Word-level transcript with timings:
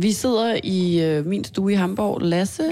Vi 0.00 0.12
sidder 0.12 0.56
i 0.64 1.00
øh, 1.04 1.26
min 1.26 1.44
stue 1.44 1.72
i 1.72 1.74
Hamburg. 1.74 2.18
Lasse, 2.22 2.62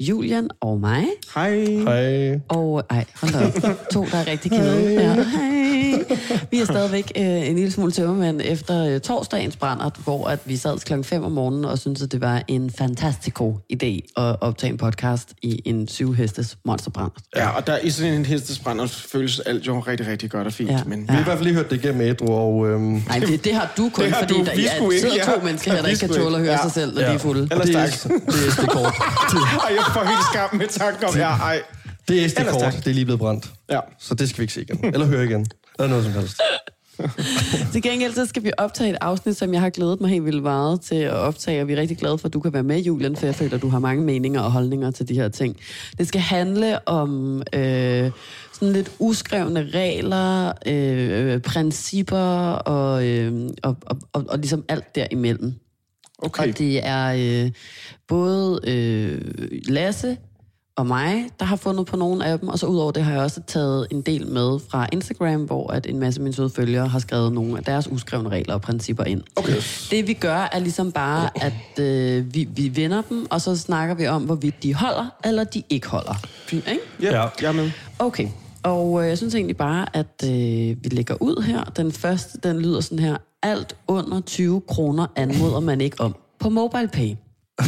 Julian 0.00 0.48
og 0.60 0.80
mig. 0.80 1.04
Hej. 1.34 1.64
Hej. 1.64 2.40
Og 2.48 2.82
ej, 2.90 3.04
hold 3.20 3.32
da 3.32 3.68
op. 3.70 3.78
To, 3.92 4.04
der 4.04 4.16
er 4.16 4.26
rigtig 4.26 4.50
kede. 4.50 4.92
Ja. 4.92 5.12
Hej. 5.14 5.55
Vi 6.50 6.60
er 6.60 6.64
stadigvæk 6.64 7.12
øh, 7.16 7.24
en 7.24 7.56
lille 7.56 7.70
smule 7.70 7.92
tømmermænd 7.92 8.40
efter 8.44 8.84
øh, 8.94 9.00
torsdagens 9.00 9.56
brændert, 9.56 9.92
hvor 10.04 10.28
at 10.28 10.38
vi 10.44 10.56
sad 10.56 10.78
klokken 10.78 11.04
5 11.04 11.24
om 11.24 11.32
morgenen 11.32 11.64
og 11.64 11.78
syntes, 11.78 12.02
at 12.02 12.12
det 12.12 12.20
var 12.20 12.42
en 12.48 12.70
fantastisk 12.78 13.34
god 13.36 13.54
idé 13.72 13.86
at 14.22 14.36
optage 14.40 14.70
en 14.72 14.76
podcast 14.78 15.28
i 15.42 15.62
en 15.64 15.88
syvhestes 15.88 16.56
monsterbrændert. 16.64 17.12
Ja, 17.36 17.48
og 17.48 17.66
der 17.66 17.78
i 17.78 17.90
sådan 17.90 18.12
en 18.12 18.26
hestesbrænder 18.26 18.86
føles 18.86 19.40
alt 19.40 19.66
jo 19.66 19.80
rigtig, 19.80 20.06
rigtig 20.06 20.30
godt 20.30 20.46
og 20.46 20.52
fint. 20.52 20.70
Ja. 20.70 20.80
Men 20.86 21.00
Vi 21.00 21.06
har 21.08 21.20
i 21.20 21.24
hvert 21.24 21.36
fald 21.38 21.44
lige 21.44 21.54
hørt 21.54 21.70
det 21.70 21.84
igennem 21.84 22.00
ædru, 22.00 22.26
og... 22.34 22.68
Øhm, 22.68 22.82
Nej, 22.82 23.18
det, 23.18 23.44
det 23.44 23.54
har 23.54 23.72
du 23.76 23.90
kun, 23.94 24.04
Det 24.04 24.12
har 24.12 24.20
fordi 24.20 24.34
du. 24.34 24.44
der 24.44 24.54
Vi 24.56 24.62
ja, 24.62 24.74
ikke, 24.84 25.00
sidder 25.00 25.24
to 25.24 25.30
ja. 25.38 25.44
mennesker 25.44 25.72
her, 25.74 25.82
der 25.82 25.88
ikke 25.88 26.00
kan 26.00 26.08
tåle 26.08 26.36
at 26.36 26.42
høre 26.42 26.52
Ja. 26.52 26.62
sig 26.62 26.72
selv, 26.72 26.94
når 26.94 27.00
Ja. 27.02 27.08
de 27.08 27.14
er 27.14 27.18
fulde. 27.18 27.48
Ellers 27.50 27.66
det, 27.66 27.76
er, 27.76 27.86
det 28.32 28.46
er 28.46 28.50
SD-kort. 28.50 28.94
Ej, 28.96 29.74
jeg 29.76 29.84
får 29.94 30.04
helt 30.04 30.24
skam 30.32 30.56
med 30.58 30.66
tanken 30.66 31.04
om, 31.08 31.14
ja, 31.24 31.28
ej. 31.30 31.62
Det 32.08 32.24
er 32.24 32.28
SD-kort, 32.28 32.74
det 32.84 32.86
er 32.90 32.94
lige 32.94 33.04
blevet 33.04 33.18
brændt. 33.20 33.50
Ja. 33.70 33.80
Så 34.00 34.14
det 34.14 34.28
skal 34.28 34.38
vi 34.38 34.42
ikke 34.42 34.52
se 34.54 34.62
igen. 34.62 34.84
Eller 34.94 35.06
høre 35.06 35.24
igen. 35.24 35.46
Eller 35.78 35.88
noget 35.88 36.04
som 36.04 36.12
helst. 36.12 36.40
Til 37.72 37.82
gengæld 37.82 38.12
så 38.12 38.26
skal 38.26 38.44
vi 38.44 38.50
optage 38.58 38.90
et 38.90 38.96
afsnit, 39.00 39.36
som 39.36 39.52
jeg 39.52 39.60
har 39.60 39.70
glædet 39.70 40.00
mig 40.00 40.10
helt 40.10 40.24
vildt 40.24 40.42
meget 40.42 40.80
til 40.80 40.94
at 40.94 41.12
optage, 41.12 41.60
og 41.62 41.68
vi 41.68 41.72
er 41.72 41.76
rigtig 41.76 41.98
glade 41.98 42.18
for, 42.18 42.28
at 42.28 42.32
du 42.32 42.40
kan 42.40 42.52
være 42.52 42.62
med, 42.62 42.80
Julian, 42.80 43.16
for 43.16 43.26
jeg 43.26 43.34
føler, 43.34 43.54
at 43.56 43.62
du 43.62 43.68
har 43.68 43.78
mange 43.78 44.04
meninger 44.04 44.40
og 44.40 44.52
holdninger 44.52 44.90
til 44.90 45.08
de 45.08 45.14
her 45.14 45.28
ting. 45.28 45.56
Det 45.98 46.08
skal 46.08 46.20
handle 46.20 46.88
om 46.88 47.42
øh, 47.52 48.10
sådan 48.52 48.72
lidt 48.72 48.92
uskrevne 48.98 49.70
regler, 49.74 50.52
øh, 50.66 51.40
principper 51.40 52.52
og, 52.52 53.06
øh, 53.06 53.50
og, 53.62 53.76
og, 53.86 53.98
og, 54.12 54.24
og 54.28 54.38
ligesom 54.38 54.64
alt 54.68 54.94
derimellem. 54.94 55.54
Okay. 56.18 56.48
Og 56.48 56.58
det 56.58 56.86
er 56.86 57.44
øh, 57.44 57.50
både 58.08 58.60
øh, 58.66 59.20
Lasse 59.68 60.16
og 60.76 60.86
mig, 60.86 61.24
der 61.40 61.44
har 61.46 61.56
fundet 61.56 61.86
på 61.86 61.96
nogle 61.96 62.24
af 62.26 62.38
dem, 62.38 62.48
og 62.48 62.58
så 62.58 62.66
udover 62.66 62.90
det 62.92 63.04
har 63.04 63.12
jeg 63.12 63.20
også 63.22 63.40
taget 63.46 63.86
en 63.90 64.00
del 64.02 64.26
med 64.26 64.58
fra 64.68 64.86
Instagram, 64.92 65.40
hvor 65.44 65.72
at 65.72 65.86
en 65.86 65.98
masse 65.98 66.20
af 66.20 66.22
mine 66.22 66.34
søde 66.34 66.50
følgere 66.50 66.88
har 66.88 66.98
skrevet 66.98 67.32
nogle 67.32 67.58
af 67.58 67.64
deres 67.64 67.88
uskrevne 67.92 68.28
regler 68.28 68.54
og 68.54 68.60
principper 68.62 69.04
ind. 69.04 69.22
Okay. 69.36 69.56
Det 69.90 70.06
vi 70.08 70.12
gør 70.12 70.48
er 70.52 70.58
ligesom 70.58 70.92
bare, 70.92 71.30
at 71.44 71.78
øh, 71.84 72.34
vi, 72.34 72.48
vi 72.56 72.76
vender 72.76 73.02
dem, 73.08 73.26
og 73.30 73.40
så 73.40 73.56
snakker 73.56 73.94
vi 73.94 74.06
om, 74.06 74.22
hvorvidt 74.22 74.62
de 74.62 74.74
holder, 74.74 75.06
eller 75.24 75.44
de 75.44 75.62
ikke 75.70 75.88
holder. 75.88 76.14
Fint, 76.46 76.68
ikke? 76.68 76.80
Ja, 77.02 77.06
Ja. 77.22 77.28
jeg 77.42 77.48
er 77.48 77.52
med. 77.52 77.70
Okay, 77.98 78.28
og 78.62 79.02
øh, 79.02 79.08
jeg 79.08 79.18
synes 79.18 79.34
egentlig 79.34 79.56
bare, 79.56 79.86
at 79.96 80.24
øh, 80.24 80.30
vi 80.84 80.88
lægger 80.90 81.14
ud 81.20 81.42
her. 81.42 81.64
Den 81.64 81.92
første, 81.92 82.38
den 82.42 82.60
lyder 82.60 82.80
sådan 82.80 82.98
her. 82.98 83.16
Alt 83.42 83.76
under 83.88 84.20
20 84.20 84.60
kroner 84.68 85.06
anmoder 85.16 85.60
man 85.60 85.80
ikke 85.80 86.00
om 86.00 86.14
på 86.40 86.48
MobilePay. 86.48 87.14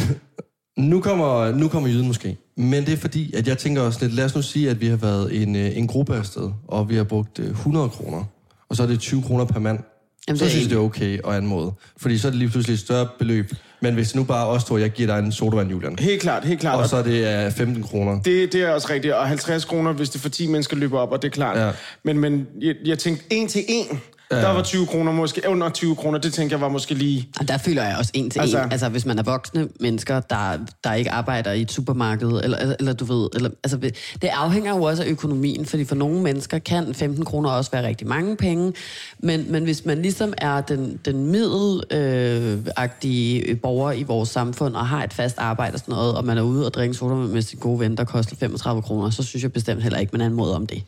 Nu 0.79 1.01
kommer, 1.01 1.51
nu 1.51 1.67
kommer 1.67 1.89
jyden 1.89 2.07
måske. 2.07 2.37
Men 2.55 2.85
det 2.85 2.93
er 2.93 2.97
fordi, 2.97 3.33
at 3.33 3.47
jeg 3.47 3.57
tænker 3.57 3.81
også 3.81 3.99
lidt, 4.01 4.13
lad 4.13 4.25
os 4.25 4.35
nu 4.35 4.41
sige, 4.41 4.69
at 4.69 4.81
vi 4.81 4.87
har 4.87 4.95
været 4.95 5.41
en, 5.41 5.55
øh, 5.55 5.77
en 5.77 5.87
gruppe 5.87 6.15
afsted, 6.15 6.51
og 6.67 6.89
vi 6.89 6.95
har 6.95 7.03
brugt 7.03 7.39
øh, 7.39 7.49
100 7.49 7.89
kroner, 7.89 8.23
og 8.69 8.75
så 8.75 8.83
er 8.83 8.87
det 8.87 8.99
20 8.99 9.21
kroner 9.21 9.45
per 9.45 9.59
mand. 9.59 9.79
Jamen, 10.27 10.37
så 10.37 10.45
det 10.45 10.51
synes 10.51 10.63
jeg, 10.63 10.69
det 10.69 10.77
er 10.77 10.81
okay 10.81 11.19
at 11.27 11.33
anmode. 11.33 11.73
Fordi 11.97 12.17
så 12.17 12.27
er 12.27 12.31
det 12.31 12.39
lige 12.39 12.49
pludselig 12.49 12.73
et 12.73 12.79
større 12.79 13.07
beløb. 13.19 13.51
Men 13.81 13.93
hvis 13.93 14.07
det 14.07 14.15
nu 14.15 14.23
bare 14.23 14.47
os 14.47 14.63
to, 14.63 14.77
jeg 14.77 14.89
giver 14.89 15.15
dig 15.15 15.25
en 15.25 15.31
sodavand, 15.31 15.69
Julian. 15.69 15.99
Helt 15.99 16.21
klart, 16.21 16.45
helt 16.45 16.59
klart. 16.59 16.79
Og 16.79 16.89
så 16.89 16.97
er 16.97 17.03
det 17.03 17.45
øh, 17.45 17.51
15 17.51 17.83
kroner. 17.83 18.21
Det, 18.21 18.53
det 18.53 18.61
er 18.61 18.69
også 18.69 18.87
rigtigt. 18.89 19.13
Og 19.13 19.27
50 19.27 19.65
kroner, 19.65 19.93
hvis 19.93 20.09
det 20.09 20.21
for 20.21 20.29
10 20.29 20.47
mennesker 20.47 20.77
løber 20.77 20.99
op, 20.99 21.11
og 21.11 21.21
det 21.21 21.27
er 21.27 21.31
klart. 21.31 21.57
Ja. 21.57 21.71
Men, 22.03 22.19
men 22.19 22.47
jeg, 22.61 22.75
jeg 22.85 22.99
tænkte, 22.99 23.25
en 23.29 23.47
til 23.47 23.63
en, 23.67 24.01
ja. 24.31 24.41
der 24.41 24.49
var 24.49 24.63
20 24.63 24.85
kroner 24.85 25.11
måske, 25.11 25.41
under 25.47 25.69
20 25.69 25.95
kroner, 25.95 26.19
det 26.19 26.33
tænker 26.33 26.55
jeg 26.55 26.61
var 26.61 26.69
måske 26.69 26.93
lige... 26.93 27.29
Og 27.39 27.47
der 27.47 27.57
føler 27.57 27.83
jeg 27.83 27.97
også 27.97 28.11
en 28.13 28.29
til 28.29 28.39
Altså- 28.39 28.63
en. 28.63 28.71
Altså, 28.71 28.89
hvis 28.89 29.05
man 29.05 29.19
er 29.19 29.23
voksne 29.23 29.67
mennesker, 29.79 30.19
der, 30.19 30.57
der 30.83 30.93
ikke 30.93 31.11
arbejder 31.11 31.51
i 31.51 31.61
et 31.61 31.71
supermarked, 31.71 32.27
eller, 32.27 32.57
eller, 32.57 32.75
eller 32.79 32.93
du 32.93 33.05
ved... 33.05 33.29
Eller, 33.35 33.49
altså, 33.63 33.77
det 33.77 33.93
afhænger 34.23 34.75
jo 34.75 34.83
også 34.83 35.03
af 35.03 35.07
økonomien, 35.07 35.65
fordi 35.65 35.85
for 35.85 35.95
nogle 35.95 36.21
mennesker 36.21 36.59
kan 36.59 36.93
15 36.93 37.25
kroner 37.25 37.49
også 37.49 37.71
være 37.71 37.87
rigtig 37.87 38.07
mange 38.07 38.35
penge. 38.35 38.73
Men, 39.19 39.51
men 39.51 39.63
hvis 39.63 39.85
man 39.85 40.01
ligesom 40.01 40.33
er 40.37 40.61
den, 40.61 40.99
den 41.05 41.25
middelagtige 41.31 43.39
øh, 43.41 43.57
borger 43.59 43.91
i 43.91 44.03
vores 44.03 44.29
samfund, 44.29 44.75
og 44.75 44.87
har 44.87 45.03
et 45.03 45.13
fast 45.13 45.35
arbejde 45.37 45.73
og 45.73 45.79
sådan 45.79 45.93
noget, 45.93 46.15
og 46.15 46.25
man 46.25 46.37
er 46.37 46.41
ude 46.41 46.65
og 46.65 46.73
drikke 46.73 46.93
soda 46.93 47.13
med 47.15 47.41
sin 47.41 47.59
gode 47.59 47.79
ven, 47.79 47.97
der 47.97 48.03
koster 48.03 48.35
35 48.35 48.81
kroner, 48.81 49.09
så 49.09 49.23
synes 49.23 49.43
jeg 49.43 49.53
bestemt 49.53 49.83
heller 49.83 49.99
ikke, 49.99 50.11
man 50.11 50.21
anmoder 50.21 50.55
om 50.55 50.67
det. 50.67 50.83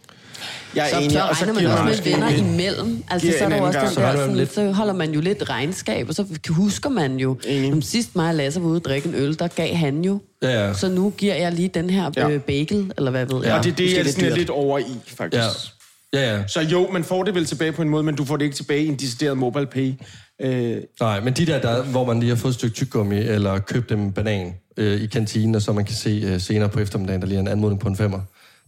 Jeg 0.76 0.86
er 0.86 0.90
Så, 0.90 0.98
enig, 0.98 1.12
så 1.12 1.22
og 1.30 1.36
så 1.36 1.46
regner 1.46 1.62
man 1.62 1.72
også 1.90 2.02
med 2.06 2.12
venner 2.14 2.28
en- 2.28 2.46
imellem. 2.54 3.04
Altså, 3.10 3.34
så 3.40 3.44
er 3.46 3.50
der 3.50 3.62
også 3.62 3.80
den 3.80 3.88
der, 4.04 4.16
sådan, 4.16 4.36
lidt. 4.36 4.54
så 4.54 4.72
holder 4.72 4.94
man 4.94 5.12
jo 5.12 5.22
lidt 5.22 5.50
regnskab, 5.50 6.10
og 6.10 6.16
så 6.16 6.26
husker 6.50 6.90
man 6.90 7.16
jo. 7.18 7.38
Om 7.72 7.82
sidst 7.82 8.16
mig 8.16 8.30
og 8.30 8.36
Lasse 8.36 8.62
var 8.62 8.68
ude 8.68 8.78
og 8.78 8.86
drikke 8.86 9.08
en 9.10 9.16
øl, 9.16 9.40
der 9.40 9.48
gav 9.48 9.76
han 9.76 10.02
jo. 10.06 10.22
Ja, 10.44 10.68
ja. 10.68 10.74
Så 10.74 10.90
nu 10.90 11.10
giver 11.18 11.36
jeg 11.36 11.52
lige 11.52 11.68
den 11.68 11.90
her 11.90 12.12
Ja. 12.18 12.30
øh, 12.30 12.40
bagel, 12.42 12.92
eller 12.98 13.12
hvad 13.12 13.26
ved 13.26 13.46
jeg. 13.46 13.58
Og 13.58 13.64
det 13.64 13.72
er 13.72 13.76
det, 13.76 13.98
jeg 13.98 14.06
sådan 14.06 14.32
er 14.32 14.36
lidt 14.36 14.50
over 14.50 14.80
i, 14.80 14.84
faktisk. 15.08 15.44
Ja. 15.44 16.20
Ja, 16.22 16.36
ja. 16.38 16.48
Så 16.48 16.62
jo, 16.62 16.88
man 16.92 17.04
får 17.04 17.24
det 17.24 17.36
vel 17.36 17.46
tilbage 17.46 17.72
på 17.72 17.82
en 17.82 17.90
måde, 17.90 18.04
men 18.04 18.16
du 18.16 18.26
får 18.26 18.38
det 18.38 18.46
ikke 18.46 18.56
tilbage 18.56 18.84
i 18.84 18.88
en 18.88 18.96
decideret 18.96 19.38
mobile 19.38 19.66
pay. 19.66 19.94
Øh, 20.42 20.78
Nej, 21.00 21.20
men 21.20 21.34
de 21.34 21.46
der, 21.46 21.62
der, 21.62 21.84
hvor 21.84 22.06
man 22.06 22.20
lige 22.20 22.30
har 22.30 22.36
fået 22.36 22.52
et 22.52 22.56
stykke 22.56 22.76
tyggegummi, 22.76 23.18
eller 23.18 23.60
købt 23.60 23.92
en 23.92 24.12
banan 24.12 24.54
øh, 24.78 25.02
i 25.02 25.06
kantinen, 25.06 25.56
og 25.56 25.62
så 25.62 25.74
man 25.74 25.86
kan 25.86 25.96
se 25.96 26.24
øh, 26.26 26.42
senere 26.42 26.70
på 26.70 26.80
eftermiddagen, 26.80 27.22
der 27.22 27.28
lige 27.28 27.38
er 27.38 27.42
en 27.42 27.48
anmodning 27.48 27.82
på 27.82 27.88
en 27.88 27.96
femmer. 27.98 28.20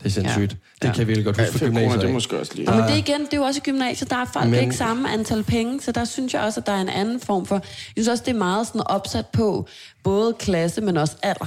Det 0.04 0.10
er 0.10 0.14
sindssygt. 0.14 0.52
Ja. 0.52 0.58
Det 0.82 0.88
Ja. 0.88 0.94
kan 0.94 1.08
virkelig 1.08 1.26
godt 1.26 1.38
ja, 1.38 1.44
huske 1.46 1.58
5 1.60 1.68
kroner, 1.68 1.80
gymnasiet. 1.82 2.02
det 2.02 2.10
er 2.10 2.14
måske 2.14 2.40
også 2.40 2.52
lige... 2.56 2.66
Nå, 2.66 2.72
men 2.72 2.84
det 2.84 2.92
er 2.92 2.96
igen, 2.96 3.22
det 3.26 3.34
er 3.34 3.38
jo 3.38 3.44
også 3.44 3.58
i 3.58 3.66
gymnasiet, 3.66 4.10
der 4.10 4.16
er 4.18 4.26
folk 4.34 4.50
Men- 4.50 4.60
ikke 4.60 4.76
samme 4.76 5.14
antal 5.14 5.44
penge, 5.44 5.82
så 5.82 5.92
der 5.92 6.06
synes 6.06 6.34
jeg 6.34 6.42
også, 6.42 6.60
at 6.60 6.66
der 6.68 6.74
er 6.74 6.82
en 6.82 6.90
anden 6.90 7.20
form 7.20 7.46
for... 7.46 7.56
Jeg 7.56 7.64
synes 8.04 8.08
også, 8.08 8.24
det 8.28 8.32
er 8.34 8.38
meget 8.38 8.68
sådan 8.68 8.82
opsat 8.86 9.26
på 9.28 9.68
både 10.04 10.34
klasse, 10.40 10.82
men 10.82 10.98
også 10.98 11.16
alder. 11.24 11.46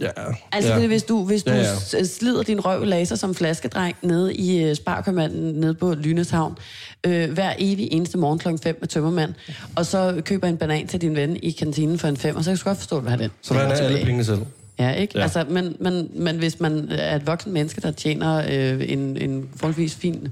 Ja. 0.00 0.08
Altså, 0.52 0.72
ja. 0.72 0.78
ja. 0.80 0.86
hvis 0.86 1.02
du, 1.02 1.24
hvis 1.24 1.42
du 1.42 1.50
Ja, 1.50 1.56
ja, 1.56 1.62
ja. 1.62 1.98
ja. 1.98 2.04
slider 2.04 2.42
din 2.42 2.60
røv 2.60 2.84
laser 2.84 3.16
som 3.16 3.34
flaskedreng 3.34 3.96
nede 4.02 4.34
i 4.34 4.70
uh, 4.70 4.76
Sparkøbmanden 4.76 5.52
nede 5.60 5.74
på 5.74 5.94
Lyneshavn, 5.94 6.58
øh, 7.06 7.30
hver 7.32 7.52
evig 7.58 7.88
eneste 7.92 8.18
morgen 8.18 8.38
klokken 8.38 8.62
5 8.62 8.76
med 8.80 8.88
tømmermand, 8.88 9.34
og 9.76 9.86
så 9.86 10.22
køber 10.24 10.48
en 10.48 10.56
banan 10.56 10.86
til 10.86 11.00
din 11.00 11.16
ven 11.16 11.36
i 11.42 11.50
kantinen 11.50 11.98
for 11.98 12.08
en 12.08 12.16
fem, 12.16 12.36
og 12.36 12.44
så 12.44 12.50
kan 12.50 12.58
du 12.58 12.64
godt 12.64 12.78
forstå, 12.78 13.00
har 13.08 13.16
den. 13.16 13.30
Så 13.42 13.54
man 13.54 13.62
er 13.66 13.74
alle 13.74 13.98
pengene 14.04 14.24
selv. 14.24 14.38
Ja, 14.78 14.90
ikke? 14.90 15.18
Ja. 15.18 15.22
Altså, 15.22 15.44
men, 15.48 15.76
men, 15.80 16.10
men 16.14 16.36
hvis 16.36 16.60
man 16.60 16.88
er 16.90 17.16
et 17.16 17.26
voksen 17.26 17.52
menneske, 17.52 17.80
der 17.80 17.90
tjener 17.90 18.36
øh, 18.50 18.90
en, 18.92 19.16
en 19.16 19.48
forholdsvis 19.56 19.94
fin 19.94 20.28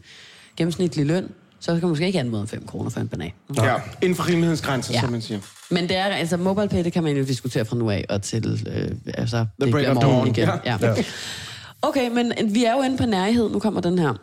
gennemsnitlig 0.56 1.06
løn, 1.06 1.28
så 1.60 1.72
kan 1.72 1.80
man 1.80 1.88
måske 1.88 2.06
ikke 2.06 2.20
anmode 2.20 2.40
om 2.40 2.48
5 2.48 2.66
kroner 2.66 2.90
for 2.90 3.00
en 3.00 3.08
banan. 3.08 3.32
Ja, 3.56 3.74
inden 4.02 4.16
for 4.16 4.28
rimelighedens 4.28 4.90
ja. 4.90 5.00
Som 5.00 5.10
man 5.10 5.22
siger. 5.22 5.40
Men 5.70 5.88
det 5.88 5.96
er, 5.96 6.04
altså 6.04 6.36
MobilePay, 6.36 6.84
det 6.84 6.92
kan 6.92 7.02
man 7.02 7.16
jo 7.16 7.24
diskutere 7.24 7.64
fra 7.64 7.76
nu 7.76 7.90
af 7.90 8.04
og 8.08 8.22
til, 8.22 8.68
øh, 8.76 9.14
altså, 9.14 9.38
det 9.38 9.46
break 9.58 9.72
bliver 9.72 9.90
of 9.90 10.02
dawn, 10.02 10.26
igen. 10.26 10.48
ja. 10.64 10.76
Ja. 10.82 10.94
Okay, 11.82 12.10
men 12.10 12.32
vi 12.54 12.64
er 12.64 12.72
jo 12.72 12.82
inde 12.82 12.96
på 12.96 13.06
nærhed. 13.06 13.50
Nu 13.50 13.58
kommer 13.58 13.80
den 13.80 13.98
her. 13.98 14.14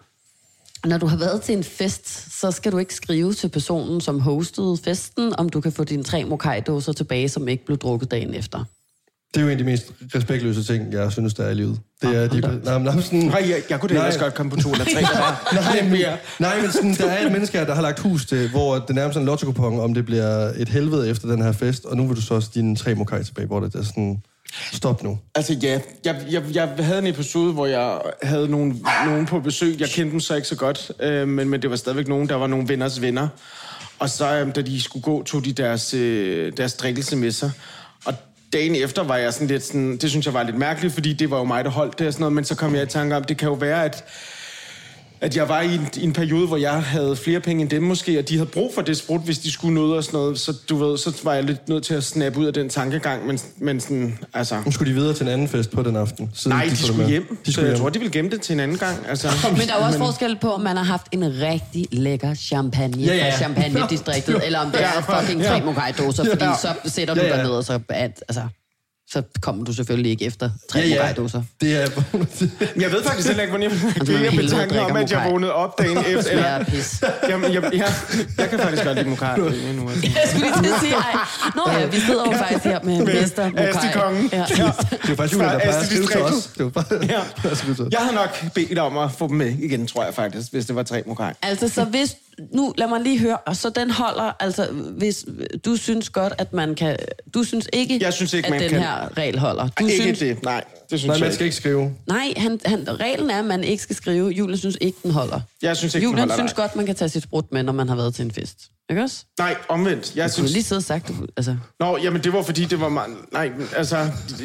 Når 0.87 0.97
du 0.97 1.05
har 1.05 1.17
været 1.17 1.41
til 1.41 1.57
en 1.57 1.63
fest, 1.63 2.39
så 2.39 2.51
skal 2.51 2.71
du 2.71 2.77
ikke 2.77 2.95
skrive 2.95 3.33
til 3.33 3.49
personen, 3.49 4.01
som 4.01 4.19
hostede 4.19 4.77
festen, 4.83 5.33
om 5.37 5.49
du 5.49 5.61
kan 5.61 5.71
få 5.71 5.83
dine 5.83 6.03
tre 6.03 6.25
mokai-dåser 6.25 6.93
tilbage, 6.93 7.29
som 7.29 7.47
ikke 7.47 7.65
blev 7.65 7.77
drukket 7.77 8.11
dagen 8.11 8.33
efter. 8.33 8.63
Det 9.33 9.39
er 9.39 9.41
jo 9.41 9.47
en 9.47 9.51
af 9.51 9.57
de 9.57 9.63
mest 9.63 9.91
respektløse 10.15 10.63
ting, 10.63 10.93
jeg 10.93 11.11
synes, 11.11 11.33
der 11.33 11.43
er 11.43 11.49
i 11.49 11.53
livet. 11.53 11.79
Det 12.01 12.15
er 12.15 12.27
de... 12.27 12.41
Nej, 12.41 12.77
men, 12.77 12.83
nej, 12.83 13.01
sådan, 13.01 13.19
Nej, 13.19 13.45
jeg, 13.49 13.61
jeg 13.69 13.79
kunne 13.79 13.89
da 13.89 13.93
Nej. 13.93 14.07
ellers 14.07 14.21
godt 14.21 14.33
komme 14.33 14.49
på 14.49 14.61
to 14.61 14.71
eller 14.71 14.85
tre. 14.85 15.01
Nej, 15.53 15.89
men, 15.89 16.01
nej, 16.39 16.61
men 16.61 16.71
sådan, 16.71 16.93
der 16.93 17.05
er 17.05 17.25
et 17.25 17.31
menneske 17.31 17.57
her, 17.57 17.65
der 17.65 17.75
har 17.75 17.81
lagt 17.81 17.99
hus 17.99 18.25
til, 18.25 18.49
hvor 18.49 18.73
det 18.75 18.89
er 18.89 18.93
nærmest 18.93 19.19
en 19.19 19.25
lotto 19.25 19.53
om 19.63 19.93
det 19.93 20.05
bliver 20.05 20.51
et 20.57 20.69
helvede 20.69 21.09
efter 21.09 21.27
den 21.27 21.41
her 21.41 21.51
fest, 21.51 21.85
og 21.85 21.97
nu 21.97 22.07
vil 22.07 22.15
du 22.15 22.21
så 22.21 22.33
også 22.33 22.49
dine 22.55 22.75
tre 22.75 22.95
mokai 22.95 23.23
tilbage, 23.23 23.47
hvor 23.47 23.59
det 23.59 23.75
er 23.75 23.83
sådan, 23.83 24.21
stop 24.71 25.03
nu. 25.03 25.19
Altså 25.35 25.53
ja, 25.53 25.79
jeg, 26.05 26.15
jeg, 26.31 26.43
jeg 26.53 26.69
havde 26.79 26.99
en 26.99 27.07
episode, 27.07 27.53
hvor 27.53 27.65
jeg 27.65 28.01
havde 28.23 28.47
nogen, 28.47 28.85
nogen 29.05 29.25
på 29.25 29.39
besøg. 29.39 29.79
Jeg 29.79 29.89
kendte 29.89 30.11
dem 30.11 30.19
så 30.19 30.35
ikke 30.35 30.47
så 30.47 30.55
godt, 30.55 30.91
øh, 30.99 31.27
men, 31.27 31.49
men 31.49 31.61
det 31.61 31.69
var 31.69 31.75
stadigvæk 31.75 32.07
nogen, 32.07 32.29
der 32.29 32.35
var 32.35 32.47
nogle 32.47 32.67
venners 32.67 33.01
venner. 33.01 33.27
Og 33.99 34.09
så, 34.09 34.39
øh, 34.39 34.55
da 34.55 34.61
de 34.61 34.81
skulle 34.81 35.03
gå, 35.03 35.23
tog 35.23 35.45
de 35.45 35.53
deres, 35.53 35.93
øh, 35.93 36.53
deres 36.57 36.73
drikkelse 36.73 37.15
med 37.15 37.31
sig. 37.31 37.51
Dagen 38.53 38.75
efter 38.75 39.03
var 39.03 39.17
jeg 39.17 39.33
sådan 39.33 39.47
lidt 39.47 39.63
sådan, 39.63 39.97
det 39.97 40.09
synes 40.09 40.25
jeg 40.25 40.33
var 40.33 40.43
lidt 40.43 40.57
mærkeligt, 40.57 40.93
fordi 40.93 41.13
det 41.13 41.31
var 41.31 41.37
jo 41.37 41.43
mig, 41.43 41.65
der 41.65 41.71
holdt 41.71 41.99
det 41.99 42.07
og 42.07 42.13
sådan 42.13 42.21
noget, 42.21 42.33
men 42.33 42.43
så 42.45 42.55
kom 42.55 42.75
jeg 42.75 42.83
i 42.83 42.85
tanke 42.85 43.15
om, 43.15 43.23
det 43.23 43.37
kan 43.37 43.47
jo 43.47 43.53
være, 43.53 43.85
at 43.85 44.03
at 45.23 45.35
jeg 45.35 45.49
var 45.49 45.61
i 45.61 45.75
en, 45.75 45.87
i 45.97 46.03
en 46.03 46.13
periode, 46.13 46.47
hvor 46.47 46.57
jeg 46.57 46.83
havde 46.83 47.15
flere 47.15 47.39
penge 47.39 47.61
end 47.61 47.69
dem 47.69 47.83
måske, 47.83 48.19
og 48.19 48.29
de 48.29 48.37
havde 48.37 48.49
brug 48.49 48.71
for 48.75 48.81
det 48.81 48.97
sprut, 48.97 49.21
hvis 49.21 49.39
de 49.39 49.51
skulle 49.51 49.75
noget 49.75 49.97
og 49.97 50.03
sådan 50.03 50.17
noget. 50.19 50.39
Så 50.39 50.53
du 50.69 50.75
ved, 50.85 50.97
så 50.97 51.13
var 51.23 51.33
jeg 51.33 51.43
lidt 51.43 51.69
nødt 51.69 51.83
til 51.83 51.93
at 51.93 52.03
snappe 52.03 52.39
ud 52.39 52.45
af 52.45 52.53
den 52.53 52.69
tankegang, 52.69 53.27
men, 53.27 53.39
men 53.57 53.79
sådan, 53.79 54.17
altså... 54.33 54.55
Nu 54.65 54.71
skulle 54.71 54.89
de 54.93 54.95
videre 54.95 55.13
til 55.13 55.23
en 55.23 55.29
anden 55.33 55.47
fest 55.47 55.71
på 55.71 55.83
den 55.83 55.95
aften. 55.95 56.31
Siden 56.33 56.57
Nej, 56.57 56.63
de, 56.63 56.69
det 56.69 56.77
skulle 56.79 56.97
med. 56.97 57.07
hjem. 57.09 57.27
De 57.27 57.35
så 57.45 57.51
skulle 57.51 57.65
jeg 57.67 57.73
hjem. 57.75 57.81
tror, 57.81 57.89
de 57.89 57.99
vil 57.99 58.11
gemme 58.11 58.31
det 58.31 58.41
til 58.41 58.53
en 58.53 58.59
anden 58.59 58.77
gang. 58.77 58.97
Altså, 59.09 59.27
Men 59.51 59.59
der 59.61 59.73
er 59.73 59.77
jo 59.79 59.85
også 59.85 59.99
men... 59.99 60.05
forskel 60.07 60.37
på, 60.41 60.51
om 60.53 60.61
man 60.61 60.77
har 60.77 60.83
haft 60.83 61.07
en 61.11 61.23
rigtig 61.41 61.87
lækker 61.91 62.33
champagne 62.33 62.97
Ja, 63.03 63.15
ja, 63.15 63.17
ja. 63.17 63.25
ja. 63.25 63.31
fra 63.31 63.37
champagne-distriktet, 63.37 64.41
eller 64.45 64.59
om 64.59 64.71
det 64.71 64.83
er 64.83 64.87
Ja, 65.09 65.19
fucking 65.19 65.41
ja. 65.41 65.47
tre 65.49 65.61
mokai-dåser, 65.65 66.23
fordi 66.31 66.45
Ja. 66.45 66.53
så 66.61 66.67
sætter 66.85 67.13
du 67.13 67.21
Ja, 67.21 67.27
dig 67.27 67.35
ja. 67.35 67.43
ned, 67.43 67.51
og 67.51 67.63
så... 67.63 67.79
At, 67.89 68.23
altså, 68.27 68.41
så 69.13 69.21
kommer 69.41 69.65
du 69.65 69.73
selvfølgelig 69.73 70.11
ikke 70.11 70.25
efter 70.25 70.49
tre 70.69 70.79
Ja, 70.79 70.85
ja, 70.87 71.07
ja. 71.07 71.41
Det 71.61 71.81
er... 71.83 71.87
Jeg 72.83 72.91
ved 72.91 73.03
faktisk 73.03 73.27
heller 73.27 73.43
ikke, 73.43 73.57
hvordan 73.57 73.71
jeg 73.71 73.79
griner 74.05 74.29
helvede 74.29 74.47
betanken 74.47 74.79
om, 74.79 74.95
at 74.95 75.11
jeg 75.11 75.29
vågnede 75.31 75.53
op 75.53 75.79
dagen 75.79 75.97
efter. 76.17 76.21
Det 76.21 76.31
Eller, 76.31 76.43
er 76.43 76.63
pis. 76.63 77.03
jamen, 77.29 77.53
jeg, 77.53 77.63
jeg, 77.73 77.93
jeg 78.37 78.49
kan 78.49 78.59
faktisk 78.59 78.83
godt 78.83 78.97
lide 78.97 79.09
Mokai 79.09 79.39
nu. 79.39 79.45
altså. 79.45 80.07
Jeg 80.19 80.29
skulle 80.29 80.45
lige 80.45 80.63
til 80.63 80.73
at 80.73 80.79
sige, 80.79 80.93
ej. 80.95 81.13
Nå 81.55 81.61
ja, 81.71 81.85
vi 81.85 81.99
sidder 81.99 82.23
jo 82.31 82.37
faktisk 82.37 82.63
her 82.63 82.79
med 82.83 83.05
Mester 83.05 83.49
Mokai. 83.49 83.65
Asti-kongen. 83.65 84.29
Ja. 84.31 84.37
Ja. 84.37 84.43
Det 84.45 84.57
er 84.57 85.09
jo 85.09 85.15
faktisk 85.15 85.33
Julia, 85.33 85.49
der 85.49 85.57
at 85.59 85.85
skrive 85.85 86.05
til 86.07 86.21
os. 86.21 86.49
Det 86.57 86.63
var 86.65 86.69
bare... 86.71 86.85
Ja. 87.01 87.21
Jeg 87.91 87.99
havde 87.99 88.15
nok 88.15 88.43
bedt 88.55 88.79
om 88.79 88.97
at 88.97 89.11
få 89.11 89.27
dem 89.27 89.35
med 89.37 89.49
igen, 89.59 89.87
tror 89.87 90.03
jeg 90.03 90.13
faktisk, 90.13 90.51
hvis 90.51 90.65
det 90.65 90.75
var 90.75 90.83
tre 90.83 91.03
Mokai. 91.07 91.31
Altså, 91.41 91.69
så 91.69 91.83
hvis... 91.83 92.15
Nu, 92.53 92.73
lad 92.77 92.87
mig 92.87 93.01
lige 93.01 93.19
høre. 93.19 93.37
Og 93.37 93.55
så 93.55 93.69
den 93.69 93.89
holder... 93.91 94.31
Altså, 94.39 94.67
hvis 94.97 95.25
du 95.65 95.75
synes 95.75 96.09
godt, 96.09 96.33
at 96.37 96.53
man 96.53 96.75
kan... 96.75 96.97
Du 97.33 97.43
synes 97.43 97.67
ikke, 97.73 97.97
Jeg 98.01 98.13
synes 98.13 98.33
ikke, 98.33 98.45
at 98.47 98.51
man 98.51 98.59
den 98.61 98.69
kan- 98.69 98.79
her 98.79 99.17
regel 99.17 99.39
holder. 99.39 99.67
Du 99.79 99.85
Ikke 99.87 100.01
synes, 100.01 100.19
det, 100.19 100.43
nej. 100.43 100.63
Det 100.89 100.99
synes 100.99 101.05
Nej, 101.05 101.15
jeg 101.15 101.21
man 101.25 101.33
skal 101.33 101.43
ikke 101.45 101.55
skrive. 101.55 101.93
Nej, 102.07 102.33
han, 102.37 102.59
han, 102.65 102.99
reglen 102.99 103.29
er, 103.29 103.39
at 103.39 103.45
man 103.45 103.63
ikke 103.63 103.83
skal 103.83 103.95
skrive. 103.95 104.29
Julen 104.29 104.57
synes 104.57 104.77
ikke, 104.81 104.97
den 105.03 105.11
holder. 105.11 105.39
Jeg 105.61 105.77
synes 105.77 105.95
ikke, 105.95 106.05
den 106.05 106.11
Julen 106.11 106.19
holder, 106.19 106.35
synes 106.35 106.57
nej. 106.57 106.63
godt, 106.65 106.75
man 106.75 106.85
kan 106.85 106.95
tage 106.95 107.09
sit 107.09 107.23
sprut 107.23 107.51
med, 107.51 107.63
når 107.63 107.73
man 107.73 107.89
har 107.89 107.95
været 107.95 108.15
til 108.15 108.25
en 108.25 108.31
fest. 108.31 108.57
Ikke 108.89 109.01
også? 109.03 109.23
Nej, 109.39 109.55
omvendt. 109.69 110.15
Jeg 110.15 110.29
Du 110.29 110.33
synes... 110.33 110.51
lige 110.51 110.63
siddet 110.63 110.81
og 110.83 110.87
sagt, 110.87 111.07
du, 111.07 111.13
altså... 111.37 111.55
Nå, 111.79 111.97
jamen 111.97 112.23
det 112.23 112.33
var 112.33 112.41
fordi, 112.41 112.65
det 112.65 112.79
var... 112.79 112.89
meget- 112.89 113.09
Nej, 113.33 113.51
altså... 113.75 113.97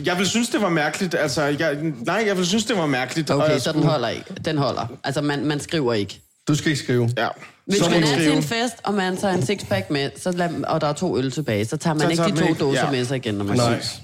Jeg 0.04 0.16
ville 0.16 0.28
synes, 0.28 0.48
det 0.48 0.60
var 0.62 0.68
mærkeligt. 0.68 1.14
Altså, 1.14 1.42
jeg, 1.42 1.76
nej, 2.06 2.22
jeg 2.26 2.36
ville 2.36 2.46
synes, 2.48 2.64
det 2.64 2.76
var 2.76 2.86
mærkeligt. 2.86 3.30
Okay, 3.30 3.46
så 3.48 3.52
den 3.54 3.60
skulle- 3.62 3.86
holder 3.86 4.08
ikke. 4.08 4.24
Den 4.44 4.58
holder. 4.58 4.86
Altså, 5.04 5.20
man, 5.20 5.44
man 5.44 5.60
skriver 5.60 5.94
ikke. 5.94 6.20
Du 6.48 6.54
skal 6.54 6.70
ikke 6.70 6.82
skrive. 6.82 7.10
Ja. 7.16 7.28
Hvis 7.68 7.78
Så 7.78 7.90
man 7.90 8.02
du 8.02 8.08
er 8.08 8.14
til 8.18 8.32
en 8.36 8.42
fest, 8.42 8.74
og 8.84 8.94
man 8.94 9.16
tager 9.16 9.34
en 9.34 9.46
sixpack 9.46 9.90
med, 9.90 10.10
så 10.16 10.30
lad, 10.32 10.64
og 10.64 10.80
der 10.80 10.86
er 10.86 10.92
to 10.92 11.18
øl 11.18 11.30
tilbage, 11.30 11.64
så 11.64 11.76
tager 11.76 11.94
man 11.94 12.00
Så 12.00 12.08
ikke 12.10 12.16
tager 12.22 12.34
de 12.34 12.40
to 12.40 12.48
ikke- 12.48 12.60
dåser 12.60 12.84
ja. 12.84 12.90
med 12.90 13.04
sig 13.04 13.16
igen, 13.16 13.34
når 13.34 13.44
man 13.44 13.56
Nej. 13.56 13.80
ses. 13.80 14.02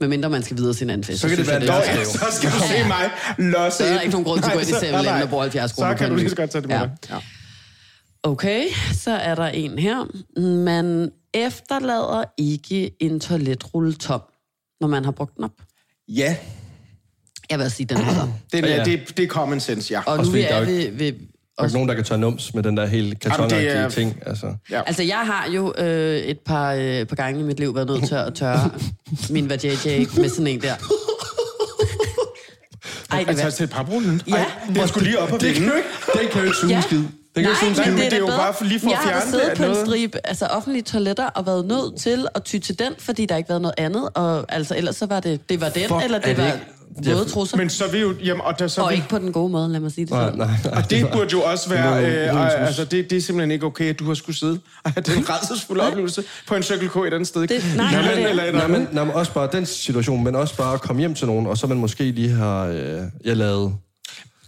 Medmindre 0.00 0.30
man 0.30 0.42
skal 0.42 0.56
videre 0.56 0.74
sin 0.74 0.90
anden 0.90 1.04
fest. 1.04 1.20
Så 1.20 1.28
kan 1.28 1.36
det 1.38 1.46
synes 1.46 1.60
være 1.60 1.62
en 1.62 1.68
er 1.92 1.98
ja, 1.98 2.04
så 2.04 2.26
skal 2.30 2.50
du 2.50 2.58
se 2.58 2.88
mig 2.88 3.10
losse 3.38 3.78
Så 3.78 3.84
er 3.84 3.92
der 3.94 4.00
ikke 4.00 4.12
nogen 4.12 4.24
grund 4.24 4.40
til 4.42 4.50
at 4.50 4.54
gå 4.54 4.58
ind 4.60 4.68
i 4.68 4.72
Nej, 4.72 4.80
så- 4.80 4.86
7-Eleven 4.86 5.04
nej, 5.04 5.22
og 5.22 5.28
bruge 5.28 5.42
70 5.42 5.72
kroner 5.72 5.92
Så 5.92 5.96
kan 5.98 6.06
en 6.06 6.10
du 6.12 6.16
lige 6.16 6.30
så 6.30 6.36
godt 6.36 6.50
tage 6.50 6.62
det 6.62 6.68
med 6.68 6.76
Ja. 6.76 6.86
Ja. 7.10 7.16
Okay, 8.22 8.64
så 8.92 9.10
er 9.10 9.34
der 9.34 9.46
en 9.46 9.78
her. 9.78 10.04
Man 10.64 11.10
efterlader 11.34 12.24
ikke 12.38 12.90
en 13.02 13.20
toiletrulle 13.20 13.92
tom, 13.94 14.20
når 14.80 14.88
man 14.88 15.04
har 15.04 15.12
brugt 15.12 15.36
den 15.36 15.44
op. 15.44 15.50
ja, 16.08 16.36
Jeg 17.50 17.58
vil 17.58 17.70
sige, 17.70 17.86
den 17.86 17.96
holder. 17.96 18.28
det, 18.52 18.62
Ja. 18.62 18.76
er, 18.76 18.84
det, 18.84 19.16
det 19.16 19.22
er 19.22 19.28
common 19.28 19.60
sense, 19.60 19.92
ja. 19.92 20.00
Og 20.06 20.24
nu 20.24 20.30
vi 20.30 20.40
der 20.42 20.46
er 20.48 20.58
jo 20.60 20.64
ved... 20.66 20.90
ved 20.90 21.12
Der 21.60 21.64
er 21.64 21.68
ikke 21.68 21.74
nogen, 21.76 21.88
der 21.88 21.94
kan 21.94 22.04
tage 22.04 22.18
nums 22.20 22.54
med 22.54 22.62
den 22.62 22.76
der 22.76 22.86
helt 22.86 23.20
kartonagtige 23.20 23.68
er- 23.68 23.88
ting. 23.88 24.18
Altså. 24.26 24.46
ja. 24.70 24.82
Altså, 24.86 25.02
jeg 25.02 25.16
har 25.24 25.48
jo 25.54 25.74
øh, 25.78 26.16
et 26.16 26.38
par, 26.46 26.72
øh, 26.72 27.04
par 27.06 27.16
gange 27.16 27.40
i 27.40 27.42
mit 27.42 27.60
liv 27.60 27.74
været 27.74 27.88
nødt 27.88 28.06
til 28.08 28.14
at 28.14 28.34
tørre 28.34 28.70
min 29.30 29.48
vajayjay 29.48 30.06
med 30.16 30.28
sådan 30.28 30.46
en 30.46 30.60
der. 30.60 30.74
Ej, 33.12 33.18
det 33.18 33.28
Altså 33.28 33.46
er 33.46 33.50
til 33.50 33.64
et 33.64 33.70
parbrullen? 33.70 34.22
Ja. 34.28 34.34
Ej, 34.34 34.44
den 34.74 34.88
skulle 34.88 35.04
lige 35.06 35.18
op 35.18 35.32
og 35.32 35.40
Det 35.40 35.54
kan 35.54 35.62
vende. 35.62 35.74
jo 35.74 35.76
ikke, 35.76 35.88
den 36.20 36.28
kan 36.32 36.40
jo 36.40 36.46
ikke 36.46 36.56
suge 36.56 36.72
Ja. 36.72 36.80
skid. 36.80 37.02
Den 37.36 37.44
kan 37.44 37.52
Nej, 37.62 37.70
en 37.70 37.76
men 37.90 37.98
det 37.98 38.04
er, 38.06 38.10
det 38.10 38.12
er 38.12 38.18
jo 38.18 38.26
bedre. 38.26 38.38
bare 38.38 38.54
for- 38.54 38.64
lige 38.64 38.80
for 38.80 38.86
at 38.86 38.90
jeg 38.92 38.98
har 38.98 39.04
da 39.10 39.16
fjerne 39.16 39.30
siddet 39.30 39.46
det 39.50 39.56
på 39.56 39.62
af 39.62 39.66
en 39.66 39.72
noget. 39.72 39.86
stribe 39.86 40.18
altså 40.26 40.46
offentlige 40.46 40.82
toiletter 40.82 41.26
og 41.26 41.46
været 41.46 41.66
nødt 41.66 41.96
til 42.00 42.26
at 42.34 42.42
ty 42.44 42.58
til 42.58 42.78
den, 42.78 42.92
fordi 42.98 43.26
der 43.26 43.36
ikke 43.36 43.48
været 43.48 43.62
noget 43.62 43.74
andet. 43.78 44.08
Og 44.14 44.44
altså, 44.48 44.76
ellers 44.76 44.96
så 44.96 45.06
var 45.06 45.20
det, 45.20 45.48
det 45.48 45.60
var 45.60 45.68
den, 45.68 45.88
Fuck, 45.88 46.04
eller 46.04 46.18
er 46.18 46.22
det, 46.22 46.36
det 46.36 46.44
var 46.44 46.52
ikke- 46.52 47.14
våde 47.18 47.24
trusser. 47.30 47.56
Men 47.56 47.70
så 47.70 47.90
vil 47.90 48.00
jo... 48.00 48.14
Jamen, 48.24 48.40
og, 48.40 48.58
der, 48.58 48.68
så 48.68 48.82
og 48.82 48.88
vil, 48.90 48.96
ikke 48.96 49.08
på 49.08 49.18
den 49.18 49.32
gode 49.32 49.48
måde, 49.52 49.68
lad 49.72 49.80
mig 49.80 49.92
sige 49.92 50.04
det 50.04 50.12
Nej, 50.12 50.24
sådan. 50.24 50.38
nej, 50.38 50.48
nej. 50.64 50.82
og 50.84 50.90
det 50.90 51.06
burde 51.12 51.28
jo 51.32 51.42
også 51.42 51.68
være... 51.68 52.02
Det 52.02 52.08
Øh, 52.08 52.36
øh, 52.36 52.66
altså, 52.66 52.84
det, 52.84 53.10
det 53.10 53.16
er 53.18 53.20
simpelthen 53.22 53.50
ikke 53.50 53.66
okay, 53.66 53.84
at 53.90 53.98
du 53.98 54.04
har 54.04 54.14
skulle 54.14 54.38
sidde 54.38 54.58
og 54.84 54.90
have 54.92 55.02
den 55.02 55.30
rædselsfulde 55.30 55.82
oplevelse 55.86 56.22
på 56.48 56.54
en 56.54 56.62
Circle 56.62 56.88
K 56.88 56.96
et 56.96 57.14
andet 57.14 57.26
sted. 57.28 57.46
Det- 57.46 57.64
nej, 57.76 57.92
nej, 57.92 58.02
men, 58.14 58.16
det- 58.22 58.30
eller 58.30 58.52
Nej, 58.52 58.66
men, 58.66 58.88
nej, 58.92 59.04
men 59.04 59.14
også 59.14 59.32
bare 59.32 59.48
den 59.52 59.66
situation, 59.66 60.24
men 60.24 60.34
også 60.36 60.56
bare 60.56 60.74
at 60.74 60.80
komme 60.80 61.00
hjem 61.00 61.14
til 61.14 61.26
nogen, 61.26 61.46
og 61.46 61.58
så 61.58 61.66
man 61.66 61.78
måske 61.78 62.04
lige 62.04 62.30
har 62.30 62.64
øh, 62.66 63.00
jeg 63.24 63.36
lavet... 63.36 63.72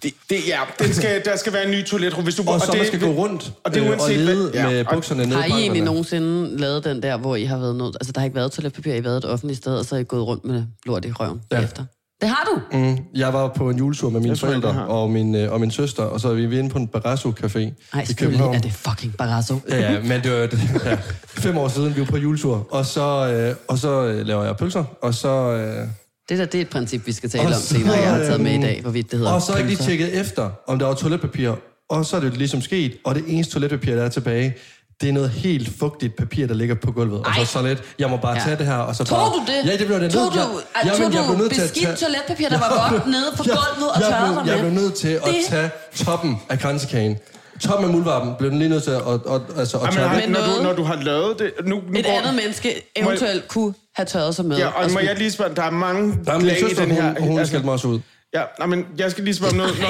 Det, 0.02 0.12
det, 0.30 0.36
ja, 0.48 0.58
den 0.78 0.94
skal, 0.94 1.24
der 1.24 1.36
skal 1.36 1.52
være 1.52 1.64
en 1.64 1.70
ny 1.70 1.84
toiletrum, 1.86 2.24
hvis 2.24 2.34
du... 2.34 2.42
Og 2.46 2.60
så 2.60 2.66
det, 2.72 2.78
man 2.78 2.86
skal 2.86 3.00
gå 3.00 3.06
rundt 3.06 3.52
og 3.64 3.74
det 3.74 3.80
er 3.82 3.84
øh, 3.84 3.90
uanset 3.90 4.18
og 4.18 4.24
lede 4.34 4.50
ja, 4.54 4.68
med 4.68 4.86
og- 4.86 4.94
bukserne 4.94 5.26
nede 5.26 5.34
Har 5.40 5.44
i 5.44 5.48
I 5.48 5.52
egentlig 5.52 5.68
bankerne. 5.70 5.84
nogensinde 5.84 6.56
lavet 6.58 6.84
den 6.84 7.02
der, 7.02 7.16
hvor 7.16 7.36
I 7.36 7.44
har 7.44 7.58
været 7.58 7.76
nødt... 7.76 7.96
Altså, 8.00 8.12
der 8.12 8.20
har 8.20 8.24
ikke 8.24 8.36
været 8.36 8.52
toiletpapir, 8.52 8.92
I 8.92 8.94
har 8.96 9.02
været 9.02 9.16
et 9.16 9.24
offentligt 9.24 9.58
sted, 9.58 9.76
og 9.76 9.84
så 9.84 9.94
er 9.94 9.98
I 10.00 10.04
gået 10.04 10.26
rundt 10.26 10.44
med 10.44 10.64
lort 10.86 11.04
i 11.04 11.12
røven 11.12 11.40
ja. 11.52 11.60
efter. 11.62 11.84
Det 12.20 12.28
har 12.30 12.48
du? 12.72 12.78
Mm, 12.78 12.98
jeg 13.14 13.32
var 13.32 13.48
på 13.48 13.70
en 13.70 13.78
juletur 13.78 14.10
med 14.10 14.20
mine 14.20 14.30
Jeg 14.30 14.38
forældre 14.38 14.72
har. 14.72 14.82
og 14.82 15.10
min, 15.10 15.34
øh, 15.34 15.52
og 15.52 15.60
min 15.60 15.70
søster, 15.70 16.02
og 16.02 16.20
så 16.20 16.28
er 16.28 16.34
vi 16.34 16.58
inde 16.58 16.70
på 16.70 16.78
en 16.78 16.88
Barrasso-café 16.96 17.58
Nej, 17.94 18.02
i 18.02 18.06
selvfølgelig 18.06 18.40
er 18.46 18.58
det 18.60 18.72
fucking 18.72 19.16
Barrasso. 19.16 19.54
Ja, 19.70 19.92
ja, 19.92 20.00
men 20.02 20.22
det 20.22 20.30
var 20.32 20.38
ja, 20.90 20.98
fem 21.26 21.58
år 21.58 21.68
siden, 21.68 21.94
vi 21.96 22.00
var 22.00 22.06
på 22.06 22.16
juletur, 22.16 22.66
og 22.70 22.86
så, 22.86 23.28
øh, 23.32 23.56
og 23.68 23.78
så 23.78 24.04
øh, 24.06 24.26
laver 24.26 24.44
jeg 24.44 24.56
pølser, 24.56 24.84
og 25.02 25.14
så... 25.14 25.28
Øh, 25.52 25.88
Det 26.28 26.38
der, 26.38 26.44
det 26.44 26.54
er 26.54 26.62
et 26.62 26.68
princip, 26.70 27.06
vi 27.06 27.12
skal 27.12 27.30
tale 27.30 27.42
Og 27.42 27.46
om 27.46 27.52
så, 27.52 27.66
senere. 27.66 27.94
Jeg 27.96 28.10
har 28.10 28.18
taget 28.18 28.40
med 28.40 28.52
i 28.58 28.62
dag, 28.62 28.78
hvorvidt 28.82 29.10
det 29.10 29.18
hedder 29.18 29.32
Og 29.32 29.42
så 29.42 29.52
har 29.52 29.58
jeg 29.58 29.70
ikke 29.70 29.80
lige 29.82 29.88
tjekket 29.88 30.20
efter, 30.20 30.50
om 30.68 30.78
der 30.78 30.86
var 30.86 30.94
toiletpapir. 30.94 31.50
Og 31.90 32.06
så 32.06 32.16
er 32.16 32.20
det 32.20 32.36
ligesom 32.36 32.60
sket, 32.62 32.96
og 33.04 33.14
det 33.14 33.24
eneste 33.26 33.52
toiletpapir, 33.52 33.94
der 33.96 34.02
er 34.02 34.08
tilbage, 34.08 34.54
det 35.00 35.08
er 35.08 35.12
noget 35.12 35.30
helt 35.30 35.68
fugtigt 35.78 36.16
papir, 36.16 36.46
der 36.46 36.54
ligger 36.54 36.74
på 36.74 36.92
gulvet. 36.92 37.20
Og 37.20 37.26
Ej. 37.26 37.44
så 37.44 37.52
så 37.52 37.62
lidt, 37.62 37.82
jeg 37.98 38.10
må 38.10 38.16
bare 38.16 38.34
Ja. 38.34 38.40
tage 38.44 38.56
det 38.56 38.66
her, 38.66 38.74
og 38.74 38.96
så 38.96 39.04
Tog 39.04 39.18
bare... 39.18 39.28
du 39.28 39.40
det? 39.46 39.70
Ja, 39.72 39.76
det 39.76 39.86
blev 39.86 39.90
jeg 39.90 40.00
nødt 40.00 40.12
Tog 40.12 40.32
du, 40.32 40.38
jeg, 40.38 40.46
ej, 40.74 40.88
tog 40.88 41.00
jeg 41.02 41.10
blev 41.10 41.22
du 41.22 41.42
nødt 41.42 41.52
til 41.52 41.60
at 41.60 41.70
beskidt 41.70 41.86
tage... 41.86 41.96
toiletpapir, 41.96 42.48
der 42.48 42.58
var 42.58 42.70
godt 42.92 43.06
nede 43.06 43.30
på 43.36 43.42
gulvet, 43.42 43.90
og 43.94 44.00
jeg, 44.00 44.08
tørrede 44.08 44.36
dig 44.46 44.52
jeg 44.52 44.60
blev 44.60 44.72
nødt 44.72 44.94
til 44.94 45.08
at 45.08 45.22
Det- 45.24 45.34
tage 45.48 45.70
toppen 45.96 46.36
af 46.48 46.58
kransekagen. 46.58 47.16
Toppen 47.60 47.86
af 47.88 47.92
muldvarpen 47.94 48.32
blev 48.38 48.50
den 48.50 48.58
lige 48.58 48.68
nødt 48.68 48.82
til 48.82 48.90
at, 48.90 48.96
at, 49.06 49.20
at, 49.34 49.40
altså, 49.58 49.78
at 49.78 49.92
tørre 49.94 50.16
væk. 50.16 50.24
Men 50.24 50.32
når, 50.32 50.40
du, 50.56 50.62
når 50.62 50.72
du 50.72 50.82
har 50.82 50.96
lavet 51.02 51.38
det... 51.38 51.52
Nu, 51.64 51.82
nu 51.88 51.98
Et 51.98 52.04
går, 52.04 52.12
andet 52.12 52.34
menneske 52.34 52.68
eventuelt 52.96 53.48
kunne 53.48 53.74
have 53.96 54.06
tørret 54.06 54.34
sig 54.34 54.44
med. 54.44 54.56
Ja, 54.58 54.66
og 54.66 54.82
må 54.82 54.88
skulle- 54.88 55.06
jeg 55.08 55.18
lige 55.18 55.30
spørge, 55.30 55.54
der 55.54 55.62
er 55.62 55.70
mange 55.70 56.18
Der 56.24 56.32
er 56.32 56.36
min 56.38 56.46
lag 56.46 56.58
i 56.70 56.74
den 56.74 56.90
her... 56.90 57.14
hun, 57.20 57.28
hun 57.28 57.38
altså, 57.38 57.50
skældte 57.50 57.64
mig 57.64 57.72
også 57.72 57.88
ud. 57.88 58.00
Ja, 58.34 58.42
nej, 58.58 58.66
men 58.66 58.86
jeg 58.98 59.10
skal 59.10 59.24
lige 59.24 59.34
spørge 59.34 59.50
om 59.50 59.56
noget. 59.56 59.74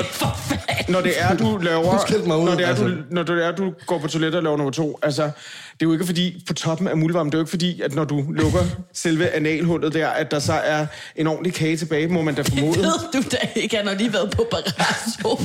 Når, 0.89 0.93
når 0.93 1.01
det 1.01 1.13
er, 1.21 1.37
du 1.37 1.59
laver... 1.59 2.27
mig 2.27 2.37
ud, 2.37 2.45
når, 2.45 2.55
det 2.55 2.65
er, 2.65 2.69
altså. 2.69 2.85
du, 2.85 2.95
når 3.11 3.23
det 3.23 3.47
er, 3.47 3.53
du 3.53 3.73
går 3.87 3.99
på 3.99 4.09
toilettet 4.09 4.37
og 4.39 4.43
laver 4.43 4.57
nummer 4.57 4.73
to, 4.73 4.99
altså... 5.03 5.31
Det 5.73 5.87
er 5.87 5.91
jo 5.91 5.93
ikke 5.93 6.07
fordi, 6.07 6.45
på 6.47 6.55
toppen 6.55 6.89
af 6.89 6.97
muldvarmen, 6.97 7.33
det 7.33 7.35
er 7.35 7.39
jo 7.39 7.43
ikke 7.43 7.51
fordi, 7.51 7.81
at 7.81 7.95
når 7.95 8.05
du 8.05 8.25
lukker 8.31 8.59
selve 8.95 9.31
analhullet 9.31 9.95
der, 9.95 10.09
at 10.09 10.31
der 10.31 10.39
så 10.39 10.53
er 10.53 10.87
en 11.17 11.27
ordentlig 11.27 11.55
kage 11.55 11.77
tilbage, 11.77 12.09
må 12.09 12.23
man 12.23 12.35
da 12.35 12.43
formode. 12.43 12.79
Ved 12.79 12.93
du 13.13 13.23
da 13.33 13.37
ikke, 13.55 13.77
han 13.77 13.87
har 13.87 13.95
lige 13.95 14.13
været 14.13 14.31
på 14.37 14.47
Barrasso. 14.51 15.39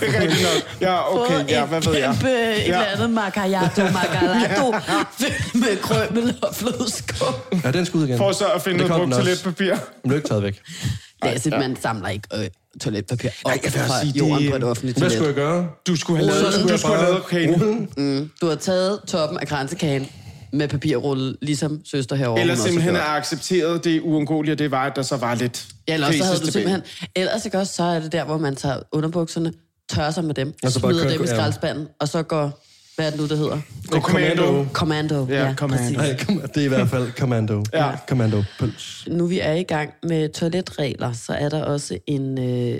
det 0.00 0.14
er 0.16 0.20
rigtigt 0.20 0.42
nok. 0.42 0.80
Ja, 0.80 1.16
okay, 1.16 1.48
ja, 1.48 1.64
hvad 1.64 1.80
ved 1.80 1.94
jeg? 1.94 2.14
kæmpe 2.20 2.30
et 2.30 2.64
eller 2.64 2.78
Ja. 2.78 2.92
andet 2.92 3.10
macchiato, 3.10 3.82
macchiato, 3.92 4.70
med 5.62 5.76
krømmel 5.82 6.36
og 6.42 6.54
flødeskum. 6.54 7.34
Ja, 7.64 7.70
den 7.70 7.86
skal 7.86 7.98
ud 7.98 8.06
igen. 8.06 8.18
For 8.18 8.32
så 8.32 8.44
at 8.46 8.62
finde 8.62 8.78
Det 8.78 8.88
noget 8.88 9.02
brugt 9.02 9.14
toiletpapir. 9.14 9.74
Ikke 10.04 10.28
taget 10.28 10.44
væk. 10.46 10.60
Det 10.64 10.92
er 11.22 11.26
altså, 11.28 11.50
man 11.50 11.76
samler 11.82 12.08
ikke 12.08 12.28
øh, 12.34 12.48
toiletpapir 12.80 13.28
op 13.44 13.52
jeg 13.52 13.60
vil 13.62 13.64
også 13.66 13.78
fra 13.78 14.00
sige, 14.00 14.12
det- 14.12 14.18
jorden 14.18 14.50
på 14.50 14.56
et 14.56 14.64
offentligt 14.64 14.98
Hvad 14.98 15.10
toilet. 15.10 15.12
skulle 15.12 15.26
jeg 15.26 15.34
gøre? 15.34 15.68
Du 15.86 15.96
skulle 15.96 16.18
have 16.24 16.26
lavet, 16.40 16.68
du 16.72 16.78
skulle 16.78 16.96
have 16.96 17.10
lavet 17.10 17.26
kagen. 17.26 17.88
Mm. 17.96 18.30
Du 18.40 18.46
har 18.46 18.54
taget 18.54 19.00
toppen 19.08 19.38
af 19.38 19.46
kransekagen 19.48 20.08
med 20.52 20.68
papirrulle, 20.68 21.36
ligesom 21.42 21.80
søster 21.84 22.16
herovre. 22.16 22.40
Eller 22.40 22.54
simpelthen 22.54 22.94
har 22.94 23.16
accepteret 23.16 23.84
det 23.84 24.00
uundgåelige, 24.00 24.54
det 24.54 24.70
var, 24.70 24.84
at 24.86 24.92
der 24.96 25.02
så 25.02 25.16
var 25.16 25.34
lidt 25.34 25.66
Ja, 25.88 25.94
eller 25.94 26.06
også 26.06 26.18
så 26.18 26.24
havde 26.24 26.38
du 26.40 26.50
simpelthen... 26.50 26.82
Ellers 27.16 27.44
ikke 27.44 27.58
også, 27.58 27.72
så 27.74 27.82
er 27.82 28.00
det 28.00 28.12
der, 28.12 28.24
hvor 28.24 28.38
man 28.38 28.56
tager 28.56 28.76
underbukserne, 28.92 29.52
tørrer 29.94 30.10
sig 30.10 30.24
med 30.24 30.34
dem, 30.34 30.54
Og 30.62 30.72
så 30.72 30.78
smider 30.80 31.02
kører- 31.02 31.12
dem 31.12 31.24
i 31.24 31.26
ja. 31.28 31.34
skraldespanden, 31.34 31.86
og 32.00 32.08
så 32.08 32.22
går... 32.22 32.62
Hvad 32.96 33.06
er 33.06 33.10
det 33.10 33.20
nu, 33.20 33.26
det 33.26 33.38
hedder? 33.38 33.60
Gå 33.90 34.00
commando. 34.00 34.66
Commando. 34.72 35.26
Ja, 35.28 35.54
commando. 35.54 35.98
præcis. 35.98 36.30
Det 36.54 36.56
er 36.56 36.64
i 36.64 36.68
hvert 36.68 36.88
fald 36.88 37.12
commando. 37.12 37.64
Ja. 37.72 37.96
Commando 38.08 38.42
pøls. 38.58 39.08
nu 39.10 39.26
vi 39.26 39.40
er 39.40 39.52
i 39.52 39.62
gang 39.62 39.90
med 40.02 40.28
toiletregler, 40.28 41.12
så 41.12 41.32
er 41.32 41.48
der 41.48 41.64
også 41.64 41.98
en, 42.06 42.38
øh, 42.38 42.78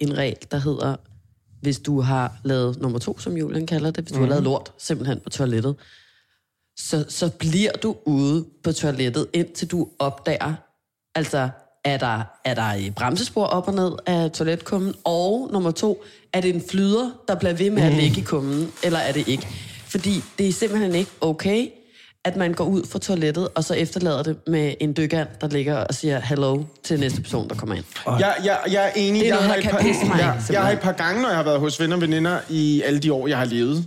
en 0.00 0.18
regel, 0.18 0.36
der 0.50 0.58
hedder, 0.58 0.96
hvis 1.60 1.78
du 1.78 2.00
har 2.00 2.36
lavet 2.44 2.80
nummer 2.80 2.98
to, 2.98 3.18
som 3.18 3.36
Julian 3.36 3.66
kalder 3.66 3.90
det, 3.90 4.04
hvis 4.04 4.12
du 4.12 4.18
mm. 4.18 4.22
har 4.22 4.28
lavet 4.28 4.44
lort 4.44 4.72
simpelthen 4.78 5.20
på 5.20 5.30
toilettet, 5.30 5.76
så, 6.78 7.04
så 7.08 7.30
bliver 7.38 7.72
du 7.82 7.96
ude 8.06 8.46
på 8.64 8.72
toilettet, 8.72 9.26
indtil 9.32 9.70
du 9.70 9.88
opdager, 9.98 10.54
altså, 11.14 11.48
er 11.84 11.96
der, 11.96 12.22
er 12.44 12.54
der 12.54 12.62
et 12.62 12.94
bremsespor 12.94 13.44
op 13.44 13.68
og 13.68 13.74
ned 13.74 13.92
af 14.06 14.30
toiletkummen, 14.30 14.94
og 15.04 15.50
nummer 15.52 15.70
to, 15.70 16.04
er 16.32 16.40
det 16.40 16.54
en 16.54 16.62
flyder, 16.70 17.10
der 17.28 17.34
bliver 17.34 17.52
ved 17.52 17.70
med 17.70 17.82
at 17.82 17.92
ligge 17.92 18.20
i 18.20 18.24
kummen, 18.24 18.72
eller 18.82 18.98
er 18.98 19.12
det 19.12 19.28
ikke? 19.28 19.46
Fordi 19.88 20.24
det 20.38 20.48
er 20.48 20.52
simpelthen 20.52 20.94
ikke 20.94 21.10
okay, 21.20 21.68
at 22.24 22.36
man 22.36 22.52
går 22.52 22.64
ud 22.64 22.82
fra 22.90 22.98
toilettet, 22.98 23.48
og 23.54 23.64
så 23.64 23.74
efterlader 23.74 24.22
det 24.22 24.36
med 24.46 24.74
en 24.80 24.96
dykkand, 24.96 25.28
der 25.40 25.48
ligger 25.48 25.76
og 25.76 25.94
siger 25.94 26.20
hello 26.20 26.62
til 26.84 27.00
næste 27.00 27.22
person, 27.22 27.48
der 27.48 27.54
kommer 27.54 27.74
ind. 27.74 27.84
Jeg, 28.06 28.34
jeg, 28.44 28.58
jeg 28.70 28.84
er 28.84 28.90
enig. 28.96 29.20
Det 29.20 29.30
er 29.30 29.34
jeg, 29.34 29.46
noget, 29.46 29.46
har 29.46 29.52
der 29.52 29.58
et 29.58 29.62
kan 29.62 29.70
par, 29.70 29.80
pisse 29.80 30.06
mig 30.06 30.18
jeg, 30.18 30.42
jeg 30.50 30.62
har 30.62 30.70
et 30.70 30.80
par 30.80 30.92
gange, 30.92 31.22
når 31.22 31.28
jeg 31.28 31.36
har 31.36 31.44
været 31.44 31.60
hos 31.60 31.80
venner 31.80 31.96
og 31.96 32.02
veninder 32.02 32.38
i 32.48 32.82
alle 32.82 32.98
de 32.98 33.12
år, 33.12 33.28
jeg 33.28 33.38
har 33.38 33.44
levet, 33.44 33.84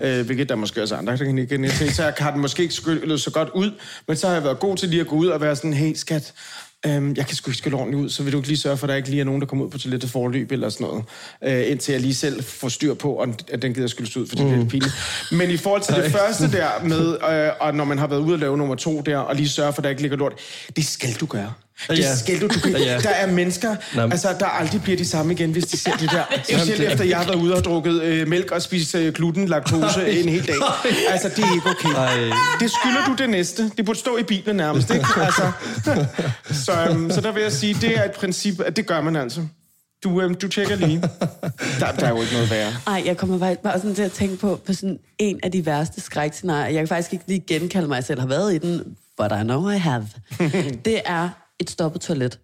øh, 0.00 0.26
hvilket 0.26 0.48
der 0.48 0.54
måske 0.54 0.82
også 0.82 0.94
er 0.94 0.98
andre, 0.98 1.16
der 1.16 1.24
kan 1.24 1.38
ikke 1.38 1.68
til, 1.68 1.94
så 1.94 2.02
jeg 2.02 2.14
har 2.18 2.30
den 2.30 2.40
måske 2.40 2.62
ikke 2.62 2.74
skyllet 2.74 3.20
så 3.20 3.30
godt 3.30 3.48
ud, 3.54 3.70
men 4.08 4.16
så 4.16 4.26
har 4.26 4.34
jeg 4.34 4.44
været 4.44 4.58
god 4.58 4.76
til 4.76 4.88
lige 4.88 5.00
at 5.00 5.06
gå 5.06 5.16
ud 5.16 5.26
og 5.26 5.40
være 5.40 5.56
sådan, 5.56 5.72
hey 5.72 5.94
skat, 5.94 6.32
øhm, 6.86 7.14
jeg 7.16 7.26
kan 7.26 7.36
sgu 7.36 7.50
ikke 7.50 7.58
skille 7.58 7.78
ordentligt 7.78 8.04
ud, 8.04 8.08
så 8.08 8.22
vil 8.22 8.32
du 8.32 8.38
ikke 8.38 8.48
lige 8.48 8.58
sørge 8.58 8.76
for, 8.76 8.86
at 8.86 8.88
der 8.88 8.94
ikke 8.94 9.08
lige 9.08 9.20
er 9.20 9.24
nogen, 9.24 9.40
der 9.40 9.46
kommer 9.46 9.64
ud 9.64 9.70
på 9.70 9.78
toilettet 9.78 10.10
forløb 10.10 10.52
eller 10.52 10.68
sådan 10.68 10.86
noget, 10.86 11.04
øh, 11.44 11.70
indtil 11.70 11.92
jeg 11.92 12.00
lige 12.00 12.14
selv 12.14 12.44
får 12.44 12.68
styr 12.68 12.94
på, 12.94 13.12
og 13.12 13.28
at 13.52 13.62
den 13.62 13.74
gider 13.74 13.88
skyldes 13.88 14.16
ud, 14.16 14.22
mm. 14.22 14.28
det 14.28 14.52
er 14.52 14.56
lidt 14.56 14.68
pinligt. 14.68 14.94
Men 15.32 15.50
i 15.50 15.56
forhold 15.56 15.82
til 15.82 15.94
det 15.94 16.12
første 16.12 16.52
der 16.52 16.84
med, 16.84 17.16
øh, 17.30 17.52
og 17.60 17.74
når 17.74 17.84
man 17.84 17.98
har 17.98 18.06
været 18.06 18.20
ude 18.20 18.34
og 18.34 18.38
lave 18.38 18.58
nummer 18.58 18.74
to 18.74 19.00
der, 19.00 19.18
og 19.18 19.36
lige 19.36 19.48
sørge 19.48 19.72
for, 19.72 19.80
at 19.80 19.84
der 19.84 19.90
ikke 19.90 20.02
ligger 20.02 20.16
lort, 20.16 20.32
det 20.76 20.86
skal 20.86 21.12
du 21.12 21.26
gøre. 21.26 21.52
Det 21.90 21.98
Ja. 21.98 22.16
skal 22.16 22.40
du. 22.40 22.46
du 22.46 22.60
kan, 22.60 22.76
Ja. 22.76 22.98
Der 22.98 23.08
er 23.10 23.26
mennesker, 23.32 23.76
altså, 23.96 24.28
der 24.40 24.46
aldrig 24.46 24.82
bliver 24.82 24.96
de 24.96 25.04
samme 25.04 25.32
igen, 25.32 25.50
hvis 25.52 25.64
de 25.64 25.76
ser 25.76 25.96
det 25.96 26.10
der. 26.10 26.24
Specielt 26.58 26.80
efter 26.80 27.04
jeg 27.04 27.18
har 27.18 27.24
været 27.24 27.36
ude 27.36 27.54
og 27.54 27.64
drukket 27.64 28.02
øh, 28.02 28.28
mælk 28.28 28.50
og 28.50 28.62
spist 28.62 28.94
øh, 28.94 29.12
gluten, 29.12 29.46
laktose 29.48 30.10
en 30.20 30.28
hel 30.28 30.46
dag. 30.46 30.54
Altså, 31.08 31.28
det 31.28 31.38
er 31.44 31.54
ikke 31.54 31.68
okay. 31.68 31.94
Ej. 31.98 32.36
Det 32.60 32.70
skylder 32.70 33.04
du 33.06 33.14
det 33.18 33.30
næste. 33.30 33.70
Det 33.76 33.84
burde 33.84 33.98
stå 33.98 34.16
i 34.16 34.22
Bibelen 34.22 34.56
nærmest, 34.56 34.90
ikke? 34.94 35.06
Altså, 35.22 35.52
så, 36.64 36.72
øhm, 36.90 37.10
så 37.10 37.20
der 37.20 37.32
vil 37.32 37.42
jeg 37.42 37.52
sige, 37.52 37.74
det 37.80 37.98
er 37.98 38.04
et 38.04 38.12
princip, 38.12 38.60
at 38.60 38.76
det 38.76 38.86
gør 38.86 39.00
man 39.00 39.16
altså. 39.16 39.40
Du, 40.04 40.20
øhm, 40.20 40.34
du 40.34 40.48
tjekker 40.48 40.76
lige. 40.76 41.00
Der, 41.80 41.92
der 41.92 42.06
er 42.06 42.08
jo 42.10 42.20
ikke 42.20 42.32
noget 42.32 42.50
værre. 42.50 42.72
Ej, 42.86 43.02
jeg 43.06 43.16
kommer 43.16 43.38
faktisk 43.38 43.60
bare 43.60 43.78
sådan 43.78 43.94
til 43.94 44.02
at 44.02 44.12
tænke 44.12 44.36
på, 44.36 44.60
på 44.66 44.72
sådan 44.72 44.98
en 45.18 45.40
af 45.42 45.52
de 45.52 45.66
værste 45.66 46.00
skrækscenarier. 46.00 46.64
Jeg 46.68 46.74
kan 46.80 46.88
faktisk 46.88 47.12
ikke 47.12 47.24
lige 47.28 47.44
genkalde 47.48 47.88
mig, 47.88 47.94
at 47.94 48.00
jeg 48.02 48.04
selv 48.06 48.20
har 48.20 48.26
været 48.26 48.54
i 48.54 48.58
den, 48.58 48.82
but 49.18 49.32
I 49.40 49.42
know 49.42 49.70
I 49.70 49.76
have. 49.78 50.08
det 50.84 51.00
er 51.04 51.28
et 51.60 51.70
stoppet 51.70 52.00
toilet 52.02 52.38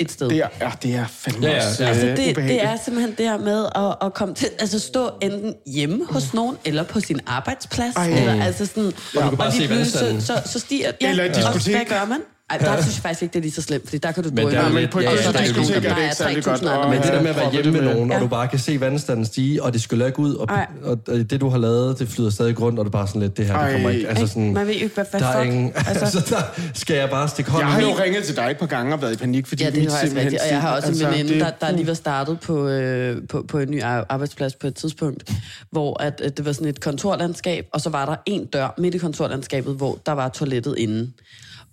et 0.00 0.10
sted. 0.12 0.28
Det 0.28 0.38
er, 0.38 0.48
ja, 0.60 0.72
det 0.82 0.94
er 0.94 1.06
fandme 1.06 1.46
Ja, 1.46 1.52
ja, 1.52 1.66
også 1.66 1.82
ja. 1.84 1.88
Altså, 1.88 2.06
øh, 2.06 2.10
det, 2.16 2.18
det 2.26 2.30
ubehageligt. 2.32 2.62
er 2.64 2.76
simpelthen 2.84 3.14
det 3.18 3.28
her 3.28 3.38
med 3.38 3.66
at, 3.74 4.06
at 4.06 4.14
komme 4.14 4.34
til, 4.34 4.48
altså 4.58 4.78
stå 4.78 5.10
enten 5.22 5.54
hjemme 5.66 6.06
hos 6.10 6.34
nogen, 6.34 6.56
eller 6.64 6.82
på 6.82 7.00
sin 7.00 7.20
arbejdsplads, 7.26 7.96
Ej. 7.96 8.08
eller 8.08 8.44
altså 8.44 8.66
sådan, 8.66 8.92
kan 9.12 9.36
bare 9.36 9.48
og 9.48 9.52
lige 9.52 9.68
se 9.68 9.74
pludselig 9.74 10.22
så, 10.22 10.26
så, 10.44 10.50
så 10.52 10.58
stiger, 10.58 10.92
ja, 11.00 11.10
Eller 11.10 11.24
et 11.24 11.30
og 11.30 11.36
diskotek. 11.54 11.74
hvad 11.76 11.84
gør 11.98 12.04
man? 12.04 12.20
Ej, 12.50 12.58
der 12.58 12.82
synes 12.82 12.96
jeg 12.96 13.02
faktisk 13.02 13.22
ikke, 13.22 13.32
det 13.32 13.38
er 13.38 13.42
lige 13.42 13.52
så 13.52 13.62
slemt, 13.62 13.84
fordi 13.84 13.98
der 13.98 14.12
kan 14.12 14.22
du 14.24 14.28
Men 14.30 14.38
drømme. 14.38 14.52
der 14.58 14.62
er 14.64 14.68
lidt- 14.68 14.74
men 14.74 14.88
på 14.92 14.98
et 14.98 15.02
Ja, 15.04 15.10
der 15.10 15.16
er 15.38 15.42
ikke 15.44 15.60
nogen, 15.60 15.84
er 15.84 16.12
særlig 16.14 16.44
godt. 16.44 16.60
3.000 16.60 16.68
andre 16.68 16.88
Men 16.90 17.02
det 17.02 17.12
der 17.12 17.22
med 17.22 17.30
at 17.30 17.36
være 17.36 17.50
hjemme 17.52 17.72
med 17.72 17.82
nogen, 17.82 18.12
og 18.12 18.20
du 18.20 18.26
bare 18.26 18.48
kan 18.48 18.58
se 18.58 18.80
vandstanden 18.80 19.24
stige, 19.24 19.62
og 19.62 19.72
det 19.72 19.82
skyller 19.82 20.06
ikke 20.06 20.18
ud, 20.18 20.34
og, 20.34 20.48
og, 20.82 20.98
det 21.06 21.40
du 21.40 21.48
har 21.48 21.58
lavet, 21.58 21.98
det 21.98 22.08
flyder 22.08 22.30
stadig 22.30 22.60
rundt, 22.60 22.78
og 22.78 22.84
det 22.84 22.88
er 22.88 22.92
bare 22.92 23.06
sådan 23.08 23.22
lidt, 23.22 23.36
det 23.36 23.46
her, 23.46 23.62
det 23.64 23.72
kommer 23.72 23.90
ikke. 23.90 24.08
Altså 24.08 24.22
Ikke? 24.22 24.32
sådan, 24.32 24.52
Man 24.54 24.66
ved 24.66 24.74
jo 24.74 24.82
ikke, 24.82 24.94
hvad, 24.94 25.04
hvad 25.10 25.20
der 25.20 25.26
er 25.26 25.42
ingen, 25.42 25.72
Altså, 25.88 26.04
altså, 26.04 26.26
der 26.34 26.60
skal 26.74 26.96
jeg 26.96 27.10
bare 27.10 27.28
stikke 27.28 27.50
hånden 27.50 27.66
Jeg 27.68 27.74
har 27.74 27.80
jo 27.82 28.02
ringet 28.02 28.24
til 28.24 28.36
dig 28.36 28.48
et 28.50 28.58
par 28.58 28.66
gange 28.66 28.94
og 28.94 29.02
været 29.02 29.12
i 29.12 29.16
panik, 29.16 29.46
fordi 29.46 29.64
Ja, 29.64 29.70
det 29.70 29.78
er 29.82 29.90
faktisk 29.90 30.00
simpelthen 30.00 30.24
rigtigt. 30.32 30.42
Og 30.42 30.48
jeg 30.48 30.60
har 30.60 30.76
også 30.76 30.88
en 30.88 30.94
sind- 30.94 31.08
veninde, 31.10 31.40
der, 31.40 31.50
der 31.60 31.70
lige 31.70 31.86
var 31.86 31.94
startet 31.94 32.40
på, 32.40 32.68
øh, 32.68 33.22
på, 33.28 33.44
på 33.48 33.58
en 33.58 33.70
ny 33.70 33.82
ar- 33.82 34.06
arbejdsplads 34.08 34.54
på 34.54 34.66
et 34.66 34.74
tidspunkt, 34.74 35.32
hvor 35.70 36.02
at, 36.02 36.20
at 36.20 36.36
det 36.36 36.44
var 36.46 36.52
sådan 36.52 36.68
et 36.68 36.80
kontorlandskab, 36.80 37.66
og 37.72 37.80
så 37.80 37.90
var 37.90 38.06
der 38.06 38.16
en 38.26 38.44
dør 38.46 38.74
midt 38.78 38.94
i 38.94 38.98
kontorlandskabet, 38.98 39.74
hvor 39.74 39.98
der 40.06 40.12
var 40.12 40.28
toilettet 40.28 40.74
inde. 40.78 41.10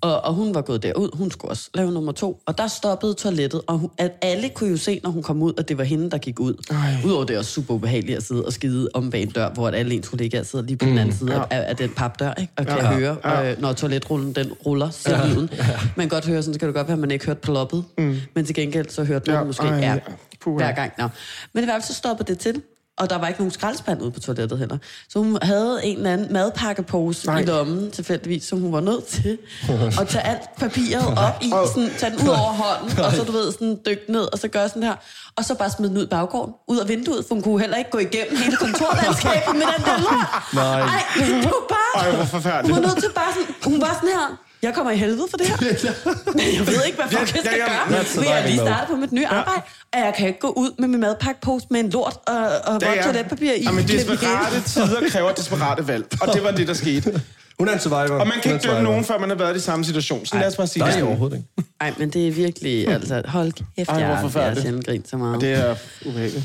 Og, 0.01 0.21
og 0.21 0.33
hun 0.33 0.55
var 0.55 0.61
gået 0.61 0.83
derud, 0.83 1.09
hun 1.17 1.31
skulle 1.31 1.51
også 1.51 1.69
lave 1.73 1.91
nummer 1.91 2.11
to, 2.11 2.41
og 2.45 2.57
der 2.57 2.67
stoppede 2.67 3.13
toilettet, 3.13 3.61
og 3.67 3.77
hun, 3.77 3.89
at 3.97 4.11
alle 4.21 4.49
kunne 4.49 4.69
jo 4.69 4.77
se, 4.77 4.99
når 5.03 5.09
hun 5.09 5.23
kom 5.23 5.41
ud, 5.41 5.53
at 5.57 5.69
det 5.69 5.77
var 5.77 5.83
hende, 5.83 6.11
der 6.11 6.17
gik 6.17 6.39
ud. 6.39 6.53
Ej. 6.71 6.77
Udover 7.05 7.23
det 7.25 7.33
er 7.33 7.37
også 7.39 7.51
super 7.51 7.73
ubehageligt 7.73 8.17
at 8.17 8.23
sidde 8.23 8.45
og 8.45 8.53
skide 8.53 8.89
om 8.93 9.09
bag 9.09 9.21
en 9.21 9.29
dør, 9.29 9.49
hvor 9.49 9.67
alle 9.69 9.95
ens 9.95 10.09
kollegaer 10.09 10.43
sidder 10.43 10.65
lige 10.65 10.77
på 10.77 10.85
den 10.85 10.97
anden 10.97 11.15
side 11.15 11.33
ja. 11.33 11.41
af, 11.49 11.69
af 11.69 11.75
den 11.75 11.89
papdør, 11.89 12.33
ikke? 12.33 12.53
og 12.57 12.65
kan 12.65 12.77
Ja. 12.77 12.93
høre, 12.93 13.17
Ja. 13.25 13.51
øh, 13.51 13.61
når 13.61 13.73
toiletrullen 13.73 14.33
den 14.35 14.53
ruller, 14.65 14.89
siger 14.89 15.27
lyden. 15.27 15.49
Man 15.95 16.09
kan 16.09 16.09
godt 16.09 16.25
høre, 16.25 16.41
sådan 16.43 16.53
så 16.53 16.59
kan 16.59 16.67
det 16.67 16.75
godt 16.75 16.87
være, 16.87 16.93
at 16.95 16.99
man 16.99 17.11
ikke 17.11 17.25
hørte 17.25 17.39
ploppet, 17.41 17.83
mm. 17.97 18.15
men 18.35 18.45
til 18.45 18.55
gengæld 18.55 18.89
så 18.89 19.03
hørte 19.03 19.31
man 19.31 19.33
Ja, 19.35 19.39
ja, 19.39 19.45
måske 19.45 19.63
ej, 19.63 19.75
ja, 19.75 19.93
ja. 19.93 19.99
Puha. 20.41 20.55
hver 20.65 20.71
gang. 20.75 20.91
Nå. 20.97 21.07
Men 21.53 21.63
i 21.63 21.65
hvert 21.65 21.73
fald 21.81 21.83
så 21.87 21.93
stoppede 21.93 22.31
det 22.33 22.39
til, 22.39 22.61
og 22.97 23.09
der 23.09 23.17
var 23.17 23.27
ikke 23.27 23.39
nogen 23.39 23.51
skraldespand 23.51 24.01
ude 24.01 24.11
på 24.11 24.19
toilettet 24.19 24.59
heller. 24.59 24.77
Så 25.09 25.19
hun 25.19 25.37
havde 25.41 25.79
en 25.83 25.97
eller 25.97 26.13
anden 26.13 26.33
madpakkepose 26.33 27.27
Nej. 27.27 27.39
i 27.39 27.45
lommen, 27.45 27.91
tilfældigvis, 27.91 28.43
som 28.43 28.61
hun 28.61 28.71
var 28.73 28.79
nødt 28.81 29.05
til 29.05 29.37
at 30.01 30.07
tage 30.07 30.23
alt 30.25 30.41
papiret 30.57 31.07
op 31.17 31.37
i, 31.41 31.49
sådan, 31.73 31.89
tage 31.97 32.11
den 32.17 32.21
ud 32.23 32.29
over 32.29 32.53
hånden, 32.63 32.99
og 32.99 33.11
så 33.11 33.23
du 33.23 33.31
ved, 33.31 33.51
sådan 33.51 33.79
dykke 33.85 34.03
ned, 34.11 34.33
og 34.33 34.39
så 34.39 34.47
gøre 34.47 34.69
sådan 34.69 34.83
her, 34.83 34.95
og 35.37 35.45
så 35.45 35.55
bare 35.55 35.69
smide 35.69 35.89
den 35.89 35.97
ud 35.97 36.03
i 36.03 36.09
baggården, 36.09 36.53
ud 36.67 36.77
af 36.77 36.87
vinduet, 36.87 37.25
for 37.27 37.35
hun 37.35 37.41
kunne 37.43 37.59
heller 37.59 37.77
ikke 37.77 37.89
gå 37.89 37.97
igennem 37.97 38.37
hele 38.37 38.57
kontorlandskabet 38.57 39.53
med 39.55 39.65
den 39.77 39.83
der 39.85 39.97
lort. 39.97 40.29
Nej. 40.61 40.79
Ej, 40.79 41.03
det 41.15 41.43
var 41.43 41.51
bare 41.69 42.03
Ej, 42.03 42.09
hvor 42.09 42.17
hun 42.17 42.27
forfærdeligt. 42.27 42.75
var 42.75 42.81
nødt 42.87 42.99
til 43.03 43.11
bare 43.15 43.31
sådan, 43.35 43.55
hun 43.71 43.81
var 43.81 43.93
sådan 43.93 44.09
her, 44.09 44.27
jeg 44.65 44.73
kommer 44.73 44.91
i 44.91 44.97
helvede 44.97 45.27
for 45.29 45.37
det 45.37 45.47
her. 45.47 45.55
Jeg 46.57 46.67
ved 46.67 46.83
ikke, 46.85 46.97
hvad 46.97 47.09
fuck 47.09 47.19
jeg 47.19 47.27
skal 47.27 47.41
Ja, 47.45 47.51
ja, 47.51 47.95
gøre. 47.95 48.03
Men 48.15 48.25
jeg 48.29 48.43
lige 48.47 48.57
startet 48.59 48.87
på 48.89 48.95
mit 48.95 49.11
nye 49.11 49.27
arbejde, 49.27 49.61
og 49.93 49.99
jeg 49.99 50.13
kan 50.17 50.27
ikke 50.27 50.39
gå 50.39 50.47
ud 50.57 50.69
med 50.79 50.87
min 50.87 50.99
madpakkepose 50.99 51.65
med 51.69 51.79
en 51.79 51.89
lort 51.89 52.17
og, 52.27 52.35
og 52.65 52.73
vådt 52.73 52.83
er- 52.83 53.03
toiletpapir 53.03 53.51
i. 53.53 53.63
Jamen, 53.63 53.87
desperate 53.87 54.61
tider 54.65 55.09
kræver 55.09 55.31
desperate 55.31 55.87
valg. 55.87 56.05
Og 56.21 56.33
det 56.33 56.43
var 56.43 56.51
det, 56.51 56.67
der 56.67 56.73
skete. 56.73 57.21
Hun 57.59 57.67
er 57.67 57.73
en 57.73 57.79
survivor. 57.79 58.19
Og 58.19 58.27
man 58.27 58.37
kan 58.43 58.53
ikke 58.53 58.67
dømme 58.67 58.83
nogen, 58.83 59.05
før 59.05 59.17
man 59.19 59.29
har 59.29 59.37
været 59.37 59.55
i 59.55 59.59
samme 59.59 59.85
situation. 59.85 60.25
Så 60.25 60.35
lad 60.37 60.47
os 60.47 60.55
bare 60.57 60.67
sige 60.67 60.83
Nej, 60.83 60.91
det. 60.91 61.03
overhovedet 61.03 61.37
ikke. 61.57 61.69
Ej, 61.81 61.93
men 61.97 62.09
det 62.09 62.27
er 62.27 62.31
virkelig, 62.31 62.87
altså, 62.87 63.21
hold 63.25 63.51
kæft, 63.75 63.89
Ej, 63.89 63.95
jeg, 63.95 64.29
jeg 64.35 64.57
sjældent 64.61 64.85
grint 64.85 65.09
så 65.09 65.17
meget. 65.17 65.41
Det 65.41 65.51
er 65.53 65.75
ubehageligt. 66.05 66.43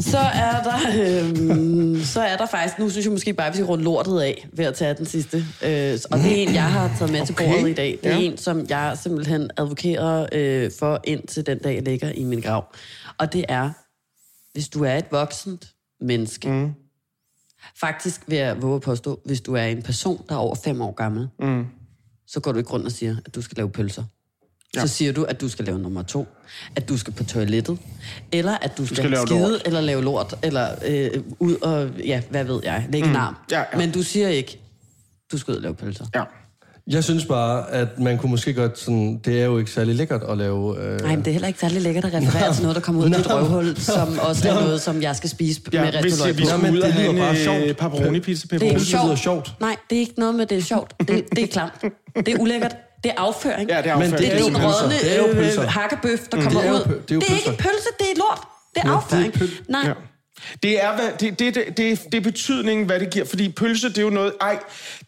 Så 0.00 0.18
er 0.18 0.62
der, 0.62 0.78
øhm, 1.24 2.00
så 2.04 2.20
er 2.20 2.36
der 2.36 2.46
faktisk, 2.46 2.78
nu 2.78 2.90
synes 2.90 3.04
jeg 3.06 3.12
måske 3.12 3.32
bare, 3.32 3.46
at 3.46 3.52
vi 3.52 3.56
skal 3.56 3.66
runde 3.66 3.84
lortet 3.84 4.20
af 4.20 4.48
ved 4.52 4.64
at 4.64 4.74
tage 4.74 4.94
den 4.94 5.06
sidste. 5.06 5.36
Øh, 5.36 5.98
og 6.10 6.18
det 6.18 6.26
er 6.32 6.36
en, 6.48 6.54
jeg 6.54 6.62
har 6.72 6.94
taget 6.98 7.12
med 7.12 7.26
til 7.26 7.34
Okay. 7.34 7.50
bordet 7.52 7.68
i 7.70 7.74
dag. 7.74 7.98
Det 8.02 8.10
er 8.12 8.16
Ja. 8.16 8.22
en, 8.22 8.36
som 8.38 8.66
jeg 8.68 8.98
simpelthen 9.02 9.50
advokerer 9.56 10.26
øh, 10.32 10.70
for 10.78 11.00
indtil 11.04 11.46
den 11.46 11.58
dag, 11.58 11.74
jeg 11.74 11.82
ligger 11.82 12.10
i 12.12 12.24
min 12.24 12.40
grav. 12.40 12.64
Og 13.18 13.32
det 13.32 13.44
er, 13.48 13.70
hvis 14.52 14.68
du 14.68 14.84
er 14.84 14.94
et 14.96 15.04
voksent 15.10 15.68
menneske, 16.00 16.48
mm. 16.48 16.72
faktisk 17.80 18.20
vil 18.26 18.38
jeg 18.38 18.62
våge 18.62 18.74
at 18.76 18.82
påstå, 18.82 19.20
hvis 19.24 19.40
du 19.40 19.54
er 19.54 19.62
en 19.64 19.82
person, 19.82 20.24
der 20.28 20.34
er 20.34 20.38
over 20.38 20.54
fem 20.64 20.80
år 20.82 20.92
gammel, 20.92 21.28
mm. 21.40 21.66
så 22.26 22.40
går 22.40 22.52
du 22.52 22.58
ikke 22.58 22.70
rundt 22.70 22.86
og 22.86 22.92
siger, 22.92 23.16
at 23.26 23.34
du 23.34 23.42
skal 23.42 23.56
lave 23.56 23.70
pølser. 23.70 24.04
Ja. 24.76 24.80
Så 24.80 24.88
siger 24.88 25.12
du, 25.12 25.22
at 25.24 25.40
du 25.40 25.48
skal 25.48 25.64
lave 25.64 25.78
nummer 25.78 26.02
to, 26.02 26.26
at 26.76 26.88
du 26.88 26.96
skal 26.98 27.12
på 27.12 27.24
toilettet, 27.24 27.78
eller 28.32 28.56
at 28.62 28.78
du 28.78 28.86
skal, 28.86 28.96
skal 28.96 29.10
lave 29.10 29.26
skide, 29.26 29.40
lort. 29.40 29.62
eller 29.66 29.80
lave 29.80 30.02
lort, 30.04 30.34
eller 30.42 30.68
øh, 30.86 31.10
ud 31.38 31.54
og, 31.56 31.88
ja, 32.04 32.22
hvad 32.30 32.44
ved 32.44 32.60
jeg, 32.64 32.86
lægge 32.92 33.06
mm. 33.06 33.12
en 33.14 33.16
arm. 33.16 33.36
Ja, 33.50 33.58
ja. 33.58 33.78
Men 33.78 33.92
du 33.92 34.02
siger 34.02 34.28
ikke, 34.28 34.60
du 35.32 35.38
skal 35.38 35.52
ud 35.52 35.56
og 35.56 35.62
lave 35.62 35.74
pølser. 35.74 36.04
Ja. 36.14 36.22
Jeg 36.90 37.04
synes 37.04 37.24
bare, 37.26 37.70
at 37.70 37.98
man 37.98 38.18
kunne 38.18 38.30
måske 38.30 38.54
godt 38.54 38.78
sådan... 38.78 39.20
Det 39.24 39.40
er 39.40 39.44
jo 39.44 39.58
ikke 39.58 39.70
særlig 39.70 39.94
lækkert 39.94 40.22
at 40.22 40.38
lave... 40.38 40.78
Øh, 40.80 41.00
Nej, 41.00 41.10
men 41.10 41.18
det 41.18 41.26
er 41.26 41.32
heller 41.32 41.48
ikke 41.48 41.60
særlig 41.60 41.82
lækkert 41.82 42.04
at 42.04 42.14
referere 42.14 42.54
til 42.54 42.62
noget, 42.62 42.74
der 42.76 42.80
kommer 42.82 43.04
ud 43.04 43.10
af 43.10 43.16
dit 43.16 43.30
røvhul, 43.30 43.76
som 43.76 44.18
også 44.18 44.48
er 44.48 44.54
noget, 44.54 44.80
som 44.80 45.02
jeg 45.02 45.16
skal 45.16 45.30
spise 45.30 45.60
Ja, 45.72 45.84
med 45.84 45.92
hvis 46.00 46.12
restoløg 46.12 46.36
vi 46.36 46.42
på. 46.42 46.44
Nå, 46.44 46.50
skulle 46.50 46.70
men 46.70 46.74
ud 46.76 46.80
og 46.80 46.86
det 46.86 46.94
have 46.94 47.12
lyder 47.12 47.22
bare 47.22 47.30
en 47.30 47.36
sjovt. 47.36 47.62
øh, 47.62 47.74
pepperoni 47.74 48.20
pizza 48.20 48.58
Det 48.58 48.72
er 48.72 49.14
sjovt. 49.16 49.52
Nej, 49.60 49.76
det 49.90 49.96
er 49.96 50.00
ikke 50.00 50.14
noget 50.16 50.34
med, 50.34 50.46
det 50.46 50.58
er 50.58 50.62
sjovt. 50.62 50.94
Det, 51.08 51.24
det 51.36 51.42
er 51.42 51.46
klamt. 51.46 51.72
Det 52.16 52.28
er 52.28 52.38
ulækkert. 52.40 52.76
Det 53.04 53.10
er 53.16 53.20
afføring. 53.20 53.68
Ja, 53.70 53.76
det 53.82 53.86
er 53.86 53.96
Men 53.96 54.02
afføring. 54.02 54.30
Det 54.32 54.40
er 54.40 54.44
din 54.44 54.54
pølser. 54.54 54.82
rådne 54.82 54.94
Det 54.94 55.12
er 55.14 55.18
jo 55.26 55.32
pølser. 55.32 55.62
øh, 55.62 55.68
hakkebøf, 55.68 56.18
der 56.32 56.42
kommer 56.42 56.60
det 56.60 56.68
er 56.68 56.72
ud. 56.72 56.78
det 56.78 57.10
er 57.10 57.14
jo 57.14 57.20
det 57.20 57.30
er 57.30 57.34
ikke 57.40 57.48
en 57.50 57.56
pølse, 57.56 57.88
det 57.98 58.06
er 58.12 58.16
lort. 58.16 58.40
Det 58.74 58.82
er 58.84 58.88
Ja, 58.88 58.88
det 58.88 58.90
er 58.92 58.96
afføring. 58.96 59.32
pøl- 59.36 59.64
Nej, 59.68 59.80
Ja. 59.86 59.92
Det 60.62 60.84
er, 60.84 60.94
hvad, 60.96 61.04
det, 61.20 61.38
det, 61.38 61.54
det, 61.54 61.64
det, 61.76 62.02
det 62.12 62.14
er 62.14 62.20
betydningen, 62.20 62.86
hvad 62.86 63.00
det 63.00 63.10
giver. 63.10 63.24
Fordi 63.24 63.48
pølse, 63.48 63.88
det 63.88 63.98
er 63.98 64.02
jo 64.02 64.10
noget... 64.10 64.32
Ej, 64.40 64.58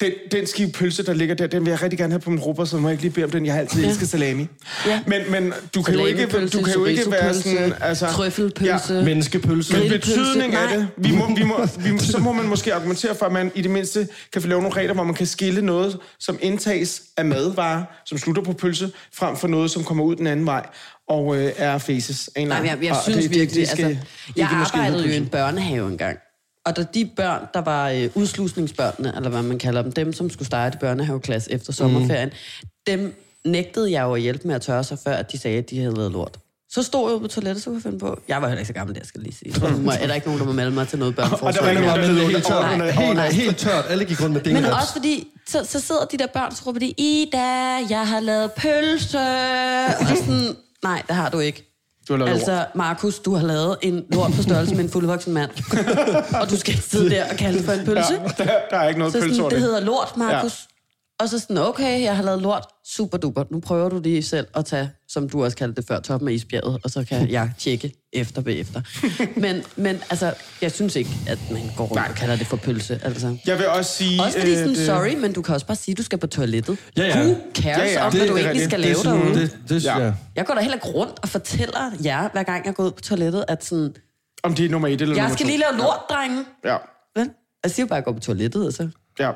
den, 0.01 0.13
den 0.33 0.47
skive 0.47 0.71
pølse, 0.73 1.03
der 1.07 1.13
ligger 1.15 1.35
der, 1.35 1.47
den 1.47 1.65
vil 1.65 1.71
jeg 1.71 1.83
rigtig 1.83 1.99
gerne 1.99 2.13
have 2.13 2.21
på 2.21 2.31
min 2.31 2.39
rubber, 2.41 2.65
så 2.65 2.77
må 2.77 2.89
jeg 2.89 2.93
ikke 2.93 3.03
lige 3.03 3.13
bede 3.13 3.25
om 3.25 3.31
den. 3.31 3.47
Jeg 3.47 3.55
har 3.55 3.61
altid 3.61 3.83
Ja. 3.83 3.89
elsket 3.89 4.09
salami. 4.09 4.47
Ja. 4.87 5.01
Men, 5.07 5.21
men 5.31 5.53
du 5.75 5.83
kan 5.83 5.95
jo 5.95 6.07
ikke, 6.07 6.27
du 6.47 6.63
kan 6.63 6.75
jo 6.75 6.85
ikke 6.85 7.11
være 7.11 7.35
sådan... 7.35 7.73
Altså, 7.81 8.07
trøffelpølse. 8.07 8.95
Ja. 8.95 9.05
Menneskepølse. 9.05 9.79
Men 9.79 9.89
betydning 9.89 10.55
af 10.55 10.69
det, 10.79 10.89
vi 10.97 11.13
må, 11.13 11.35
vi 11.35 11.43
må, 11.43 11.67
vi 11.79 11.99
så 11.99 12.19
må 12.19 12.33
man 12.33 12.47
måske 12.47 12.75
argumentere 12.75 13.15
for, 13.15 13.27
at 13.27 13.33
man 13.33 13.53
i 13.55 13.63
det 13.63 13.71
mindste 13.71 14.09
kan 14.33 14.43
få 14.43 14.49
lavet 14.49 14.63
nogle 14.63 14.77
regler, 14.77 14.95
hvor 14.95 15.05
man 15.05 15.15
kan 15.15 15.27
skille 15.27 15.63
noget, 15.63 15.99
som 16.19 16.39
indtages 16.43 17.03
af 17.17 17.25
madvarer, 17.25 17.83
som 18.07 18.19
slutter 18.19 18.43
på 18.43 18.53
pølse, 18.53 18.91
frem 19.15 19.37
for 19.37 19.49
noget, 19.49 19.71
som 19.71 19.85
kommer 19.85 20.05
ud 20.05 20.17
den 20.17 20.27
anden 20.27 20.47
vej 20.47 20.67
og 21.11 21.37
øh, 21.37 21.53
er 21.57 21.79
faces. 21.79 22.31
af 22.37 22.41
en 22.41 22.49
Nej, 22.49 22.59
eller 22.59 22.73
men 22.73 22.83
jeg, 22.83 22.89
jeg 22.91 22.97
Og 22.97 23.03
synes 23.03 23.17
det- 23.17 23.31
det- 23.31 23.39
virkelig, 23.41 23.61
det 23.61 23.69
skal 23.69 23.85
altså, 23.85 24.01
ikke 24.29 24.41
jeg 24.41 24.49
arbejdede 24.75 25.07
jo 25.07 25.13
i 25.13 25.17
en 25.17 25.27
børnehave 25.29 25.89
engang. 25.89 26.19
Og 26.67 26.77
da 26.77 26.85
de 26.95 27.11
børn, 27.17 27.41
der 27.55 27.61
var 27.61 27.89
øh, 27.89 28.09
udslusningsbørnene, 28.15 29.13
eller 29.17 29.31
hvad 29.31 29.43
man 29.43 29.59
kalder 29.59 29.83
dem, 29.83 29.93
dem 29.93 30.13
som 30.13 30.31
skulle 30.31 30.47
starte 30.47 30.77
i 30.77 30.79
børnehaveklasse 30.81 31.53
efter 31.53 31.73
sommerferien, 31.73 32.29
mm. 32.29 32.69
dem 32.87 33.15
nægtede 33.45 33.91
jeg 33.93 34.03
jo 34.03 34.15
at 34.15 34.21
hjælpe 34.21 34.47
med 34.49 34.55
at 34.55 34.63
tørre 34.63 34.85
sig, 34.85 34.99
før 35.05 35.13
at 35.13 35.33
de 35.33 35.39
sagde, 35.39 35.59
at 35.59 35.71
de 35.71 35.79
havde 35.81 35.95
lavet 35.97 36.13
lort. 36.13 36.39
Så 36.73 36.83
stod 36.83 37.13
jeg 37.13 37.21
på 37.21 37.29
toilettet, 37.29 37.63
så 37.65 37.71
kunne 37.71 37.77
jeg 37.77 37.83
finde 37.83 37.99
på. 37.99 38.21
Jeg 38.29 38.43
var 38.43 38.49
heller 38.49 38.59
ikke 38.61 38.67
så 38.69 38.73
gammel, 38.75 38.97
det 38.97 39.07
skal 39.07 39.19
jeg 39.21 39.25
lige 39.25 39.37
sige. 39.37 39.55
Så 39.55 39.69
må, 39.69 39.91
er 39.91 40.07
der 40.07 40.15
ikke 40.15 40.27
nogen, 40.27 40.41
der 40.41 40.47
må 40.47 40.53
melde 40.53 40.71
mig 40.71 40.89
til 40.89 40.99
noget 40.99 41.19
Og 41.19 41.31
der 41.55 41.65
var 41.65 41.73
nogen, 41.73 41.89
der 41.89 41.97
Men 41.97 42.17
det 42.17 42.23
er 42.25 42.29
helt 42.31 42.45
tørt. 42.45 42.73
under- 42.75 42.91
Helt, 42.91 43.11
under- 43.11 43.23
helt 43.31 43.57
tørt. 43.57 43.85
Alle 43.89 44.05
gik 44.05 44.21
rundt 44.23 44.33
med 44.33 44.41
Men 44.45 44.55
dingehaps. 44.55 44.83
også 44.83 44.93
fordi, 44.93 45.29
så, 45.49 45.65
så 45.65 45.81
sidder 45.81 46.05
de 46.05 46.19
der 46.19 46.27
børn, 46.27 46.55
så 46.55 46.63
råber 46.67 46.79
de, 46.79 46.95
Ida, 46.99 47.39
jeg 47.91 48.09
har 48.09 48.21
lavet 48.21 48.53
pølse. 48.53 49.19
Og 50.01 50.17
sådan, 50.17 50.57
nej, 50.85 51.03
det 51.07 51.17
har 51.17 51.31
du 51.31 51.39
ikke. 51.39 51.67
Du 52.09 52.17
har 52.17 52.27
altså, 52.27 52.67
Markus, 52.75 53.19
du 53.19 53.35
har 53.35 53.47
lavet 53.47 53.77
en 53.83 54.05
lort 54.13 54.33
på 54.33 54.43
størrelse 54.43 54.75
med 54.75 54.85
en 54.85 54.91
fuldvoksen 54.91 55.33
mand. 55.35 55.51
og 56.41 56.51
du 56.51 56.57
skal 56.57 56.75
ikke 56.75 56.85
sidde 56.85 57.11
der 57.11 57.31
og 57.31 57.37
kalde 57.37 57.59
det 57.59 57.67
for 57.67 57.73
en 57.73 57.85
pølse. 57.85 58.15
Ja, 58.15 58.45
der, 58.45 58.51
der 58.71 58.77
er 58.77 58.89
ikke 58.89 58.99
noget 58.99 59.13
så 59.13 59.21
pølse 59.21 59.37
sådan, 59.37 59.51
det 59.51 59.57
det. 59.57 59.63
hedder 59.63 59.81
lort, 59.81 60.17
Markus. 60.17 60.69
Og 61.21 61.29
så 61.29 61.39
sådan, 61.39 61.59
okay, 61.59 62.03
jeg 62.03 62.17
har 62.17 62.23
lavet 62.23 62.43
lort, 62.43 62.67
super 62.87 63.19
duper. 63.19 63.45
Nu 63.51 63.61
prøver 63.61 63.89
du 63.89 64.01
lige 64.01 64.23
selv 64.23 64.47
at 64.55 64.65
tage, 64.65 64.91
som 65.09 65.29
du 65.29 65.45
også 65.45 65.57
kaldte 65.57 65.77
det 65.81 65.89
før, 65.89 66.01
toppen 66.01 66.29
af 66.29 66.33
isbjerget, 66.33 66.81
og 66.85 66.91
så 66.91 67.05
kan 67.09 67.31
jeg 67.31 67.51
tjekke 67.59 67.93
efter 68.13 68.43
bagefter. 68.43 68.83
men, 69.41 69.63
men 69.77 69.97
altså, 70.11 70.35
jeg 70.63 70.73
synes 70.73 70.97
ikke, 70.97 71.11
at 71.29 71.39
man 71.51 71.63
går 71.77 71.85
rundt 71.85 72.09
og 72.09 72.15
kalder 72.15 72.37
det 72.37 72.47
for 72.47 72.57
pølse. 72.57 73.01
Altså. 73.05 73.37
Jeg 73.47 73.59
vil 73.59 73.69
også 73.69 73.91
sige... 73.97 74.23
Også 74.23 74.39
fordi 74.39 74.55
sådan, 74.55 74.71
øh, 74.71 74.77
sorry, 74.77 75.15
men 75.15 75.33
du 75.33 75.43
kan 75.43 75.55
også 75.55 75.67
bare 75.67 75.77
sige, 75.77 75.93
at 75.93 75.99
du 75.99 76.03
skal 76.03 76.19
på 76.19 76.27
toilettet. 76.27 76.79
Ja, 76.97 77.03
ja. 77.07 77.23
Who 77.25 77.35
cares 77.55 77.79
Ja, 77.79 77.93
ja, 77.93 78.07
om, 78.07 78.13
det 78.13 78.21
hvad 78.21 78.29
du 78.29 78.35
er 78.35 78.39
egentlig 78.39 78.65
skal 78.65 78.79
Det 78.79 78.87
lave 78.87 78.97
sådan- 78.97 79.21
derude? 79.21 79.41
Det, 79.41 79.59
det, 79.69 79.85
Ja. 79.85 79.99
ja. 79.99 80.05
ja. 80.07 80.13
Jeg 80.37 80.47
går 80.47 80.55
da 80.55 80.61
heller 80.61 80.75
ikke 80.75 80.89
rundt 80.89 81.19
og 81.23 81.29
fortæller 81.29 81.91
jer, 82.05 82.29
hver 82.33 82.43
gang 82.43 82.67
jeg 82.67 82.75
går 82.75 82.85
ud 82.85 82.91
på 82.93 83.01
toilettet, 83.01 83.45
at 83.49 83.65
sådan, 83.65 83.95
Om 84.43 84.55
det 84.55 84.65
er 84.65 84.69
nummer 84.69 84.89
et 84.89 85.01
eller 85.01 85.15
jeg 85.15 85.23
nummer 85.23 85.37
skal 85.37 85.45
to. 85.47 85.49
lige 85.49 85.59
lave 85.59 85.77
lort, 85.79 85.99
drenge. 86.11 86.45
Ja, 86.65 86.77
Vel? 87.17 87.31
Jeg 87.65 87.71
siger 87.71 87.85
jo 87.85 87.89
bare, 87.89 87.97
at 87.97 88.01
jeg 88.01 88.05
går 88.05 88.13
på 88.13 88.21
toilettet, 88.21 88.65
altså. 88.65 88.89
ja. 89.19 89.31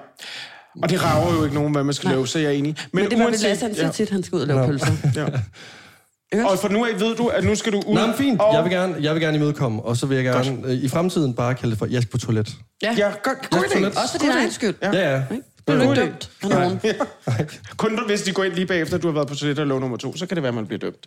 Og 0.83 0.91
det 0.91 1.05
rager 1.05 1.35
jo 1.39 1.45
ikke 1.45 1.55
nogen, 1.55 1.73
hvad 1.73 1.85
man 1.85 1.95
skal 1.95 2.11
lave, 2.11 2.27
så 2.27 2.39
jeg 2.39 2.47
er 2.47 2.51
enig. 2.51 2.77
Men, 2.93 3.03
Men 3.03 3.11
det 3.11 3.19
var 3.19 3.25
uanset- 3.25 3.43
Lasse, 3.49 3.65
han 3.65 3.75
siger 3.75 3.87
ja, 3.87 3.93
tit, 3.93 4.11
han 4.11 4.23
skal 4.23 4.37
ud 4.37 4.41
og 4.41 4.47
lave 4.47 4.67
pølser. 4.67 4.87
ja. 5.17 5.27
Ikke? 6.33 6.47
Og 6.51 6.59
for 6.59 6.69
nu 6.69 6.85
af 6.85 7.01
ved 7.01 7.17
du, 7.17 7.27
at 7.27 7.45
nu 7.45 7.55
skal 7.55 7.73
du 7.73 7.83
ud. 7.87 7.95
Men 8.07 8.15
fint. 8.19 8.41
Og, 8.41 8.55
Jeg 8.55 8.65
vil, 8.65 8.73
gerne, 8.73 8.95
jeg 9.01 9.15
vil 9.15 9.23
gerne 9.23 9.37
imødekomme, 9.37 9.83
og 9.83 9.97
så 9.97 10.07
vil 10.07 10.15
jeg 10.15 10.25
gerne 10.25 10.59
øh, 10.65 10.73
i 10.75 10.89
fremtiden 10.89 11.35
bare 11.35 11.55
kalde 11.55 11.71
det 11.71 11.79
for, 11.79 11.87
jeg 11.87 12.03
skal 12.03 12.11
på 12.11 12.19
toilet. 12.19 12.57
Ja, 12.83 12.95
Ja, 12.99 13.09
godt, 13.23 13.51
god 13.51 13.61
Ja, 13.75 13.81
idé. 13.81 13.87
også 14.03 14.13
for 14.13 14.19
din 14.19 14.31
egen 14.31 14.51
skyld. 14.53 14.75
Ja. 14.83 14.91
Ja, 14.93 15.11
ja. 15.15 15.23
Ikke 15.31 15.87
God 15.87 15.97
idé. 15.97 16.01
dømt 16.01 16.31
af 16.43 16.49
nogen? 16.49 16.81
Kun 17.77 18.01
hvis 18.07 18.23
de 18.23 18.33
går 18.33 18.45
ind 18.45 18.55
lige 18.55 18.67
bagefter, 18.67 18.97
at 18.97 19.03
du 19.03 19.09
har 19.09 19.15
været 19.15 19.29
på 19.29 19.35
toilet 19.35 19.59
og 19.59 19.67
lov 19.67 19.81
nummer 19.81 19.97
to, 19.97 20.17
så 20.17 20.27
kan 20.27 20.35
det 20.37 20.43
være, 20.43 20.49
at 20.49 20.55
man 20.55 20.67
bliver 20.67 20.79
dømt. 20.79 21.07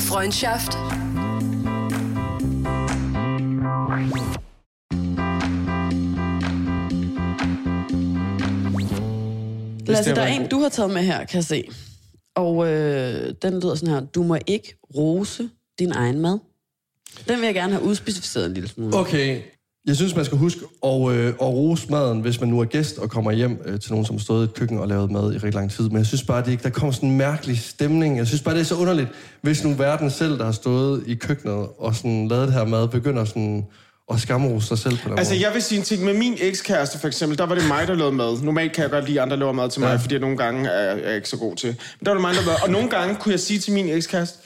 Freundschaft. 0.00 0.72
Lasse, 9.86 10.14
der 10.14 10.22
er 10.22 10.26
en, 10.26 10.48
du 10.48 10.58
har 10.60 10.68
taget 10.68 10.90
med 10.90 11.02
her, 11.02 11.24
kan 11.24 11.36
jeg 11.36 11.44
se. 11.44 11.68
Og 12.36 12.66
øh, 12.66 13.34
den 13.42 13.60
lyder 13.60 13.74
sådan 13.74 13.94
her. 13.94 14.00
Du 14.00 14.22
må 14.22 14.38
ikke 14.46 14.74
rose 14.96 15.48
din 15.78 15.92
egen 15.92 16.20
mad. 16.20 16.38
Den 17.28 17.38
vil 17.38 17.44
jeg 17.44 17.54
gerne 17.54 17.72
have 17.72 17.84
udspecificeret 17.84 18.46
en 18.46 18.54
lille 18.54 18.68
smule. 18.68 18.96
Okay. 18.96 19.40
Jeg 19.86 19.96
synes, 19.96 20.16
man 20.16 20.24
skal 20.24 20.38
huske 20.38 20.60
at, 20.84 21.10
øh, 21.10 21.28
at 21.28 21.40
rose 21.40 21.90
maden, 21.90 22.20
hvis 22.20 22.40
man 22.40 22.48
nu 22.48 22.60
er 22.60 22.64
gæst 22.64 22.98
og 22.98 23.10
kommer 23.10 23.32
hjem 23.32 23.62
øh, 23.64 23.80
til 23.80 23.92
nogen, 23.92 24.06
som 24.06 24.16
har 24.16 24.20
stået 24.20 24.40
i 24.40 24.44
et 24.44 24.54
køkken 24.54 24.78
og 24.78 24.88
lavet 24.88 25.10
mad 25.10 25.32
i 25.32 25.36
rigtig 25.36 25.54
lang 25.54 25.70
tid. 25.70 25.88
Men 25.88 25.96
jeg 25.96 26.06
synes 26.06 26.24
bare, 26.24 26.44
det 26.44 26.50
ikke, 26.50 26.62
der 26.62 26.70
kommer 26.70 26.92
sådan 26.92 27.08
en 27.08 27.16
mærkelig 27.16 27.58
stemning. 27.58 28.16
Jeg 28.18 28.26
synes 28.26 28.42
bare, 28.42 28.54
det 28.54 28.60
er 28.60 28.64
så 28.64 28.76
underligt, 28.76 29.08
hvis 29.42 29.64
nu 29.64 29.72
verden 29.74 30.10
selv, 30.10 30.38
der 30.38 30.44
har 30.44 30.52
stået 30.52 31.02
i 31.06 31.14
køkkenet 31.14 31.68
og 31.78 31.94
sådan 31.94 32.28
lavet 32.28 32.46
det 32.48 32.54
her 32.54 32.64
mad, 32.64 32.88
begynder 32.88 33.24
sådan 33.24 33.66
at 34.12 34.20
skamrose 34.20 34.66
sig 34.68 34.78
selv 34.78 34.98
på 34.98 35.08
den 35.08 35.18
Altså, 35.18 35.34
måde. 35.34 35.44
jeg 35.46 35.54
vil 35.54 35.62
sige 35.62 35.78
en 35.78 35.84
ting. 35.84 36.04
Med 36.04 36.14
min 36.14 36.34
ekskæreste, 36.40 36.98
for 36.98 37.06
eksempel, 37.08 37.38
der 37.38 37.46
var 37.46 37.54
det 37.54 37.68
mig, 37.68 37.88
der 37.88 37.94
lavede 37.94 38.12
mad. 38.12 38.42
Normalt 38.42 38.72
kan 38.72 38.82
jeg 38.82 38.90
godt 38.90 39.04
lide, 39.06 39.18
at 39.20 39.22
andre 39.22 39.36
laver 39.36 39.52
mad 39.52 39.70
til 39.70 39.80
mig, 39.80 39.88
ja. 39.90 39.96
fordi 39.96 40.14
jeg 40.14 40.20
nogle 40.20 40.36
gange 40.36 40.68
er, 40.68 40.96
er 41.10 41.14
ikke 41.14 41.28
så 41.28 41.36
god 41.36 41.56
til. 41.56 41.68
Men 41.68 42.04
der 42.06 42.10
var 42.10 42.14
det 42.14 42.20
mig, 42.20 42.34
der 42.34 42.40
lavede 42.40 42.62
Og 42.62 42.70
nogle 42.70 42.88
gange 42.90 43.16
kunne 43.16 43.32
jeg 43.32 43.40
sige 43.40 43.58
til 43.58 43.72
min 43.72 43.88
ekskæreste, 43.88 44.38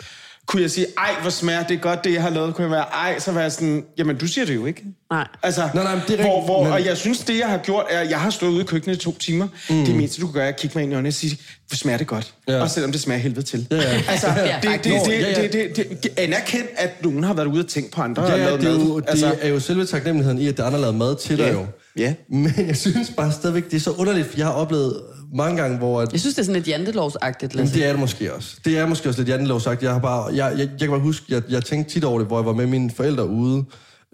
kunne 0.46 0.62
jeg 0.62 0.70
sige, 0.70 0.86
ej, 0.98 1.10
hvor 1.20 1.30
smager 1.30 1.62
det 1.62 1.80
godt, 1.80 2.04
det 2.04 2.12
jeg 2.14 2.22
har 2.22 2.30
lavet. 2.30 2.54
Kunne 2.54 2.62
jeg 2.64 2.70
være, 2.70 2.84
ej, 2.84 3.18
så 3.18 3.32
var 3.32 3.40
jeg 3.40 3.52
sådan, 3.52 3.84
jamen, 3.98 4.16
du 4.16 4.26
siger 4.26 4.44
det 4.44 4.54
jo 4.54 4.66
ikke. 4.66 4.82
Nej. 5.10 5.26
Altså, 5.42 5.68
Nej, 5.74 5.84
nej, 5.84 5.94
det 6.08 6.20
er 6.20 6.22
hvor, 6.22 6.34
rigtigt, 6.34 6.44
hvor, 6.44 6.64
men- 6.64 6.72
Og 6.72 6.84
jeg 6.84 6.96
synes, 6.96 7.18
det 7.18 7.38
jeg 7.38 7.48
har 7.48 7.58
gjort, 7.58 7.84
er, 7.90 7.98
at 8.00 8.10
jeg 8.10 8.20
har 8.20 8.30
stået 8.30 8.50
ude 8.50 8.60
i 8.60 8.64
køkkenet 8.64 8.96
i 8.96 8.98
to 8.98 9.18
timer. 9.18 9.48
Mm. 9.70 9.84
Det 9.84 9.94
mindste, 9.94 10.20
du 10.20 10.26
kan 10.26 10.32
gøre, 10.34 10.44
er 10.44 10.48
at 10.48 10.56
kigge 10.60 10.78
mig 10.78 10.82
ind 10.82 10.92
i 10.92 10.94
øjnene 10.94 11.08
og 11.08 11.12
sige, 11.12 11.38
hvor 11.68 11.76
smager 11.76 11.98
det 11.98 12.06
godt. 12.06 12.34
Ja. 12.48 12.60
Også 12.60 12.74
selvom 12.74 12.92
det 12.92 13.00
smager 13.00 13.18
helvede 13.20 13.42
til. 13.42 13.66
Ja, 13.70 13.76
ja. 13.76 14.02
Altså, 14.08 14.26
det, 14.62 15.52
det, 15.76 16.02
det, 16.02 16.10
anerkend, 16.18 16.64
at 16.76 17.04
nogen 17.04 17.24
har 17.24 17.34
været 17.34 17.46
ude 17.46 17.60
og 17.60 17.68
tænkt 17.68 17.92
på 17.92 18.02
andre 18.02 18.22
og 18.22 18.28
Ja, 18.28 18.36
ja, 18.36 18.44
lavet 18.44 18.60
det, 18.60 18.68
er 18.68 18.76
mad. 18.78 18.86
jo, 18.86 19.00
det 19.00 19.38
er 19.42 19.48
jo 19.48 19.60
selve 19.60 19.86
taknemmeligheden 19.86 20.38
i, 20.38 20.48
at 20.48 20.56
der 20.56 20.62
er 20.62 20.66
andre 20.66 20.78
har 20.78 20.82
lavet 20.82 20.96
mad 20.96 21.16
til 21.16 21.38
dig 21.38 21.44
Ja. 21.44 21.52
jo. 21.52 21.66
Ja. 21.96 22.14
Men 22.28 22.54
jeg 22.66 22.76
synes 22.76 23.10
bare 23.16 23.32
stadigvæk, 23.32 23.64
det 23.70 23.74
er 23.76 23.80
så 23.80 23.90
underligt, 23.90 24.26
for 24.30 24.34
jeg 24.36 24.46
har 24.46 24.52
oplevet 24.52 25.00
mange 25.34 25.62
gange, 25.62 25.78
hvor... 25.78 26.02
At, 26.02 26.12
Jeg 26.12 26.20
synes, 26.20 26.34
det 26.34 26.42
er 26.42 26.44
sådan 26.44 26.62
lidt 26.62 26.68
jantelovsagtigt, 26.68 27.54
Jamen, 27.54 27.68
det 27.72 27.84
er 27.84 27.90
det 27.90 27.98
måske 28.00 28.34
også. 28.34 28.56
Det 28.64 28.78
er 28.78 28.86
måske 28.86 29.08
også 29.08 29.20
lidt 29.20 29.28
jantelov 29.28 29.60
sagt. 29.60 29.82
Jeg, 29.82 29.92
har 29.92 29.98
bare, 29.98 30.34
jeg, 30.34 30.52
jeg, 30.58 30.58
jeg 30.58 30.78
kan 30.78 30.88
bare 30.90 31.00
huske, 31.00 31.24
jeg, 31.28 31.42
jeg 31.50 31.64
tænkte 31.64 31.92
tit 31.92 32.04
over 32.04 32.18
det, 32.18 32.26
hvor 32.26 32.38
jeg 32.38 32.46
var 32.46 32.52
med 32.52 32.66
mine 32.66 32.90
forældre 32.90 33.26
ude 33.28 33.64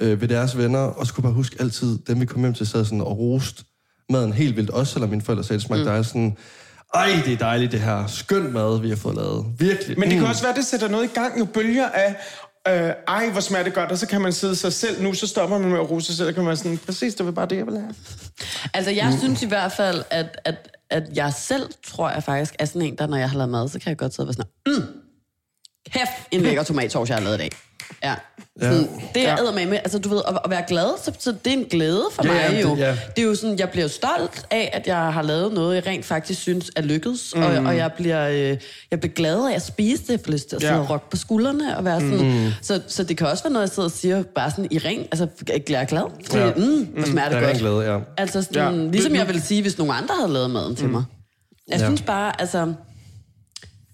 øh, 0.00 0.20
ved 0.20 0.28
deres 0.28 0.58
venner, 0.58 0.78
og 0.78 1.06
så 1.06 1.14
kunne 1.14 1.22
jeg 1.22 1.28
bare 1.28 1.34
huske 1.34 1.56
altid, 1.60 1.98
dem 2.06 2.20
vi 2.20 2.26
kom 2.26 2.40
hjem 2.40 2.54
til, 2.54 2.66
sad 2.66 2.84
sådan 2.84 3.00
og 3.00 3.18
rost 3.18 3.62
maden 4.10 4.32
helt 4.32 4.56
vildt, 4.56 4.70
også 4.70 4.92
selvom 4.92 5.10
mine 5.10 5.22
forældre 5.22 5.44
sagde, 5.44 5.58
det 5.58 5.66
smagte 5.66 5.82
mm. 5.82 5.86
dejligt. 5.88 6.08
Sådan, 6.08 6.36
ej, 6.94 7.08
det 7.24 7.32
er 7.32 7.36
dejligt, 7.36 7.72
det 7.72 7.80
her 7.80 8.06
skønt 8.06 8.52
mad, 8.52 8.80
vi 8.80 8.88
har 8.88 8.96
fået 8.96 9.16
lavet. 9.16 9.46
Virkelig. 9.58 9.98
Men 9.98 10.08
det 10.08 10.12
kan 10.16 10.22
Mm. 10.24 10.28
også 10.30 10.42
være, 10.42 10.50
at 10.52 10.56
det 10.56 10.66
sætter 10.66 10.88
noget 10.88 11.04
i 11.04 11.14
gang. 11.14 11.38
Jo 11.38 11.44
bølger 11.44 11.88
af, 11.88 12.14
øh, 12.68 12.92
ej, 13.08 13.30
hvor 13.30 13.40
smager 13.40 13.64
det 13.64 13.74
godt, 13.74 13.90
og 13.90 13.98
så 13.98 14.06
kan 14.06 14.20
man 14.20 14.32
sidde 14.32 14.56
sig 14.56 14.72
selv. 14.72 15.02
Nu 15.02 15.14
så 15.14 15.26
stopper 15.26 15.58
man 15.58 15.68
med 15.70 15.78
at 15.78 15.90
rose 15.90 16.06
sig 16.06 16.16
selv, 16.16 16.28
og 16.28 16.34
kan 16.34 16.44
man 16.44 16.56
sådan, 16.56 16.78
præcis, 16.78 17.14
det 17.14 17.26
var 17.26 17.32
bare 17.32 17.46
det, 17.46 17.56
jeg 17.56 17.66
ville 17.66 17.80
have. 17.80 17.94
Altså, 18.74 18.90
jeg 18.90 19.16
synes 19.20 19.42
i 19.42 19.46
hvert 19.46 19.72
fald, 19.72 20.02
at, 20.10 20.40
at, 20.44 20.54
at 20.90 21.16
jeg 21.16 21.32
selv, 21.32 21.70
tror 21.84 22.10
jeg 22.10 22.22
faktisk, 22.22 22.54
er 22.58 22.64
sådan 22.64 22.82
en, 22.82 22.98
der 22.98 23.06
når 23.06 23.16
jeg 23.16 23.30
har 23.30 23.36
lavet 23.36 23.50
mad, 23.50 23.68
så 23.68 23.78
kan 23.78 23.88
jeg 23.88 23.98
godt 23.98 24.14
sidde 24.14 24.28
og 24.28 24.34
være 24.36 24.46
sådan, 24.66 24.82
mm, 24.82 25.00
kæft, 25.90 26.28
en 26.30 26.40
lækker 26.40 26.62
tomatsauce, 26.62 27.10
jeg 27.10 27.18
har 27.18 27.24
lavet 27.24 27.36
i 27.36 27.40
dag. 27.40 27.50
Ja. 28.04 28.14
Sådan, 28.60 28.78
det 29.14 29.28
er 29.28 29.36
Ja. 29.44 29.58
ja. 29.60 29.66
med, 29.66 29.78
altså 29.78 29.98
du 29.98 30.08
ved, 30.08 30.22
at, 30.28 30.38
at 30.44 30.50
være 30.50 30.64
glad, 30.68 31.02
så, 31.04 31.12
så 31.18 31.34
det 31.44 31.52
er 31.52 31.56
en 31.56 31.64
glæde 31.64 32.04
for 32.12 32.24
Ja, 32.26 32.32
mig 32.32 32.40
ja, 32.52 32.60
jo. 32.60 32.70
det- 32.74 32.78
ja. 32.80 32.90
Det 33.16 33.22
er 33.22 33.26
jo 33.26 33.34
sådan, 33.34 33.58
jeg 33.58 33.70
bliver 33.70 33.88
stolt 33.88 34.46
af, 34.50 34.70
at 34.72 34.86
jeg 34.86 35.12
har 35.12 35.22
lavet 35.22 35.52
noget, 35.52 35.74
jeg 35.76 35.86
rent 35.86 36.04
faktisk 36.04 36.40
synes 36.40 36.70
er 36.76 36.82
lykkedes, 36.82 37.32
mm. 37.36 37.42
og, 37.42 37.48
og 37.48 37.76
jeg 37.76 37.92
bliver, 37.96 38.28
øh, 38.28 38.56
jeg 38.90 39.00
bliver 39.00 39.12
glad 39.14 39.48
af 39.50 39.54
at 39.54 39.62
spise 39.62 40.02
det, 40.08 40.20
får 40.24 40.32
lyst 40.32 40.48
til 40.48 40.56
at 40.56 40.62
sidde 40.62 40.74
Ja. 40.74 40.90
og 40.92 41.02
på 41.02 41.16
skuldrene, 41.16 41.76
og 41.76 41.84
være 41.84 42.00
sådan, 42.00 42.44
mm. 42.44 42.50
så, 42.62 42.80
så 42.88 43.04
det 43.04 43.16
kan 43.16 43.26
også 43.26 43.44
være 43.44 43.52
noget, 43.52 43.66
jeg 43.66 43.74
sidder 43.74 43.88
og 43.88 43.92
siger, 43.96 44.22
bare 44.22 44.50
sådan 44.50 44.68
i 44.70 44.78
ren, 44.78 45.00
altså 45.00 45.26
jeg 45.48 45.80
er 45.80 45.84
glad, 45.84 46.02
fordi, 46.26 46.38
Ja. 46.38 46.46
ja. 46.46 46.54
mm, 46.54 46.84
hvor 46.84 47.04
smager 47.06 47.28
det 47.28 47.36
Der 47.36 47.42
er 47.42 47.46
godt. 47.46 47.58
glæde, 47.58 47.92
ja. 47.92 47.98
Altså 48.16 48.42
sådan, 48.42 48.74
Ja. 48.74 48.82
ja. 48.84 48.90
ligesom 48.90 49.12
Det- 49.12 49.18
jeg 49.18 49.26
ville 49.26 49.42
sige, 49.42 49.62
hvis 49.62 49.78
nogen 49.78 49.92
andre 50.02 50.14
havde 50.20 50.32
lavet 50.32 50.50
maden 50.50 50.76
til 50.76 50.88
mig. 50.88 51.04
Jeg 51.68 51.80
Ja. 51.80 51.86
synes 51.86 52.02
bare, 52.02 52.40
altså... 52.40 52.72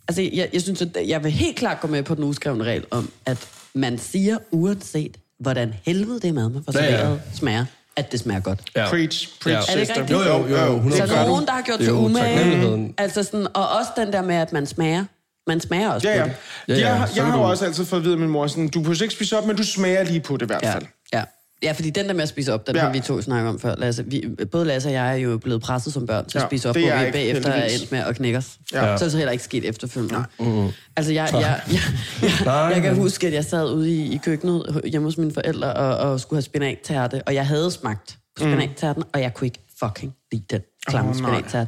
Altså, 0.09 0.23
jeg, 0.33 0.49
jeg 0.53 0.63
synes, 0.63 0.83
at 0.83 0.97
jeg 1.07 1.25
vil 1.25 1.31
helt 1.33 1.57
klart 1.57 1.81
gå 1.81 1.89
med 1.89 2.03
på 2.03 2.15
den 2.15 2.25
uskrevne 2.25 2.65
regel 2.65 2.85
om, 2.91 3.11
at 3.27 3.49
man 3.75 3.99
siger, 3.99 4.39
uanset 4.51 5.17
hvordan 5.41 5.75
helvede 5.83 6.21
det 6.21 6.35
mad, 6.35 6.49
man 6.49 6.63
får 6.65 6.79
Ja, 6.79 6.85
ja. 6.85 6.91
serveret, 6.99 7.21
smager, 7.35 7.65
at 7.97 8.13
det 8.13 8.21
smager 8.21 8.41
godt. 8.41 8.61
Ja. 8.77 8.89
Preach, 8.89 9.29
preach, 9.41 9.71
Er 9.71 9.75
det 9.75 9.81
ikke 9.81 10.01
rigtigt? 10.01 10.19
Jo, 10.19 10.23
jo, 10.25 10.47
jo, 10.47 10.57
jo, 10.57 10.79
100%. 10.79 10.97
Så 10.97 11.03
Det 11.03 11.11
gør 11.11 11.27
nogen, 11.27 11.47
der 11.47 11.53
har 11.53 11.63
gjort 11.63 11.79
Det 11.79 11.85
sig 11.87 11.95
umage. 11.95 12.95
Altså 12.99 13.23
sådan, 13.23 13.47
og 13.55 13.69
også 13.69 13.91
den 13.97 14.13
der 14.13 14.23
med, 14.23 14.35
at 14.35 14.53
man 14.53 14.67
smager. 14.67 15.05
Man 15.47 15.61
smager 15.61 15.91
også 15.91 16.09
Ja, 16.09 16.15
på 16.15 16.19
ja. 16.21 16.25
det. 16.25 16.35
Ja, 16.69 16.73
Jeg, 16.75 16.81
ja, 16.81 16.95
har- 16.95 17.07
så 17.07 17.13
jeg 17.17 17.25
kan 17.25 17.33
har 17.33 17.39
jo 17.39 17.45
også 17.45 17.65
altid 17.65 17.85
fået 17.85 18.01
at 18.01 18.05
vide 18.05 18.15
af 18.15 18.21
min 18.21 18.29
mor, 18.29 18.47
sådan, 18.47 18.69
du 18.69 18.81
behøver 18.81 19.03
ikke 19.03 19.15
spise 19.15 19.39
op, 19.39 19.47
men 19.47 19.57
du 19.57 19.65
smager 19.65 20.05
lige 20.05 20.21
på 20.21 20.37
det 20.37 20.43
i 20.43 20.47
hvert 20.47 20.63
Ja, 20.63 20.75
fald. 20.75 20.83
ja. 20.83 20.89
Ja, 21.63 21.73
fordi 21.73 21.91
den 21.91 22.07
der 22.07 22.13
med 22.15 22.23
at 22.23 22.29
spise 22.29 22.55
op, 22.55 22.67
den 22.67 22.77
Ja. 22.77 22.81
har 22.83 22.93
vi 22.93 23.01
to 23.01 23.23
snakket 23.23 23.49
om 23.49 23.59
før, 23.61 23.75
Lasse. 23.79 24.05
Vi, 24.07 24.25
både 24.53 24.65
Lasse 24.65 24.89
og 24.89 24.93
jeg 24.93 25.11
er 25.13 25.15
jo 25.17 25.39
blevet 25.39 25.63
presset 25.63 25.93
som 25.93 26.07
børn 26.07 26.27
til 26.27 26.39
at 26.39 26.43
Ja, 26.43 26.49
spise 26.49 26.69
op, 26.69 26.77
hvor 26.77 27.05
vi 27.05 27.13
bagefter 27.13 27.51
er 27.51 27.65
endt 27.65 27.93
med 27.93 27.99
at 28.01 28.17
knække 28.17 28.39
os. 28.39 28.57
Ja. 28.73 28.79
Så 28.81 28.87
er 28.87 28.97
det 28.99 29.13
så 29.13 29.17
heller 29.19 29.33
ikke 29.33 29.45
sket 29.45 29.65
efterfølgende. 29.69 30.25
Mm. 30.41 30.69
Altså, 30.97 31.13
jeg, 31.13 31.29
jeg, 31.33 31.41
jeg, 31.71 31.81
jeg, 32.23 32.31
Nej, 32.45 32.55
jeg 32.55 32.83
kan 32.83 32.95
huske, 32.97 33.27
at 33.27 33.33
jeg 33.33 33.45
sad 33.45 33.73
ude 33.75 33.91
i, 33.91 34.13
i 34.15 34.17
køkkenet 34.25 34.81
hjemme 34.91 35.07
hos 35.07 35.17
mine 35.19 35.33
forældre 35.35 35.73
og, 35.75 36.11
og 36.11 36.21
skulle 36.21 36.37
have 36.37 36.43
spinattærte, 36.43 37.23
og 37.27 37.35
jeg 37.35 37.47
havde 37.47 37.71
smagt 37.71 38.19
på 38.37 38.43
spinattærten, 38.43 39.03
og 39.15 39.21
jeg 39.21 39.35
kunne 39.35 39.47
ikke 39.47 39.61
fucking 39.81 40.13
lide 40.33 40.45
den 40.51 40.61
klamme 40.87 41.11
oh, 41.11 41.17
nej. 41.17 41.29
spinattært. 41.29 41.67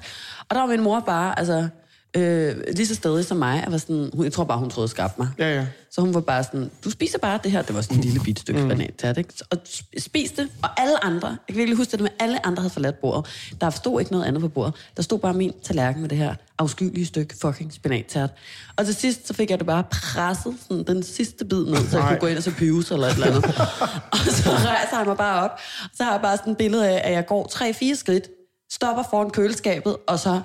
Og 0.48 0.54
der 0.54 0.60
var 0.60 0.66
min 0.68 0.80
mor 0.80 1.00
bare, 1.00 1.38
altså, 1.38 1.68
øh, 2.16 2.56
lige 2.76 2.86
så 2.86 2.94
stedig 2.94 3.24
som 3.24 3.36
mig, 3.36 3.62
jeg, 3.64 3.72
var 3.72 3.78
sådan, 3.78 4.10
hun, 4.14 4.24
jeg 4.24 4.32
tror 4.32 4.44
bare, 4.44 4.58
hun 4.58 4.70
troede 4.70 4.84
at 4.84 4.90
skabte 4.90 5.20
mig. 5.20 5.28
Ja, 5.38 5.54
ja. 5.54 5.66
Så 5.90 6.00
hun 6.00 6.14
var 6.14 6.20
bare 6.20 6.44
sådan, 6.44 6.70
du 6.84 6.90
spiser 6.90 7.18
bare 7.18 7.38
det 7.42 7.52
her. 7.52 7.62
Det 7.62 7.74
var 7.74 7.80
sådan 7.80 7.98
et 7.98 8.04
lille 8.04 8.20
bit 8.20 8.38
stykke 8.38 8.60
mm. 8.60 8.68
spanattært, 8.68 9.18
ikke? 9.18 9.34
Og 9.50 9.58
sp- 9.68 9.98
spis 9.98 10.30
det. 10.30 10.48
Og 10.62 10.80
alle 10.80 11.04
andre, 11.04 11.28
jeg 11.28 11.36
kan 11.48 11.56
virkelig 11.56 11.76
huske 11.76 11.90
det 11.92 12.00
med, 12.00 12.10
alle 12.18 12.46
andre 12.46 12.60
havde 12.60 12.72
forladt 12.72 13.00
bordet. 13.00 13.54
Der 13.60 13.70
stod 13.70 14.00
ikke 14.00 14.12
noget 14.12 14.24
andet 14.24 14.40
på 14.40 14.48
bordet. 14.48 14.74
Der 14.96 15.02
stod 15.02 15.18
bare 15.18 15.34
min 15.34 15.52
tallerken 15.62 16.00
med 16.00 16.08
det 16.08 16.18
her 16.18 16.34
afskyelige 16.58 17.06
stykke 17.06 17.34
fucking 17.40 17.72
spanattært. 17.72 18.30
Og 18.76 18.86
til 18.86 18.94
sidst, 18.94 19.26
så 19.26 19.34
fik 19.34 19.50
jeg 19.50 19.58
det 19.58 19.66
bare 19.66 19.84
presset, 19.90 20.54
sådan 20.68 20.84
den 20.84 21.02
sidste 21.02 21.44
bid 21.44 21.64
ned, 21.64 21.76
så 21.76 21.96
jeg 21.96 22.00
Nej. 22.00 22.08
kunne 22.08 22.20
gå 22.20 22.26
ind 22.26 22.36
og 22.36 22.42
se 22.42 22.50
Pyrus 22.50 22.90
eller 22.90 23.06
et 23.06 23.14
eller 23.14 23.26
andet. 23.26 23.44
og 24.12 24.18
så 24.18 24.50
rejser 24.50 24.98
jeg 24.98 25.06
mig 25.06 25.16
bare 25.16 25.44
op. 25.44 25.58
Så 25.94 26.04
har 26.04 26.12
jeg 26.12 26.20
bare 26.22 26.36
sådan 26.36 26.50
et 26.52 26.58
billede 26.58 26.88
af, 26.88 27.08
at 27.08 27.12
jeg 27.12 27.26
går 27.26 27.46
tre-fire 27.46 27.96
skridt, 27.96 28.28
stopper 28.70 29.02
foran 29.10 29.30
køleskabet, 29.30 29.96
og 30.08 30.18
så 30.18 30.40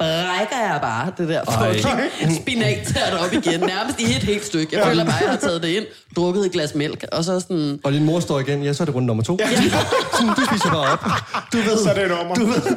brækker 0.00 0.60
jeg 0.70 0.78
bare 0.82 1.12
det 1.18 1.28
der 1.28 1.42
fucking 1.44 2.36
spinattært 2.42 3.12
op 3.12 3.32
igen, 3.32 3.60
nærmest 3.60 4.00
i 4.00 4.04
et 4.04 4.22
helt 4.22 4.44
stykke. 4.44 4.76
Jeg 4.76 4.86
føler 4.86 5.04
bare, 5.04 5.16
at 5.16 5.22
jeg 5.22 5.30
har 5.30 5.36
taget 5.36 5.62
det 5.62 5.68
ind, 5.68 5.84
drukket 6.16 6.46
et 6.46 6.52
glas 6.52 6.74
mælk, 6.74 7.04
og 7.12 7.24
så 7.24 7.40
sådan... 7.40 7.80
Og 7.84 7.92
din 7.92 8.04
mor 8.04 8.20
står 8.20 8.40
igen, 8.40 8.62
ja, 8.62 8.72
så 8.72 8.82
er 8.82 8.84
det 8.84 8.94
rundt 8.94 9.06
nummer 9.06 9.22
to. 9.22 9.36
Ja. 9.40 9.48
Sådan, 10.18 10.34
du 10.36 10.44
spiser 10.50 10.70
bare 10.70 10.92
op. 10.92 11.04
Du 11.52 11.58
ved, 11.58 11.78
Så 11.84 11.90
er 11.90 11.94
det 11.94 12.02
et 12.04 12.10
nummer. 12.18 12.34
Du 12.34 12.46
ved. 12.46 12.76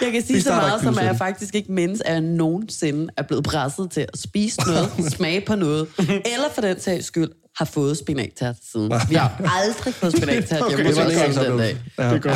Jeg 0.00 0.12
kan 0.12 0.22
sige 0.26 0.42
så 0.42 0.50
meget, 0.50 0.72
ikke 0.72 0.84
som 0.84 0.98
at 0.98 1.04
jeg 1.04 1.16
faktisk 1.18 1.54
ikke 1.54 1.72
mindes, 1.72 2.00
at 2.00 2.12
jeg 2.12 2.20
nogensinde 2.20 3.12
er 3.16 3.22
blevet 3.22 3.44
presset 3.44 3.90
til 3.90 4.00
at 4.00 4.18
spise 4.20 4.60
noget, 4.66 4.90
smage 5.16 5.40
på 5.40 5.54
noget, 5.54 5.86
eller 5.98 6.48
for 6.54 6.60
den 6.60 6.80
sags 6.80 7.06
skyld 7.06 7.28
har 7.56 7.64
fået 7.64 7.98
spinattært 7.98 8.56
siden. 8.72 8.92
Vi 9.08 9.14
har 9.14 9.60
aldrig 9.62 9.94
fået 9.94 10.12
spinattært 10.16 10.62
hjemme 10.68 10.84
Okay, 10.84 10.94
hos 10.94 11.28
os 11.28 11.34
siden 11.34 11.50
den 11.50 11.58
dag. 11.58 11.76
Ja. 11.98 12.04
Det 12.04 12.26
er 12.26 12.30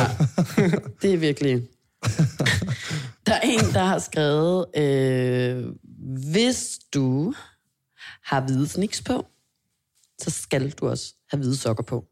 godt. 0.55 1.01
Det 1.01 1.13
er 1.13 1.17
virkelig... 1.17 1.61
Der 3.27 3.33
er 3.33 3.39
en, 3.43 3.59
der 3.59 3.83
har 3.83 3.99
skrevet, 3.99 4.65
øh, 4.77 5.65
hvis 6.31 6.79
du 6.93 7.33
har 8.23 8.41
hvide 8.41 8.67
sniks 8.67 9.01
på, 9.01 9.25
så 10.21 10.29
skal 10.29 10.69
du 10.71 10.89
også 10.89 11.13
have 11.29 11.39
hvide 11.39 11.57
sokker 11.57 11.83
på. 11.83 12.05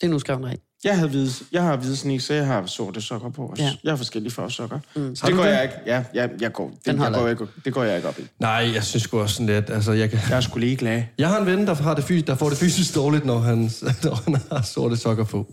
Det 0.00 0.06
er 0.06 0.10
nu 0.10 0.18
skrevet 0.18 0.44
rigtigt. 0.44 0.64
Jeg, 0.84 0.96
havde 0.96 1.08
hvide, 1.08 1.30
jeg 1.52 1.62
har 1.62 1.76
hvide 1.76 1.96
sneaks, 1.96 2.24
så 2.24 2.34
jeg 2.34 2.46
har 2.46 2.66
sorte 2.66 3.00
sokker 3.00 3.30
på 3.30 3.46
også. 3.46 3.62
Ja. 3.62 3.72
Jeg 3.84 3.92
har 3.92 3.96
forskellige 3.96 4.32
farver 4.32 4.48
sokker. 4.50 4.78
Mm. 4.96 5.16
Så 5.16 5.26
det 5.26 5.34
går 5.34 5.42
det? 5.42 5.50
jeg 5.50 5.62
ikke. 5.62 5.74
Ja, 5.86 6.04
ja 6.14 6.28
jeg 6.40 6.52
går, 6.52 6.68
det, 6.68 6.86
Den 6.86 7.00
jeg 7.00 7.12
går 7.12 7.28
ikke, 7.28 7.46
det 7.64 7.74
går 7.74 7.82
jeg 7.82 7.96
ikke 7.96 8.08
op 8.08 8.18
i. 8.18 8.22
Nej, 8.38 8.70
jeg 8.74 8.84
synes 8.84 9.02
sgu 9.02 9.20
også 9.20 9.34
sådan 9.34 9.46
lidt, 9.46 9.70
altså 9.70 9.92
jeg 9.92 10.10
kan... 10.10 10.18
Jeg 10.28 10.36
er 10.36 10.40
sgu 10.40 10.58
lige 10.58 10.76
glad. 10.76 11.02
Jeg 11.18 11.28
har 11.28 11.40
en 11.40 11.46
ven, 11.46 11.66
der, 11.66 11.74
har 11.74 11.94
det 11.94 12.02
fys- 12.10 12.24
der 12.26 12.34
får 12.34 12.48
det 12.48 12.58
fysisk 12.58 12.94
dårligt, 12.94 13.24
når 13.24 13.38
han, 13.38 13.58
når 14.04 14.14
han 14.24 14.36
har 14.52 14.62
sorte 14.62 14.96
sokker 14.96 15.24
på. 15.24 15.52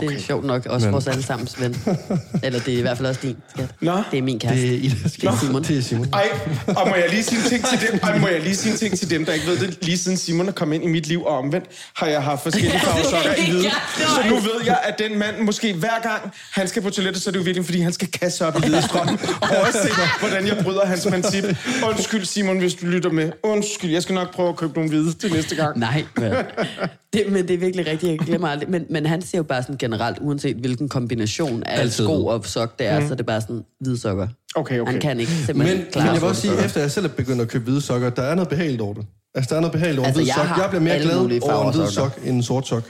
Det 0.00 0.16
er 0.16 0.20
sjovt 0.20 0.44
nok 0.44 0.66
også 0.66 0.86
Men- 0.86 0.92
vores 0.92 1.06
allesammens 1.06 1.60
ven. 1.60 1.76
Eller 2.44 2.60
det 2.60 2.74
er 2.74 2.78
i 2.78 2.80
hvert 2.80 2.96
fald 2.96 3.08
også 3.08 3.20
din, 3.22 3.36
skat. 3.54 3.68
Nå. 3.80 3.96
Det 4.10 4.18
er 4.18 4.22
min 4.22 4.38
kæreste. 4.38 4.62
Det 4.62 4.70
er 4.74 4.78
Ida 4.78 4.94
Det 5.04 5.24
er 5.24 5.36
Simon. 5.40 5.62
Det 5.62 5.78
er 5.78 5.82
Simon. 5.82 6.08
Ej, 6.12 6.28
og 6.66 6.88
må 6.88 6.94
jeg 6.94 7.06
lige 7.10 7.22
sige 7.22 7.38
en 7.38 7.48
ting 7.48 7.64
til 7.64 7.88
dem, 7.92 8.00
ej, 8.02 8.18
må 8.18 8.28
jeg 8.28 8.40
lige 8.42 8.56
sige 8.56 8.72
en 8.72 8.78
ting 8.78 8.98
til 8.98 9.10
dem, 9.10 9.24
der 9.24 9.32
ikke 9.32 9.46
ved 9.46 9.58
det, 9.58 9.78
lige 9.84 9.98
siden 9.98 10.16
Simon 10.16 10.48
er 10.48 10.52
kommet 10.52 10.74
ind 10.74 10.84
i 10.84 10.88
mit 10.88 11.06
liv 11.06 11.24
og 11.24 11.38
omvendt, 11.38 11.66
har 11.96 12.06
jeg 12.06 12.22
haft 12.22 12.42
forskellige 12.42 12.80
farvesokker 12.80 13.34
i 13.46 13.50
hvide. 13.50 13.70
Så 13.98 14.28
nu 14.28 14.34
ved 14.34 14.64
jeg, 14.66 14.78
at 14.84 14.98
den 14.98 15.18
mand 15.18 15.38
måske 15.40 15.74
hver 15.74 16.00
gang, 16.02 16.32
han 16.52 16.68
skal 16.68 16.82
på 16.82 16.90
toilettet, 16.90 17.22
så 17.22 17.30
er 17.30 17.32
det 17.32 17.38
jo 17.38 17.44
virkelig, 17.44 17.64
fordi 17.64 17.80
han 17.80 17.92
skal 17.92 18.08
kaste 18.10 18.38
sig 18.38 18.46
op 18.46 18.56
i 18.56 18.60
hvide 18.60 18.82
strøm. 18.82 19.08
Overse, 19.42 19.78
hvordan 20.20 20.46
jeg 20.46 20.56
bryder 20.64 20.86
hans 20.86 21.06
princip. 21.10 21.44
Undskyld, 21.88 22.24
Simon, 22.24 22.58
hvis 22.58 22.74
du 22.74 22.86
lytter 22.86 23.10
med. 23.10 23.30
Undskyld, 23.42 23.90
jeg 23.90 24.02
skal 24.02 24.14
nok 24.14 24.34
prøve 24.34 24.48
at 24.48 24.56
købe 24.56 24.72
nogle 24.74 24.90
hvide 24.90 25.12
til 25.12 25.32
næste 25.32 25.54
gang. 25.56 25.78
Nej, 25.78 26.04
men 26.16 26.32
det, 27.12 27.24
men 27.32 27.48
det 27.48 27.54
er 27.54 27.58
virkelig 27.58 27.86
rigtigt, 27.86 28.10
jeg 28.10 28.18
glemmer 28.18 28.48
aldrig. 28.48 28.70
Men, 28.70 28.84
men 28.90 29.06
han 29.06 29.22
siger 29.22 29.38
jo 29.38 29.42
bare 29.42 29.62
sådan 29.62 29.76
generelt, 29.90 30.18
uanset 30.20 30.56
hvilken 30.56 30.88
kombination 30.88 31.62
af 31.62 31.80
Altid 31.80 32.04
sko 32.04 32.26
og 32.26 32.46
sok 32.46 32.78
det 32.78 32.86
er, 32.86 33.00
mm. 33.00 33.06
så 33.06 33.12
er 33.12 33.16
det 33.16 33.26
bare 33.26 33.40
sådan 33.40 33.64
hvide 33.80 33.98
sokker. 34.00 34.28
Okay, 34.54 34.80
okay. 34.80 34.92
Han 34.92 35.00
kan 35.00 35.20
ikke 35.20 35.32
Men, 35.32 35.44
simpelthen 35.46 35.78
men 35.78 35.86
klare 35.92 36.06
jeg 36.12 36.20
vil 36.20 36.28
også 36.28 36.40
sige, 36.40 36.50
sokker. 36.50 36.64
efter 36.64 36.80
jeg 36.80 36.90
selv 36.90 37.04
er 37.06 37.08
begyndt 37.08 37.40
at 37.42 37.48
købe 37.48 37.64
hvide 37.64 37.80
sokker, 37.80 38.10
der 38.10 38.22
er 38.22 38.34
noget 38.34 38.48
behageligt 38.48 38.80
over 38.82 38.94
det. 38.94 39.06
Altså, 39.34 39.48
der 39.50 39.56
er 39.56 39.60
noget 39.60 39.72
behageligt 39.72 39.98
over 39.98 40.06
Altså, 40.06 40.20
hvid 40.22 40.26
jeg 40.26 40.34
sok. 40.48 40.58
Jeg 40.58 40.66
bliver 40.70 40.82
mere 40.82 40.98
glad 40.98 41.16
over 41.42 41.70
en 41.72 41.78
hvid 41.78 41.86
sok 41.90 42.18
end 42.24 42.36
en 42.36 42.42
sort 42.42 42.68
sok. 42.68 42.82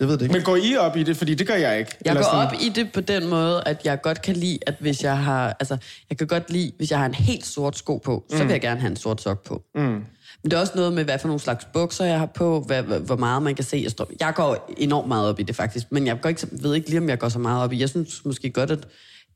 Jeg 0.00 0.08
ved 0.08 0.14
det 0.14 0.22
ikke. 0.22 0.32
Men 0.32 0.42
går 0.42 0.56
I 0.56 0.76
op 0.76 0.96
i 0.96 1.02
det? 1.02 1.16
Fordi 1.16 1.34
det 1.34 1.46
gør 1.46 1.54
jeg 1.54 1.78
ikke. 1.78 1.90
Jeg 2.04 2.10
Eller 2.10 2.22
går 2.22 2.30
sådan- 2.30 2.46
op 2.46 2.52
i 2.60 2.68
det 2.68 2.92
på 2.94 3.00
den 3.00 3.26
måde, 3.28 3.62
at 3.66 3.80
jeg 3.84 4.02
godt 4.02 4.22
kan 4.22 4.36
lide, 4.36 4.58
at 4.66 4.74
hvis 4.80 5.02
jeg 5.02 5.18
har, 5.18 5.56
altså, 5.60 5.76
jeg 6.10 6.18
kan 6.18 6.26
godt 6.26 6.50
lide, 6.50 6.72
hvis 6.76 6.90
jeg 6.90 6.98
har 6.98 7.06
en 7.06 7.14
helt 7.14 7.46
sort 7.46 7.78
sko 7.78 7.96
på, 7.96 8.24
så 8.30 8.38
vil 8.38 8.48
jeg 8.50 8.60
gerne 8.60 8.80
have 8.80 8.90
en 8.90 8.96
sort 8.96 9.22
sok 9.22 9.44
på. 9.46 9.62
Mm. 9.74 10.00
Men 10.46 10.50
det 10.50 10.56
er 10.56 10.60
også 10.60 10.72
noget 10.76 10.92
med, 10.92 11.04
hvad 11.04 11.18
for 11.18 11.28
nogle 11.28 11.40
slags 11.40 11.64
bukser 11.72 12.04
jeg 12.04 12.18
har 12.18 12.26
på, 12.26 12.60
hvad, 12.66 12.82
hvad- 12.82 12.98
hvor 13.00 13.16
meget 13.16 13.42
man 13.42 13.54
kan 13.54 13.64
se. 13.64 13.80
Jeg, 13.82 13.90
står, 13.90 14.10
jeg 14.20 14.32
går 14.34 14.70
enormt 14.76 15.08
meget 15.08 15.28
op 15.28 15.40
i 15.40 15.42
det 15.42 15.56
faktisk, 15.56 15.86
men 15.92 16.06
jeg 16.06 16.18
går 16.22 16.28
ikke, 16.28 16.46
ved 16.52 16.74
ikke 16.74 16.88
lige, 16.88 16.98
om 17.00 17.08
jeg 17.08 17.18
går 17.18 17.28
så 17.28 17.38
meget 17.38 17.62
op 17.62 17.72
i. 17.72 17.80
Jeg 17.80 17.88
synes 17.88 18.24
måske 18.24 18.50
godt, 18.50 18.70
at 18.70 18.78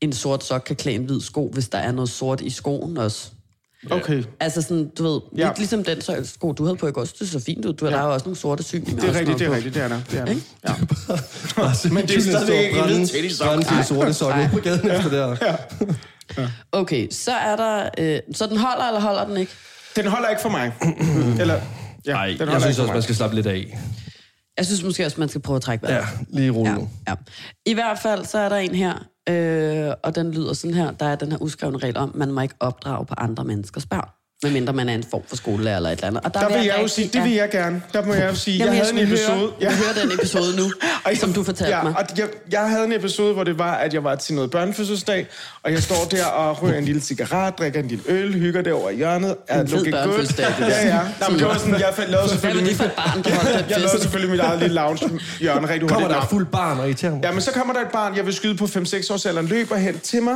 en 0.01 0.13
sort 0.13 0.43
sok 0.43 0.61
kan 0.65 0.75
klæde 0.75 0.95
en 0.95 1.03
hvid 1.03 1.21
sko, 1.21 1.49
hvis 1.53 1.69
der 1.69 1.77
er 1.77 1.91
noget 1.91 2.09
sort 2.09 2.41
i 2.41 2.49
skoen 2.49 2.97
også. 2.97 3.27
Okay. 3.91 4.23
Altså 4.39 4.61
sådan, 4.61 4.91
du 4.97 5.03
ved, 5.03 5.19
Ja. 5.37 5.47
lidt 5.47 5.57
ligesom 5.57 5.83
den 5.83 6.01
så- 6.01 6.21
sko, 6.23 6.51
du 6.51 6.63
havde 6.63 6.75
på 6.77 6.87
i 6.87 6.91
går, 6.91 7.05
så 7.05 7.13
det 7.19 7.29
så 7.29 7.39
fint 7.39 7.65
ud. 7.65 7.73
Du 7.73 7.85
har 7.85 7.91
ja. 7.91 7.97
der 7.97 8.03
er 8.03 8.07
jo 8.07 8.13
også 8.13 8.25
nogle 8.25 8.37
sorte 8.37 8.63
syninger. 8.63 9.01
Det 9.01 9.09
er 9.09 9.19
rigtigt, 9.19 9.39
det 9.39 9.47
er 9.47 9.51
rigtigt, 9.55 9.75
det 9.75 9.83
er 9.83 9.87
der. 9.87 9.99
Det 10.11 10.19
er 10.19 10.25
der. 10.25 10.33
Ja. 10.67 10.73
Men 11.93 12.07
det 12.07 12.15
er 12.17 12.21
stadigvæk 12.21 12.65
ikke 12.65 12.79
en 12.79 12.85
hvid 12.97 13.05
sine 13.05 13.83
sorte 13.83 14.13
sokker 14.13 14.49
på 14.49 14.57
gaden 14.59 14.91
efter 14.91 15.09
det 15.09 15.37
her. 16.37 16.47
Okay, 16.71 17.07
så 17.11 17.31
er 17.31 17.55
der... 17.55 17.89
Øh, 17.97 18.19
så 18.33 18.47
den 18.47 18.57
holder, 18.57 18.87
eller 18.87 19.01
holder 19.01 19.25
den 19.27 19.37
ikke? 19.37 19.51
Den 19.95 20.05
holder 20.07 20.29
ikke 20.29 20.41
for 20.41 20.49
mig. 20.49 20.73
Eller, 21.41 21.61
ja, 22.05 22.13
Nej, 22.13 22.27
den 22.27 22.37
holder 22.37 22.53
jeg 22.53 22.61
synes 22.61 22.79
også, 22.79 22.93
man 22.93 23.01
skal 23.01 23.15
slappe 23.15 23.35
lidt 23.35 23.47
af. 23.47 23.77
Jeg 24.57 24.65
synes 24.65 24.83
måske 24.83 25.05
også, 25.05 25.19
man 25.19 25.29
skal 25.29 25.41
prøve 25.41 25.55
at 25.55 25.61
trække 25.61 25.87
vejret. 25.87 25.95
Ja, 25.95 26.05
lige 26.29 26.51
roligt 26.51 26.75
Ja, 26.77 27.11
ja. 27.11 27.15
I 27.65 27.73
hvert 27.73 27.99
fald, 27.99 28.25
så 28.25 28.37
er 28.37 28.49
der 28.49 28.55
en 28.57 28.75
her, 28.75 28.93
øh, 29.29 29.93
og 30.03 30.15
den 30.15 30.31
lyder 30.31 30.53
sådan 30.53 30.73
her. 30.73 30.91
Der 30.91 31.05
er 31.05 31.15
den 31.15 31.31
her 31.31 31.41
uskrevne 31.41 31.77
regel 31.77 31.97
om, 31.97 32.11
man 32.15 32.31
må 32.31 32.41
ikke 32.41 32.55
opdrage 32.59 33.05
på 33.05 33.13
andre 33.17 33.43
menneskers 33.43 33.85
børn. 33.85 34.09
Medmindre 34.43 34.73
man 34.73 34.89
er 34.89 34.93
en 34.93 35.03
form 35.11 35.21
for 35.27 35.35
skolelærer 35.35 35.75
eller 35.75 35.89
et 35.89 35.93
eller 35.95 36.07
andet. 36.07 36.21
Og 36.25 36.33
Der 36.33 36.47
vil 36.47 36.55
jeg 36.57 36.65
jo 36.65 36.71
rigtig- 36.73 36.89
sige, 36.91 37.09
det 37.13 37.23
vil 37.23 37.31
jeg 37.31 37.49
gerne. 37.51 37.81
Der 37.93 38.05
må 38.05 38.13
jeg 38.13 38.29
jo 38.29 38.35
sige, 38.35 38.57
Jamen, 38.57 38.73
jeg 38.75 38.83
havde 38.85 39.01
en 39.01 39.07
episode... 39.07 39.37
Høre, 39.37 39.51
jeg 39.61 39.71
hører 39.71 39.93
den 40.07 40.11
episode 40.19 40.55
nu, 40.57 40.71
Ej, 41.05 41.15
som 41.15 41.33
du 41.33 41.43
fortalte 41.43 41.75
ja, 41.77 41.83
mig. 41.83 41.93
Og 41.97 42.03
jeg, 42.17 42.27
jeg 42.51 42.69
havde 42.69 42.85
en 42.85 42.91
episode, 42.91 43.33
hvor 43.33 43.43
det 43.43 43.59
var, 43.59 43.73
at 43.73 43.93
jeg 43.93 44.03
var 44.03 44.15
til 44.15 44.35
noget 44.35 44.51
børnefødselsdag, 44.51 45.27
og 45.63 45.71
jeg 45.71 45.83
står 45.83 46.07
der 46.11 46.25
og 46.25 46.63
ryger 46.63 46.77
en 46.77 46.85
lille 46.85 47.01
cigaret, 47.01 47.57
drikker 47.59 47.79
en 47.79 47.87
lille 47.87 48.03
øl, 48.07 48.33
hygger 48.33 48.61
derovre 48.61 48.93
i 48.93 48.97
hjørnet. 48.97 49.35
Er 49.47 49.61
En 49.61 49.67
fed 49.67 49.91
børnefødselsdag, 49.91 50.45
det 50.45 50.55
der. 50.59 50.67
Ja, 50.67 50.87
ja. 50.87 50.99
Nå, 51.19 51.25
men 51.29 51.39
det 51.39 51.47
var 51.47 51.57
sådan, 51.57 51.73
jeg 51.73 51.81
lavede 51.97 52.07
Hvad 52.07 52.19
var 52.21 52.27
selvfølgelig... 52.27 52.69
det 52.69 52.77
for 52.77 52.83
et 52.85 52.91
barn, 52.91 53.23
der 53.23 53.29
Jeg 53.69 53.77
lavede 53.79 54.01
selvfølgelig 54.01 54.31
mit 54.31 54.39
eget 54.39 54.59
lille 54.59 54.75
lounge 54.75 55.09
hjørne 55.39 55.69
rigtig 55.69 55.89
Kommer 55.89 55.95
hurtigt. 56.05 56.17
der 56.17 56.21
et 56.23 56.29
fuld 56.29 56.45
barn 56.45 56.79
og 56.79 56.85
irriterer 56.87 57.11
mig? 57.11 57.23
Ja, 57.23 57.31
men 57.31 57.41
så 57.41 57.51
kommer 57.51 57.73
der 57.73 57.81
et 57.81 57.87
barn, 57.93 58.15
jeg 58.17 58.25
vil 58.25 58.33
skyde 58.33 58.55
på 58.55 58.65
5-6 58.65 59.13
års 59.13 59.25
alderen, 59.25 59.47
løber 59.47 59.75
hen 59.75 59.99
til 59.99 60.23
mig, 60.23 60.35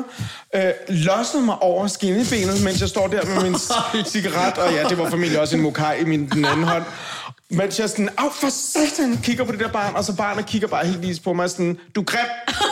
øh, 0.55 0.61
losner 0.89 1.41
mig 1.41 1.61
over 1.61 1.87
skinnebenet, 1.87 2.63
mens 2.63 2.81
jeg 2.81 2.89
står 2.89 3.07
der 3.07 3.25
med 3.25 3.43
min 3.43 3.55
cigaret, 4.03 4.57
og 4.57 4.73
ja, 4.73 4.83
det 4.83 4.97
var 4.97 5.09
formentlig 5.09 5.39
også 5.39 5.55
en 5.55 5.61
mokai 5.61 6.01
i 6.01 6.05
min 6.05 6.29
den 6.33 6.45
anden 6.45 6.63
hånd. 6.63 6.83
Mens 7.55 7.79
jeg 7.79 7.89
sådan, 7.89 8.09
af 8.17 8.31
for 8.41 8.49
satan, 8.49 9.17
kigger 9.23 9.43
på 9.43 9.51
det 9.51 9.59
der 9.59 9.67
barn, 9.71 9.95
og 9.95 10.03
så 10.03 10.15
barnet 10.15 10.45
kigger 10.45 10.67
bare 10.67 10.85
helt 10.85 11.01
lige 11.01 11.21
på 11.23 11.33
mig 11.33 11.49
sådan, 11.49 11.77
du 11.95 12.01
er 12.01 12.05
grim. 12.05 12.25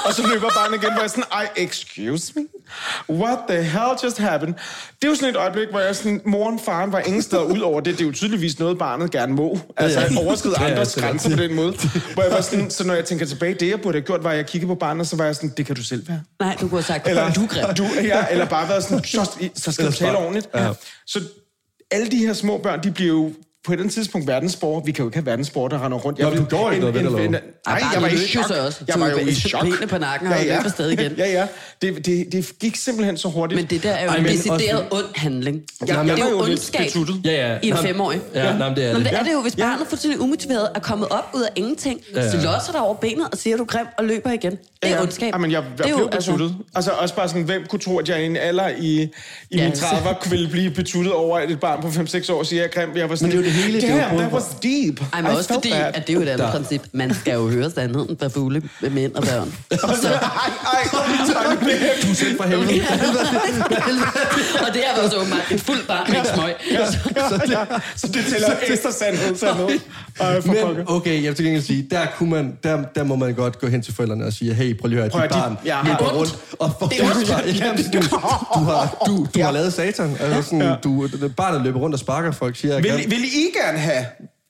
Og 0.06 0.14
så 0.14 0.28
løber 0.28 0.50
barnet 0.56 0.84
igen, 0.84 0.94
hvor 0.94 1.02
jeg 1.02 1.10
sådan, 1.10 1.24
ej, 1.32 1.50
excuse 1.56 2.34
me? 2.36 2.42
What 3.10 3.38
the 3.50 3.64
hell 3.64 3.92
just 4.04 4.18
happened? 4.18 4.54
Det 5.02 5.04
er 5.04 5.08
jo 5.08 5.16
sådan 5.16 5.30
et 5.30 5.36
øjeblik, 5.36 5.68
hvor 5.70 5.80
jeg 5.80 5.96
sådan, 5.96 6.22
moren, 6.26 6.60
faren 6.60 6.92
var 6.92 7.00
ingen 7.00 7.22
steder 7.22 7.44
ud 7.44 7.60
over 7.60 7.80
det. 7.82 7.94
Det 7.98 8.02
er 8.02 8.06
jo 8.06 8.12
tydeligvis 8.12 8.60
noget, 8.60 8.78
barnet 8.78 9.12
gerne 9.12 9.34
må. 9.34 9.60
Altså 9.78 10.00
Ja, 10.00 10.08
ja. 10.12 10.20
overskride 10.26 10.56
Ja, 10.60 10.66
ja, 10.66 10.72
andres 10.72 10.98
er 10.98 11.02
grænser 11.02 11.30
på 11.30 11.44
den 11.44 11.54
måde. 11.56 11.74
Hvor 12.14 12.24
jeg 12.24 12.32
var 12.32 12.42
sådan, 12.42 12.70
så 12.70 12.88
når 12.88 12.94
jeg 12.94 13.06
tænker 13.06 13.26
tilbage, 13.26 13.54
det 13.54 13.70
jeg 13.70 13.82
burde 13.82 13.98
have 13.98 14.06
gjort, 14.06 14.24
var, 14.24 14.32
at 14.32 14.38
jeg 14.38 14.46
kiggede 14.46 14.68
på 14.68 14.76
barnet, 14.76 15.08
så 15.08 15.16
var 15.16 15.26
jeg 15.26 15.36
sådan, 15.36 15.54
det 15.58 15.66
kan 15.66 15.76
du 15.76 15.84
selv 15.84 16.08
være. 16.08 16.22
Nej, 16.40 16.56
du 16.62 16.68
kunne 16.68 16.78
have 16.82 16.84
sagt, 16.84 17.08
Eller, 17.08 17.34
du 17.34 17.44
er 17.44 17.48
grim. 17.48 17.76
Du, 17.76 17.88
ja, 18.04 18.26
eller 18.32 18.46
bare 18.46 18.70
været 18.70 18.84
sådan, 18.84 19.04
så, 19.04 19.50
så 19.56 19.72
skal 19.72 19.86
du 19.86 19.92
tale 19.92 20.18
ordentligt. 20.18 20.48
Ja. 20.56 20.70
Så 21.08 21.20
alle 21.92 22.08
de 22.12 22.18
her 22.18 22.34
små 22.34 22.58
børn, 22.58 22.84
de 22.84 22.92
bliver 22.92 23.14
jo 23.14 23.32
på 23.66 23.72
et 23.72 23.74
eller 23.74 23.84
andet 23.84 23.94
tidspunkt 23.94 24.28
verdensborgere. 24.28 24.86
Vi 24.86 24.92
kan 24.92 25.04
jo 25.04 25.10
ikke 25.10 25.18
have 25.18 25.26
verdensborgere, 25.26 25.70
der 25.78 25.86
render 25.86 25.98
rundt. 25.98 26.20
Nå, 26.20 26.30
vil- 26.30 26.40
du 26.40 26.46
går 26.46 26.72
ikke 26.72 26.82
noget 26.92 26.96
ved 27.14 27.22
det? 27.24 27.30
Nej, 27.32 27.40
Ej, 27.68 27.74
jeg 27.74 27.90
bare 27.94 28.02
var 28.02 28.08
i 28.08 28.18
chok. 28.18 28.48
så 28.48 28.66
også. 28.66 28.80
Jeg 28.88 29.00
var 29.00 29.10
jo 29.10 29.18
i 29.18 29.34
chok. 29.34 29.62
benene 29.64 29.88
på 29.88 29.98
nakken 29.98 30.28
og 30.28 30.36
løb 30.44 30.52
afsted 30.66 30.90
igen. 30.90 31.12
Ja, 31.18 31.32
ja. 31.32 31.48
Det, 31.82 32.06
det, 32.06 32.32
det 32.32 32.52
gik 32.60 32.76
simpelthen 32.76 33.18
så 33.18 33.28
hurtigt. 33.28 33.62
Men 33.62 33.70
det 33.70 33.84
der 33.84 33.92
er 33.92 34.04
jo 34.04 34.10
Ej, 34.10 34.16
en 34.16 34.26
decideret 34.26 34.86
ond 34.92 35.06
handling. 35.16 35.62
jeg, 35.88 35.88
det 35.98 36.08
jeg 36.08 36.20
er 36.20 36.30
jo 36.30 36.40
ondskab. 36.44 36.90
Ja, 37.26 37.32
ja. 37.52 37.58
i 37.64 37.68
en 37.68 37.74
Nå, 37.74 37.82
femårig. 37.82 38.22
Ja, 38.36 38.46
ja. 38.46 38.58
Nå, 38.58 38.66
men 38.68 38.76
det 38.78 38.86
er 38.86 38.92
Nå, 38.94 38.98
men 38.98 39.04
det. 39.06 39.12
det 39.12 39.20
er 39.20 39.24
det 39.24 39.34
jo, 39.34 39.42
hvis 39.42 39.58
Ja. 39.58 39.64
barnet 39.64 39.88
fuldstændig 39.88 40.20
umotiveret 40.22 40.70
er 40.76 40.80
kommet 40.80 41.08
op 41.10 41.30
ud 41.34 41.42
af 41.42 41.50
ingenting, 41.56 42.00
Ja, 42.16 42.22
ja. 42.22 42.32
så 42.32 42.38
losser 42.38 42.72
dig 42.72 42.82
over 42.82 42.94
benet 42.96 43.28
og 43.32 43.38
siger, 43.38 43.58
du 43.58 43.66
grim 43.66 43.86
og 43.98 44.06
løber 44.06 44.32
igen. 44.32 44.52
Det 44.52 44.60
er 44.84 44.90
Ja, 44.96 45.02
ondskab. 45.02 45.34
Jamen, 45.34 45.52
jeg, 45.52 45.64
jeg 45.78 45.86
det 45.86 45.92
er 45.94 45.98
blev 45.98 46.10
betuttet. 46.12 46.56
Altså 46.76 46.92
også 46.92 47.16
bare 47.16 47.28
sådan, 47.28 47.44
hvem 47.44 47.66
kunne 47.70 47.80
tro, 47.80 47.98
at 47.98 48.10
jeg 48.10 48.22
i 48.24 48.26
en 48.26 48.38
alder 48.38 48.68
i, 48.70 49.02
i 49.02 49.10
Ja, 49.52 49.64
mine 49.64 49.76
så- 49.76 49.86
30'er 49.86 50.30
ville 50.30 50.50
blive 50.50 50.72
betuttet 50.72 51.14
over, 51.14 51.38
at 51.40 51.52
et 51.52 51.60
barn 51.60 51.82
på 51.82 51.88
5-6 51.88 52.30
år 52.34 52.44
siger, 52.44 52.62
jeg 52.62 52.70
er 52.76 52.86
grim. 52.86 52.98
Jeg 52.98 53.10
var 53.10 53.16
sådan, 53.16 53.44
det 53.54 53.64
er 53.64 53.68
jo 53.68 53.74
det 53.74 53.82
hele, 53.82 53.82
det 53.82 53.90
er 53.90 53.96
Damn, 54.02 54.10
både- 54.12 54.22
that 54.24 54.34
was 54.34 54.44
deep. 54.64 55.02
Ej, 55.14 55.22
men 55.22 55.32
I 55.32 55.36
også 55.36 55.54
fordi, 55.54 55.70
that. 55.70 55.96
at 55.96 56.08
det 56.08 56.10
er 56.10 56.14
jo 56.14 56.22
et 56.22 56.28
andet 56.30 56.40
Der- 56.48 56.52
princip. 56.52 56.82
Man 56.94 57.14
skal 57.14 57.34
jo 57.34 57.50
høre 57.50 57.72
sandheden 57.72 58.18
fra 58.22 58.28
fugle 58.28 58.62
med 58.82 58.90
mænd 58.90 59.14
og 59.16 59.24
børn. 59.24 59.54
Ej, 59.72 59.78
ej, 59.78 60.50
ej, 61.36 61.56
det- 61.62 62.10
Du 62.10 62.14
selv 62.16 62.38
for 62.38 62.44
helvede. 62.44 62.70
og 64.68 64.74
det 64.74 64.82
er 64.88 65.04
jo 65.04 65.10
så 65.10 65.18
åbenbart 65.18 65.52
et 65.52 65.62
fuldt 65.62 65.88
barn 65.88 66.12
med 66.12 66.20
en 66.20 66.26
smøg. 66.36 66.54
så, 67.30 67.38
det, 67.48 67.58
så 67.96 68.08
det 68.08 68.26
tæller 68.32 68.48
ekstra 68.68 68.92
sandhed, 68.92 69.36
sandhed. 69.36 69.70
Ej, 70.20 70.42
for 70.42 70.48
Men 70.76 70.84
okay, 70.88 71.16
jeg 71.16 71.24
vil 71.24 71.36
til 71.36 71.46
gengæld 71.46 71.64
sige, 71.64 71.88
der, 71.92 72.06
kunne 72.18 72.30
man, 72.30 72.58
der, 72.64 72.84
der 72.96 73.04
må 73.04 73.16
man 73.16 73.34
godt 73.34 73.60
gå 73.60 73.68
hen 73.68 73.82
til 73.82 73.94
forældrene 73.94 74.26
og 74.26 74.34
sige, 74.34 74.54
hey, 74.54 74.78
prøv 74.80 74.88
lige 74.90 75.02
at 75.04 75.14
høre, 75.14 75.24
dit 75.24 75.32
barn 75.32 75.58
ja. 75.66 75.78
løber 75.86 75.98
Det 75.98 76.06
er 76.08 76.12
rundt 76.14 76.36
og 76.60 76.72
får 76.80 76.88
Det 76.88 77.00
er 77.02 77.06
ondt. 77.06 77.30
Ja, 77.60 77.72
du, 78.00 78.08
du, 78.10 78.66
har, 78.66 79.04
du, 79.06 79.28
du 79.36 79.42
har 79.44 79.52
lavet 79.52 79.74
satan. 79.74 80.18
Altså 80.20 80.42
sådan, 80.50 80.76
du, 80.84 81.10
barnet 81.38 81.62
løber 81.62 81.80
rundt 81.80 81.94
og 81.94 82.00
sparker 82.00 82.32
folk, 82.32 82.56
siger 82.58 82.74
jeg. 82.74 82.84
Vil, 82.84 82.92
vil 83.08 83.24
I 83.24 83.43
gerne 83.52 83.78
have... 83.78 84.06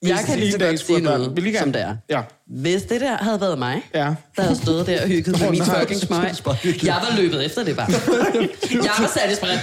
Jeg 0.06 0.15
hvis 0.15 0.25
kan 0.25 0.38
I 0.38 0.39
lige 0.41 0.51
så 0.51 0.58
godt 0.60 0.79
sige 0.79 1.01
noget, 1.01 1.36
Vil 1.36 1.45
I 1.45 1.49
gerne? 1.49 1.60
som 1.60 1.73
det 1.73 1.82
er. 1.82 1.95
Ja. 2.10 2.21
Hvis 2.47 2.82
det 2.84 3.01
der 3.01 3.17
havde 3.17 3.41
været 3.41 3.60
mig, 3.60 3.82
Ja. 3.93 4.08
der 4.36 4.41
havde 4.41 4.56
stået 4.56 4.88
der 4.88 5.01
og 5.01 5.08
hygget 5.08 5.39
med 5.41 5.49
min 5.49 5.63
fucking 5.65 6.01
smøg, 6.08 6.86
jeg 6.86 6.95
var 6.95 7.15
løbet 7.17 7.45
efter 7.45 7.63
det 7.63 7.75
bare. 7.77 7.88
Jeg 8.88 8.91
var 8.99 9.12
sat 9.17 9.32
i 9.32 9.36
sprint. 9.36 9.62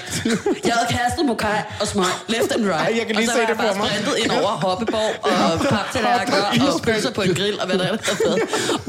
Jeg 0.64 0.74
havde 0.74 0.88
kastet 1.02 1.26
mokai 1.26 1.58
og 1.80 1.86
smøg 1.86 2.04
left 2.28 2.52
and 2.52 2.64
right. 2.64 2.80
Ej, 2.88 2.92
jeg 2.98 3.06
kan 3.06 3.16
lige 3.16 3.28
og 3.28 3.32
så 3.32 3.32
se 3.32 3.38
var 3.40 3.46
det 3.46 3.48
jeg 3.48 3.56
bare 3.56 3.74
for 3.74 3.78
mig. 3.82 3.88
sprintet 3.90 4.14
ind 4.22 4.30
over 4.30 4.48
hoppeborg 4.66 5.12
og 5.30 5.60
paptallerker 5.60 6.72
og 6.74 6.82
pølser 6.82 7.10
på 7.10 7.22
en 7.22 7.34
grill 7.34 7.60
og 7.60 7.66
hvad 7.66 7.78
der 7.78 7.84
ellers 7.90 8.06
havde 8.08 8.18
været. 8.26 8.40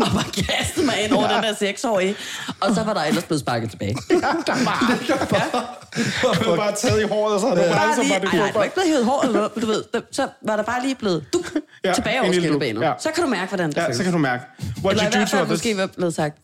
Og 0.07 0.11
bare 0.17 0.29
kastet 0.47 0.85
mig 0.85 0.95
ind 1.03 1.11
over 1.13 1.27
den 1.33 1.43
der 1.43 1.53
seksårige. 1.59 2.15
Og 2.59 2.75
så 2.75 2.83
var 2.83 2.93
der 2.93 3.03
ellers 3.03 3.23
blevet 3.23 3.41
sparket 3.41 3.69
tilbage. 3.69 3.95
Der 4.49 4.63
var 4.65 4.77
Du 6.23 6.43
havde 6.43 6.57
bare 6.57 6.75
taget 6.75 7.01
i 7.01 7.07
håret, 7.07 7.33
og 7.33 7.39
så 7.39 7.47
havde 7.47 7.61
du 7.61 7.65
bare, 7.67 7.75
Bare 7.87 7.95
så 7.95 8.01
lige, 8.01 8.13
var 8.13 8.19
det 8.19 8.33
nej, 8.33 8.51
var 8.53 8.63
ikke 8.63 8.75
blevet 8.75 8.89
hævet 8.89 9.05
hår 9.05 9.21
eller 9.25 9.47
du 9.61 9.65
ved, 9.65 9.83
så 10.11 10.27
var 10.41 10.55
der 10.55 10.63
bare 10.63 10.81
lige 10.81 10.95
blevet 10.95 11.25
duk, 11.33 11.45
Ja, 11.83 11.93
tilbage 11.93 12.21
over 12.21 12.31
skinnebenet. 12.33 12.81
ja. 12.81 12.93
Så 12.99 13.11
kan 13.15 13.23
du 13.23 13.29
mærke, 13.29 13.47
hvordan 13.49 13.69
det 13.69 13.77
Ja, 13.77 13.85
føles. 13.85 13.97
så 13.97 14.03
kan 14.03 14.11
du 14.11 14.17
mærke. 14.17 14.43
What 14.83 14.91
Eller 14.91 15.03
i 15.03 15.05
you 15.05 15.11
do 15.11 15.17
hvert 15.17 15.29
fald 15.29 15.47
måske 15.47 15.77
være 15.77 15.87
blevet 15.87 16.13
sagt, 16.15 16.37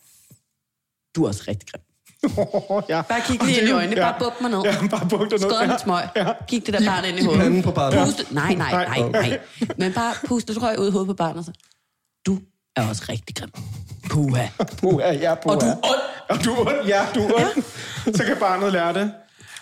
du 1.15 1.23
er 1.23 1.27
også 1.27 1.43
rigtig 1.47 1.69
grim. 1.71 1.81
ja. 2.89 3.01
Bare 3.01 3.21
kig 3.27 3.43
lige 3.43 3.59
ind 3.59 3.67
i 3.67 3.71
øjnene, 3.71 3.95
bare 3.95 4.15
buk 4.19 4.41
mig 4.41 4.51
ned. 4.51 4.61
Ja, 4.63 4.87
bare 4.91 5.07
buk 5.09 5.19
dig 5.31 5.39
ned. 5.39 5.49
Skål 5.49 5.69
Ja. 5.69 5.77
smøg. 5.77 6.03
Ja. 6.15 6.25
Kig 6.47 6.65
det 6.65 6.73
der 6.73 6.85
barn 6.85 7.05
ind 7.05 7.17
i 7.17 7.21
i 7.21 7.23
hovedet. 7.25 7.41
panden 7.43 7.63
på 7.63 7.71
barnet. 7.71 8.05
Puste. 8.05 8.25
Nej, 8.33 8.53
nej, 8.53 8.71
nej, 8.71 9.09
nej. 9.09 9.39
Men 9.77 9.93
bare 9.93 10.13
puste 10.27 10.53
røg 10.61 10.79
ud 10.79 10.87
i 10.87 10.91
hovedet 10.91 11.07
på 11.07 11.13
barnet. 11.13 11.45
Så. 11.45 11.51
Du 12.25 12.39
er 12.75 12.87
også 12.89 13.03
rigtig 13.09 13.35
grim. 13.35 13.49
Puha. 14.09 14.47
Puha, 14.81 15.11
ja, 15.13 15.35
puha. 15.35 15.55
Og 15.55 15.61
du 15.61 15.67
er 15.67 15.75
ond. 15.75 16.01
Og 16.29 16.45
du 16.45 16.53
er 16.53 16.59
ond, 16.59 16.87
ja, 16.87 17.05
du 17.15 17.19
er 17.27 17.33
ond. 17.33 17.63
Så 18.15 18.23
kan 18.23 18.37
barnet 18.39 18.73
lære 18.73 18.93
det. 18.93 19.11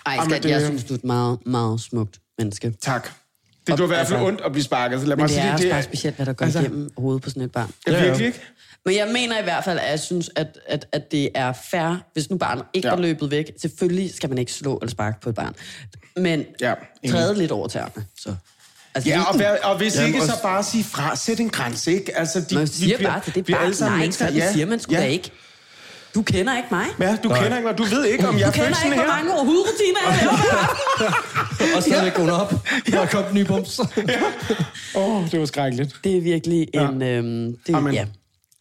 Ej, 0.06 0.18
skat, 0.26 0.44
det- 0.44 0.50
jeg 0.50 0.62
synes, 0.66 0.84
du 0.84 0.94
er 0.94 0.98
et 0.98 1.04
meget, 1.04 1.40
meget 1.46 1.82
smukt 1.82 2.20
menneske. 2.38 2.74
Tak. 2.82 3.10
Det 3.68 3.76
gjorde 3.78 3.84
i 3.84 3.96
hvert 3.96 4.08
fald 4.08 4.22
ondt 4.22 4.42
at 4.42 4.52
blive 4.52 4.64
sparket. 4.64 5.00
Så 5.00 5.06
lad 5.08 5.16
Men 5.16 5.22
mig 5.24 5.30
det 5.30 5.36
sige, 5.36 5.48
er 5.48 5.54
også 5.54 5.64
det 5.64 5.72
bare 5.72 5.84
specielt, 5.84 6.16
hvad 6.16 6.26
der 6.26 6.34
går 6.34 6.46
altså- 6.46 6.60
igennem 6.60 6.90
hovedet 6.98 7.22
på 7.24 7.30
sådan 7.30 7.42
et 7.44 7.52
barn. 7.52 7.72
Ja, 7.88 8.04
virkelig 8.04 8.28
ikke? 8.28 8.42
Men 8.86 8.96
jeg 8.96 9.08
mener 9.14 9.40
i 9.40 9.44
hvert 9.44 9.64
fald, 9.64 9.80
at 9.80 9.90
jeg 9.92 10.00
synes, 10.00 10.30
at, 10.36 10.48
at, 10.68 10.86
at 10.92 11.12
det 11.12 11.30
er 11.36 11.54
fair, 11.72 12.04
hvis 12.14 12.30
nu 12.30 12.38
barnet 12.38 12.64
ikke 12.74 12.88
Ja. 12.88 12.94
ja. 12.94 12.98
er 12.98 13.02
løbet 13.02 13.32
væk. 13.32 13.52
Selvfølgelig 13.62 14.14
skal 14.16 14.30
man 14.30 14.38
ikke 14.38 14.52
slå 14.54 14.78
eller 14.78 14.92
sparke 14.92 15.22
på 15.22 15.30
et 15.30 15.36
barn. 15.36 15.56
Men 16.18 16.46
Ja, 16.62 16.74
ja, 17.04 17.10
træde 17.12 17.36
lidt 17.38 17.52
over 17.52 17.68
tæerne. 17.68 18.06
Så. 18.20 18.36
Altså, 18.96 19.10
Ja, 19.10 19.24
og, 19.24 19.40
vær, 19.40 19.56
og 19.64 19.78
hvis 19.78 19.96
Jamen, 19.96 20.08
ikke, 20.16 20.26
så 20.26 20.42
bare 20.42 20.64
sige 20.64 20.84
fra. 20.84 21.16
Sæt 21.16 21.40
en 21.40 21.50
grænse, 21.50 21.92
ikke? 21.94 22.18
Altså, 22.18 22.42
de, 22.50 22.56
man 22.56 22.62
vi 22.64 22.68
siger 22.68 22.98
bliver- 22.98 23.12
bare 23.12 23.22
til 23.22 23.36
det 23.36 23.48
vi 23.48 23.54
er 23.54 23.58
alle 23.58 23.76
sammen 23.76 23.98
nej, 23.98 24.04
mennesker. 24.04 24.26
sådan 24.28 24.54
siger 24.54 24.66
man 24.66 24.80
sgu 24.80 24.94
ja. 24.94 25.00
da 25.00 25.06
ikke. 25.06 25.32
Du 26.16 26.22
kender 26.22 26.58
ikke 26.58 26.68
mig. 26.72 26.86
Ja, 27.00 27.18
du 27.24 27.28
Nej. 27.30 27.42
kender 27.42 27.58
ikke 27.58 27.68
mig. 27.68 27.78
Du 27.78 27.84
ved 27.84 28.06
ikke, 28.06 28.28
om 28.28 28.38
jeg 28.38 28.44
Du 28.46 28.48
er 28.48 28.52
kender 28.52 28.66
følelsen 28.66 28.86
ikke, 28.92 29.04
hvor 29.04 29.14
her. 29.14 29.24
mange 29.24 29.32
hudrutiner 29.46 30.00
jeg 30.08 30.20
laver. 30.22 31.76
Og 31.78 31.84
stadigvæk 31.84 32.14
gående 32.14 32.42
op. 32.42 32.54
Der 32.92 33.00
er 33.02 33.06
kommet 33.08 33.34
nye 33.34 33.46
bums. 33.46 33.80
Åh, 33.80 33.86
oh, 34.96 35.32
det 35.32 35.40
var 35.40 35.46
skrækkeligt. 35.46 35.96
Det 36.04 36.18
er 36.18 36.22
virkelig 36.22 36.68
Ja. 36.74 36.88
en... 36.90 37.02
Øhm, 37.02 37.56
det, 37.68 37.76
Amen. 37.76 37.94
ja. 37.94 38.06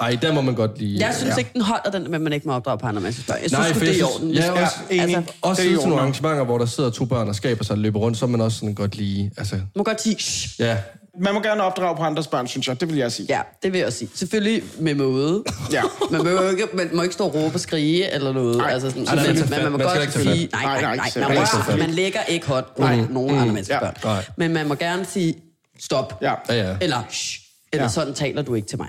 Ej, 0.00 0.18
der 0.22 0.34
må 0.34 0.40
man 0.40 0.54
godt 0.54 0.78
lige... 0.78 1.00
Jeg 1.06 1.14
synes 1.14 1.30
Ja. 1.32 1.38
ikke, 1.38 1.50
den 1.54 1.60
holder 1.62 1.90
den, 1.90 2.10
men 2.10 2.22
man 2.22 2.32
ikke 2.32 2.48
må 2.48 2.54
opdrage 2.54 2.78
på 2.78 2.86
andre 2.86 3.00
menneskers 3.00 3.26
børn. 3.26 3.36
Jeg 3.42 3.50
synes, 3.50 3.58
Nej, 3.60 3.78
det 3.80 3.88
er 3.88 3.98
i 3.98 4.02
orden. 4.02 4.30
ja, 4.30 4.50
også 4.62 4.74
enig. 4.90 5.16
Altså, 5.16 5.32
Også 5.42 5.62
Det 5.62 5.70
er 5.70 5.74
sådan 5.74 5.88
nogle 5.88 6.00
arrangementer, 6.02 6.44
hvor 6.44 6.58
der 6.58 6.66
sidder 6.66 6.90
to 6.90 7.04
børn 7.04 7.28
og 7.28 7.34
skaber 7.34 7.64
sig 7.64 7.72
og 7.72 7.78
løber 7.78 7.98
rundt, 8.00 8.18
så 8.18 8.24
er 8.24 8.28
man 8.28 8.40
også 8.40 8.58
sådan 8.58 8.74
godt 8.74 8.96
lige... 8.96 9.30
Altså, 9.36 9.56
må 9.76 9.82
godt 9.82 10.02
sige, 10.02 10.16
ja. 10.58 10.76
Man 11.20 11.34
må 11.34 11.40
gerne 11.40 11.62
opdrage 11.62 11.96
på 11.96 12.02
andres 12.02 12.26
børn, 12.26 12.46
synes 12.46 12.68
jeg. 12.68 12.80
Det 12.80 12.88
vil 12.88 12.96
jeg 12.98 13.12
sige. 13.12 13.26
Ja, 13.30 13.40
det 13.62 13.72
vil 13.72 13.78
jeg 13.78 13.86
også 13.86 13.98
sige. 13.98 14.10
Selvfølgelig 14.14 14.62
med 14.78 14.94
måde. 14.94 15.44
Ja. 15.72 15.82
Man, 16.10 16.24
må 16.24 16.48
ikke, 16.50 16.64
man 16.74 16.90
må 16.92 17.02
ikke 17.02 17.14
stå 17.14 17.24
og 17.24 17.34
råbe 17.34 17.54
og 17.54 17.60
skrige 17.60 18.10
eller 18.14 18.32
noget. 18.32 18.56
Nej. 18.56 18.70
Altså 18.70 18.90
sådan, 18.90 19.06
Ej, 19.08 19.14
nej, 19.14 19.26
men, 19.26 19.50
man- 19.50 19.62
man 19.62 19.72
må 19.72 19.78
man 19.78 19.88
skal 19.88 20.00
godt 20.02 20.12
sige, 20.12 20.48
nej, 20.52 20.62
Nej, 20.62 20.80
nej, 20.80 20.96
nej, 20.96 21.34
nej, 21.34 21.44
så- 21.44 21.56
man, 21.68 21.78
man 21.78 21.90
lægger 21.90 22.22
ikke 22.22 22.46
hånd 22.46 22.64
på 22.76 22.82
nogen 23.12 23.30
andre 23.38 23.46
menneskers 23.46 23.68
Ja. 23.74 23.80
børn. 23.80 23.94
Nej. 24.04 24.24
Men 24.36 24.52
man 24.52 24.68
må 24.68 24.74
gerne 24.74 25.04
sige, 25.04 25.34
stop. 25.80 26.18
Ja. 26.22 26.32
Ja, 26.48 26.54
ja. 26.54 26.76
Eller, 26.80 27.02
shh, 27.10 27.40
eller 27.72 27.84
Ja. 27.84 27.88
sådan 27.88 28.14
taler 28.14 28.42
du 28.42 28.54
ikke 28.54 28.68
til 28.68 28.78
mig. 28.78 28.88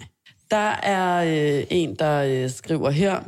Der 0.51 0.71
er 0.83 1.23
øh, 1.57 1.63
en, 1.69 1.95
der 1.99 2.21
øh, 2.21 2.51
skriver 2.51 2.89
her, 2.89 3.19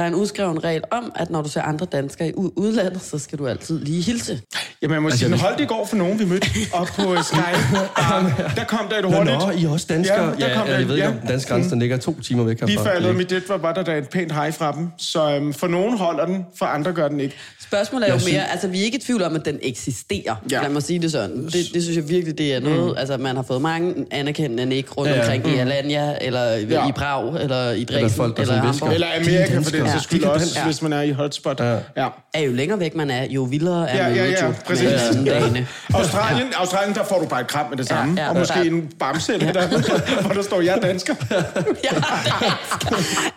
der 0.00 0.04
er 0.06 0.08
en 0.08 0.14
udskreven 0.14 0.64
regel 0.64 0.82
om, 0.90 1.12
at 1.16 1.30
når 1.30 1.42
du 1.42 1.48
ser 1.48 1.62
andre 1.62 1.86
danskere 1.92 2.28
i 2.28 2.32
udlandet, 2.36 3.02
så 3.02 3.18
skal 3.18 3.38
du 3.38 3.46
altid 3.46 3.78
lige 3.80 4.02
hilse. 4.02 4.40
Jamen, 4.82 4.94
jeg 4.94 5.02
må 5.02 5.08
Altså, 5.08 5.18
sige, 5.18 5.30
jeg 5.30 5.38
holdt 5.40 5.60
i 5.60 5.64
går 5.64 5.86
for 5.86 5.96
nogen, 5.96 6.18
vi 6.18 6.24
mødte 6.24 6.46
op 6.72 6.86
på 6.86 7.16
Skype. 7.30 7.78
Um, 8.18 8.30
der 8.56 8.64
kom 8.68 8.88
der 8.90 8.98
et 8.98 9.04
hurtigt. 9.04 9.38
nå, 9.38 9.50
I 9.50 9.64
er 9.64 9.70
også 9.70 9.86
danskere. 9.88 10.24
Ja, 10.24 10.30
Ja, 10.38 10.48
der 10.48 10.54
kom 10.58 10.66
ja, 10.66 10.72
der- 10.72 10.78
jeg 10.78 10.88
ved 10.88 10.94
ikke, 10.96 11.06
ja. 11.08 11.12
om 11.14 11.18
den 11.18 11.28
danske 11.28 11.48
grænse, 11.52 11.70
den 11.70 11.78
ligger 11.78 11.96
to 11.96 12.20
timer 12.20 12.44
væk 12.44 12.60
herfra. 12.60 12.66
Lige 12.66 12.78
før 12.78 12.90
jeg 12.92 13.00
lavede 13.00 13.08
Det- 13.08 13.16
mit 13.16 13.30
det, 13.42 13.48
var, 13.48 13.56
var 13.56 13.72
der 13.72 13.82
da 13.82 13.98
et 13.98 14.08
pænt 14.08 14.32
hej 14.32 14.52
fra 14.52 14.72
dem. 14.72 14.88
Så 14.98 15.34
øhm, 15.36 15.52
for 15.54 15.66
nogen 15.66 15.98
holder 15.98 16.26
den, 16.26 16.44
for 16.58 16.66
andre 16.66 16.92
gør 16.92 17.08
den 17.08 17.20
ikke. 17.20 17.34
Spørgsmålet 17.62 18.08
er 18.08 18.12
jo 18.12 18.14
Jeg 18.18 18.20
mere, 18.24 18.28
synes- 18.40 18.50
altså 18.52 18.68
vi 18.68 18.80
er 18.80 18.84
ikke 18.84 18.98
i 18.98 19.00
tvivl 19.00 19.22
om, 19.22 19.36
at 19.36 19.44
den 19.44 19.58
eksisterer. 19.62 20.22
Ja. 20.50 20.56
Ja. 20.56 20.62
Lad 20.62 20.70
mig 20.70 20.82
sige 20.82 20.98
det 20.98 21.12
sådan. 21.12 21.44
Det, 21.44 21.52
det 21.74 21.82
synes 21.82 21.96
jeg 21.96 22.08
virkelig, 22.08 22.38
det 22.38 22.54
er 22.54 22.60
noget, 22.60 22.84
mm. 22.92 22.98
altså 22.98 23.16
man 23.16 23.36
har 23.36 23.42
fået 23.42 23.62
mange 23.62 23.94
anerkendende 24.10 24.66
nik 24.66 24.96
rundt 24.96 25.10
Ja, 25.10 25.14
ja, 25.16 25.20
ja. 25.20 25.26
omkring 25.26 25.46
mm. 25.46 25.52
i 25.54 25.58
Alanya, 25.58 26.14
eller 26.20 26.42
Ja. 26.44 26.58
ja. 26.70 26.88
i 26.88 26.92
Prag, 26.92 27.36
eller 27.42 27.70
i 27.70 27.84
Dresden, 27.84 28.10
folk, 28.10 28.36
der 28.36 28.42
eller, 28.42 28.72
sådan 28.72 28.92
eller. 28.94 29.06
Hamburg. 29.06 29.26
Eller 29.26 29.36
Amerika, 29.40 29.58
for 29.58 29.70
den 29.70 29.86
sags 29.92 30.04
skyld 30.04 30.24
også, 30.24 30.46
dansk. 30.46 30.64
hvis 30.64 30.82
man 30.82 30.92
er 30.92 31.02
i 31.02 31.10
hotspot. 31.10 31.60
Ja. 31.60 31.72
ja. 31.96 32.08
Er 32.34 32.40
jo 32.40 32.52
længere 32.52 32.80
væk 32.80 32.94
man 32.94 33.10
er, 33.10 33.24
jo 33.30 33.42
vildere 33.42 33.90
er 33.90 34.08
Ja, 34.08 34.14
ja, 34.14 34.30
ja, 34.30 34.46
jo 34.46 34.52
præcis. 34.66 34.84
med 35.14 35.20
øh, 35.20 35.26
dagene. 35.26 35.66
Australien, 35.94 36.46
Australien, 36.56 36.94
der 36.94 37.04
får 37.04 37.18
du 37.18 37.26
bare 37.26 37.40
et 37.40 37.46
kram 37.46 37.66
med 37.70 37.78
det 37.78 37.88
samme. 37.88 38.20
ja, 38.20 38.28
og 38.28 38.34
ja. 38.34 38.38
måske 38.40 38.58
Ja. 38.58 38.64
en 38.64 38.88
bamse 38.98 39.32
eller 39.34 39.46
ja. 39.46 39.52
der, 39.52 39.68
hvor 40.24 40.32
der 40.34 40.42
står, 40.42 40.60
jeg 40.60 40.76
er 40.76 40.80
dansker. 40.80 41.14
Ja, 41.30 41.88
dansker. 41.90 42.46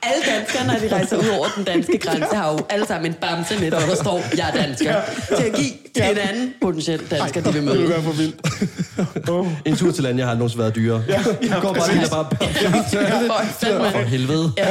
Alle 0.04 0.24
danskere, 0.38 0.68
når 0.68 0.74
de 0.90 0.96
rejser 0.96 1.18
ud 1.18 1.28
over 1.38 1.48
den 1.56 1.64
danske 1.64 1.98
grænse, 1.98 2.36
har 2.36 2.52
jo 2.52 2.60
alle 2.70 2.86
sammen 2.88 3.12
en 3.12 3.18
bamse 3.22 3.60
med, 3.60 3.70
hvor 3.70 3.80
der 3.80 3.96
står, 3.96 4.24
jeg 4.38 4.50
er 4.54 4.62
dansker. 4.66 4.96
Til 5.38 5.44
at 5.44 5.54
give 5.56 5.72
til 5.96 6.04
en 6.12 6.18
anden 6.18 6.54
potentiel 6.62 7.02
dansker, 7.12 7.42
de 7.42 7.54
vil 7.54 7.62
Det 7.62 7.72
vil 7.72 7.80
møde. 7.80 7.90
være 7.90 8.02
for 8.04 8.12
vildt. 8.12 8.36
Oh. 9.30 9.48
En 9.66 9.76
tur 9.76 9.92
til 9.92 10.04
land, 10.04 10.18
jeg 10.18 10.26
har 10.26 10.32
aldrig 10.32 10.40
nogensinde 10.40 10.64
været 10.64 10.76
dyrere. 10.76 11.04
Ja, 11.08 11.22
ja, 11.44 11.60
går 11.60 11.74
bare 11.74 11.94
lige 11.94 12.06
og 12.06 12.10
bare... 12.12 12.26
For 13.28 13.44
fandme. 13.66 13.92
For 13.92 14.00
helvede. 14.00 14.52
Ja. 14.58 14.66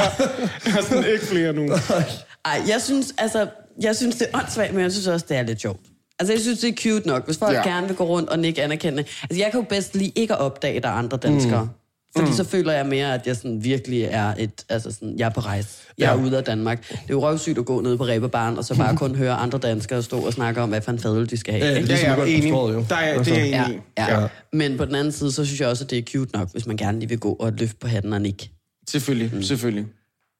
Jeg 0.65 0.73
har 0.73 0.81
sådan 0.81 1.05
ikke 1.13 1.25
flere 1.25 1.53
nu. 1.53 1.72
Ej, 2.45 2.61
jeg 2.67 2.81
synes, 2.81 3.13
altså, 3.17 3.47
jeg 3.81 3.95
synes, 3.95 4.15
det 4.15 4.27
er 4.33 4.37
åndssvagt, 4.39 4.73
men 4.73 4.81
jeg 4.83 4.91
synes 4.91 5.07
også, 5.07 5.25
det 5.29 5.37
er 5.37 5.43
lidt 5.43 5.61
sjovt. 5.61 5.79
Altså, 6.19 6.33
jeg 6.33 6.41
synes, 6.41 6.59
det 6.59 6.69
er 6.69 6.73
cute 6.75 7.07
nok, 7.07 7.25
hvis 7.25 7.37
folk 7.37 7.53
Ja. 7.57 7.63
gerne 7.69 7.87
vil 7.87 7.95
gå 7.95 8.03
rundt 8.05 8.29
og 8.29 8.39
nikke 8.39 8.63
anerkendende. 8.63 9.03
Altså, 9.21 9.37
jeg 9.43 9.51
kan 9.51 9.59
jo 9.59 9.65
bedst 9.69 9.95
lige 9.95 10.11
ikke 10.15 10.33
at 10.33 10.39
opdage, 10.39 10.77
at 10.77 10.83
der 10.83 10.89
er 10.89 10.93
andre 10.93 11.17
danskere. 11.17 11.63
Mm. 11.63 11.69
Fordi 12.17 12.29
mm. 12.29 12.35
så 12.35 12.43
føler 12.43 12.73
jeg 12.73 12.85
mere, 12.85 13.13
at 13.13 13.27
jeg 13.27 13.35
sådan 13.35 13.63
virkelig 13.63 14.03
er 14.03 14.33
et, 14.39 14.65
altså 14.69 14.91
sådan, 14.91 15.19
jeg 15.19 15.25
er 15.25 15.29
på 15.29 15.39
rejse. 15.41 15.69
Jeg 15.97 16.05
er 16.13 16.17
Ja. 16.19 16.23
ude 16.25 16.37
af 16.37 16.43
Danmark. 16.43 16.89
Det 16.89 16.95
er 16.95 16.99
jo 17.09 17.21
røvsygt 17.27 17.57
at 17.57 17.65
gå 17.65 17.81
ned 17.81 17.97
på 17.97 18.03
Ræberbaren, 18.05 18.57
og 18.57 18.65
så 18.65 18.75
bare 18.75 18.97
kun 19.03 19.15
høre 19.15 19.33
andre 19.33 19.57
danskere 19.59 20.03
stå 20.03 20.19
og 20.19 20.33
snakke 20.33 20.61
om, 20.61 20.69
hvad 20.69 20.81
for 20.81 20.91
en 20.91 20.99
fadøl 20.99 21.29
de 21.29 21.37
skal 21.37 21.53
have. 21.53 21.75
Ikke? 21.77 21.87
det 21.87 21.93
er 21.93 22.09
så 22.09 22.15
godt 22.15 22.29
enig. 22.29 22.49
jo. 22.51 22.85
Der 22.89 22.95
er, 22.95 22.99
Altså. 22.99 23.33
det 23.33 23.39
er 23.41 23.45
jeg 23.45 23.51
Ja, 23.51 23.65
enig 23.65 23.81
ja. 23.97 24.13
Ja. 24.15 24.21
ja. 24.21 24.27
Men 24.53 24.77
på 24.77 24.85
den 24.85 24.95
anden 24.95 25.11
side, 25.11 25.31
så 25.31 25.45
synes 25.45 25.59
jeg 25.61 25.67
også, 25.69 25.83
at 25.83 25.89
det 25.89 25.97
er 25.97 26.01
cute 26.03 26.37
nok, 26.37 26.51
hvis 26.51 26.65
man 26.65 26.77
gerne 26.77 26.99
lige 26.99 27.09
vil 27.09 27.19
gå 27.19 27.33
og 27.33 27.53
løfte 27.57 27.75
på 27.79 27.87
hatten 27.87 28.13
og 28.13 28.21
nikke. 28.21 28.49
Selvfølgelig, 28.89 29.31
mm. 29.35 29.43
selvfølgelig. 29.43 29.85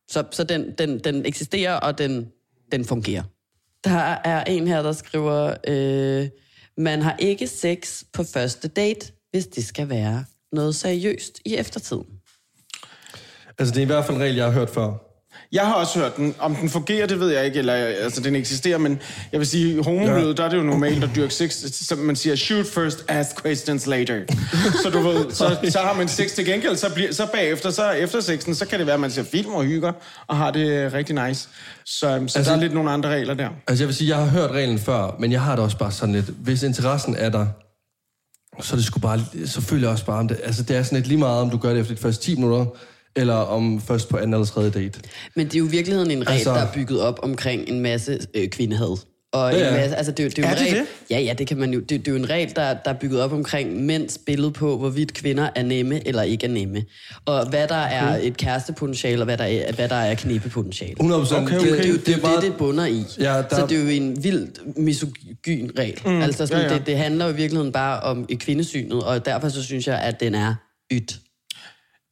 Så, 0.08 0.24
så 0.32 0.44
den, 0.44 0.72
den, 0.78 1.00
den 1.00 1.26
eksisterer, 1.26 1.74
og 1.74 1.98
den, 1.98 2.32
den 2.72 2.86
fungerer. 2.86 3.24
Der 3.84 4.18
er 4.24 4.44
en 4.44 4.68
her, 4.68 4.82
der 4.82 4.92
skriver, 4.92 5.54
øh, 5.68 6.30
man 6.78 7.02
har 7.02 7.16
ikke 7.20 7.48
sex 7.48 8.04
på 8.13 8.24
første 8.24 8.68
date, 8.68 9.12
hvis 9.32 9.48
det 9.48 9.66
skal 9.66 9.89
være 9.89 10.26
noget 10.52 10.76
seriøst 10.76 11.39
i 11.46 11.56
eftertiden. 11.56 12.06
Altså, 13.60 13.74
det 13.74 13.78
er 13.78 13.84
i 13.84 13.86
hvert 13.86 14.06
fald 14.06 14.18
en 14.18 14.24
regel, 14.24 14.36
jeg 14.36 14.46
har 14.46 14.52
hørt 14.52 14.70
før. 14.70 15.12
Jeg 15.54 15.66
har 15.66 15.74
også 15.74 16.00
hørt 16.00 16.18
den. 16.18 16.36
Om 16.39 16.56
den 16.56 16.70
fungerer, 16.70 17.08
det 17.08 17.20
ved 17.20 17.30
jeg 17.30 17.46
ikke, 17.46 17.60
eller 17.60 17.74
altså, 17.74 18.22
den 18.22 18.36
eksisterer, 18.36 18.78
men 18.78 19.00
jeg 19.32 19.39
vil 19.39 19.48
sige, 19.48 19.74
i 19.74 19.78
homolivet, 19.84 20.28
ja. 20.28 20.34
der 20.34 20.44
er 20.44 20.50
det 20.50 20.58
jo 20.58 20.63
normalt 20.63 21.04
at 21.04 21.10
dyrke 21.16 21.34
sex, 21.34 21.52
som 21.72 21.98
man 21.98 22.16
siger, 22.16 22.36
shoot 22.36 22.66
first, 22.66 23.06
ask 23.08 23.44
questions 23.44 23.88
later. 23.88 24.20
så 24.84 24.89
du 24.89 25.00
ved, 25.00 25.32
så, 25.32 25.58
så 25.70 25.80
har 25.80 25.94
man 25.94 26.08
sex 26.08 26.32
til 26.32 26.46
gengæld, 26.46 26.76
så, 26.76 26.94
bliver, 26.94 27.13
så 27.13 27.28
bagefter, 27.34 27.70
så 27.70 27.92
efter 27.92 28.22
sexen, 28.22 28.56
så 28.56 28.66
kan 28.66 28.80
det 28.80 28.88
være, 28.88 28.94
at 28.94 29.00
man 29.00 29.12
ser 29.12 29.24
film 29.24 29.52
og 29.52 29.63
hygger, 29.63 29.92
og 30.28 30.38
har 30.38 30.52
det 30.52 30.68
øh, 30.68 30.94
rigtig 30.94 31.28
nice. 31.28 31.50
Så, 31.86 32.00
så 32.00 32.08
altså, 32.08 32.44
der 32.44 32.52
er 32.52 32.62
lidt 32.62 32.74
nogle 32.74 32.92
andre 32.92 33.10
regler 33.10 33.34
der. 33.34 33.50
Altså, 33.68 33.84
jeg 33.84 33.88
vil 33.88 33.96
sige, 33.96 34.10
jeg 34.10 34.18
har 34.18 34.26
hørt 34.26 34.52
reglen 34.52 34.80
før, 34.80 35.16
men 35.20 35.32
jeg 35.32 35.42
har 35.42 35.56
det 35.56 35.66
også 35.66 35.78
bare 35.78 35.92
sådan 35.92 36.16
lidt... 36.16 36.26
Hvis 36.26 36.63
interessen 36.63 37.16
er 37.16 37.30
der, 37.30 37.46
så 38.62 38.76
det 38.76 38.86
sgu 38.86 39.00
bare... 39.00 39.20
Så 39.46 39.62
føler 39.62 39.84
jeg 39.84 39.92
også 39.92 40.06
bare 40.06 40.20
om 40.20 40.28
det. 40.28 40.39
Altså, 40.44 40.63
det 40.63 40.76
er 40.76 40.84
sådan 40.84 40.96
lidt 40.96 41.08
lige 41.08 41.18
meget, 41.18 41.42
om 41.42 41.50
du 41.50 41.58
gør 41.58 41.70
det 41.70 41.80
efter 41.80 41.96
de 41.96 42.02
første 42.02 42.24
10 42.24 42.36
minutter, 42.36 42.66
eller 43.15 43.34
om 43.36 43.82
først 43.82 44.10
på 44.10 44.17
anden 44.17 44.34
eller 44.34 44.45
tredje 44.45 44.69
date. 44.69 44.99
Men 45.36 45.45
det 45.45 45.56
er 45.56 45.60
jo 45.60 45.65
i 45.65 45.69
virkeligheden 45.71 46.12
en 46.12 46.28
regel, 46.28 46.34
Altså- 46.38 46.49
der 46.54 46.62
er 46.62 46.71
bygget 46.73 47.02
op 47.02 47.19
omkring 47.23 47.69
en 47.69 47.80
masse 47.80 48.19
øh, 48.34 48.47
kvindehad. 48.49 48.97
Og 49.34 49.52
Ja, 49.54 49.58
ja, 49.60 49.67
en 49.67 49.73
masse, 49.73 49.95
altså 49.95 50.12
det, 50.12 50.19
er 50.19 50.23
jo- 50.23 50.30
det 50.30 50.39
er, 50.39 50.41
jo 50.41 50.47
Er 50.47 50.52
en 50.52 50.58
det 50.58 50.65
regel, 50.67 50.78
det? 50.80 50.88
Ja, 51.10 51.19
ja, 51.19 51.34
det 51.34 51.47
kan 51.47 51.58
man 51.58 51.73
jo. 51.73 51.80
Det, 51.80 51.89
det 51.89 52.08
er 52.08 52.12
jo 52.12 52.17
en 52.17 52.30
regel, 52.30 52.52
der, 52.56 52.73
der 52.86 52.91
er 52.91 52.93
bygget 52.93 53.21
op 53.21 53.34
omkring 53.34 53.86
mænds 53.86 54.17
billede 54.26 54.52
på, 54.52 54.78
hvorvidt 54.78 55.13
kvinder 55.13 55.49
er 55.56 55.63
nemme 55.63 56.08
eller 56.08 56.21
ikke 56.23 56.45
er 56.45 56.49
nemme. 56.52 56.84
Og 57.26 57.49
hvad 57.49 57.67
der 57.67 57.76
er 57.76 58.17
et 58.21 58.38
kærestepotentiale, 58.38 59.21
og 59.21 59.26
hvad 59.26 59.38
der 59.38 59.43
er, 59.43 59.71
hvad 59.73 59.89
der 59.89 59.95
er 59.95 60.15
knibepotentiale. 60.15 60.91
100 60.93 61.21
procent. 61.21 61.41
Okay, 61.47 61.58
okay. 61.58 61.67
Det, 61.69 61.78
det, 61.78 61.86
er 61.86 61.89
jo- 61.89 61.93
det, 61.97 62.06
det 62.06 62.13
er 62.13 62.17
jo 62.17 62.21
meget- 62.21 62.41
det, 62.41 62.49
det 62.52 62.58
bunder 62.58 62.86
i. 62.86 63.04
Ja, 63.19 63.23
der-. 63.23 63.43
Så 63.56 63.65
det 63.69 63.78
er 63.78 63.82
jo 63.84 63.88
en 63.89 64.23
vild 64.23 64.47
misogyn 64.78 65.69
regel. 65.80 65.99
Mm, 66.06 66.21
altså 66.21 66.45
sådan, 66.47 66.62
ja, 66.63 66.71
ja. 66.71 66.78
Det, 66.78 66.88
det 66.88 66.97
handler 66.97 67.26
jo 67.26 67.32
i 67.32 67.36
virkeligheden 67.36 67.71
bare 67.71 67.99
om 67.99 68.26
et 68.30 68.39
kvindesynet, 68.39 69.04
og 69.04 69.26
derfor 69.26 69.49
så 69.49 69.63
synes 69.63 69.88
jeg, 69.88 69.99
at 69.99 70.19
den 70.19 70.36
er 70.36 70.56
ydt. 70.93 71.19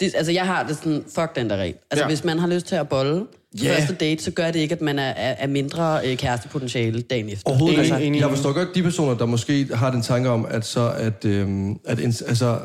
Det, 0.01 0.15
altså 0.15 0.31
jeg 0.31 0.45
har 0.45 0.67
det 0.67 0.77
sådan, 0.77 1.03
fuck 1.15 1.35
den 1.35 1.49
der 1.49 1.57
regel. 1.57 1.75
Altså 1.91 2.03
Ja. 2.03 2.07
hvis 2.07 2.23
man 2.23 2.39
har 2.39 2.47
lyst 2.47 2.65
til 2.65 2.75
at 2.75 2.89
bolle 2.89 3.25
yeah. 3.63 3.77
første 3.77 3.95
date, 3.95 4.23
så 4.23 4.31
gør 4.31 4.51
det 4.51 4.59
ikke, 4.59 4.75
at 4.75 4.81
man 4.81 4.99
er, 4.99 5.03
er, 5.09 5.35
er 5.37 5.47
mindre 5.47 6.07
øh, 6.07 6.17
kærestepotentiale 6.17 7.01
dagen 7.01 7.29
efter. 7.29 7.49
Overhovedet 7.49 7.87
Enig, 7.87 8.01
ikke. 8.05 8.19
Jeg 8.19 8.29
forstår 8.29 8.53
godt 8.53 8.75
de 8.75 8.83
personer, 8.83 9.13
der 9.17 9.25
måske 9.25 9.67
har 9.73 9.91
den 9.91 10.01
tanke 10.01 10.29
om, 10.29 10.45
at 10.49 10.65
så 10.65 10.93
at, 10.97 11.25
øhm, 11.25 11.71
at, 11.85 11.99
altså, 11.99 12.59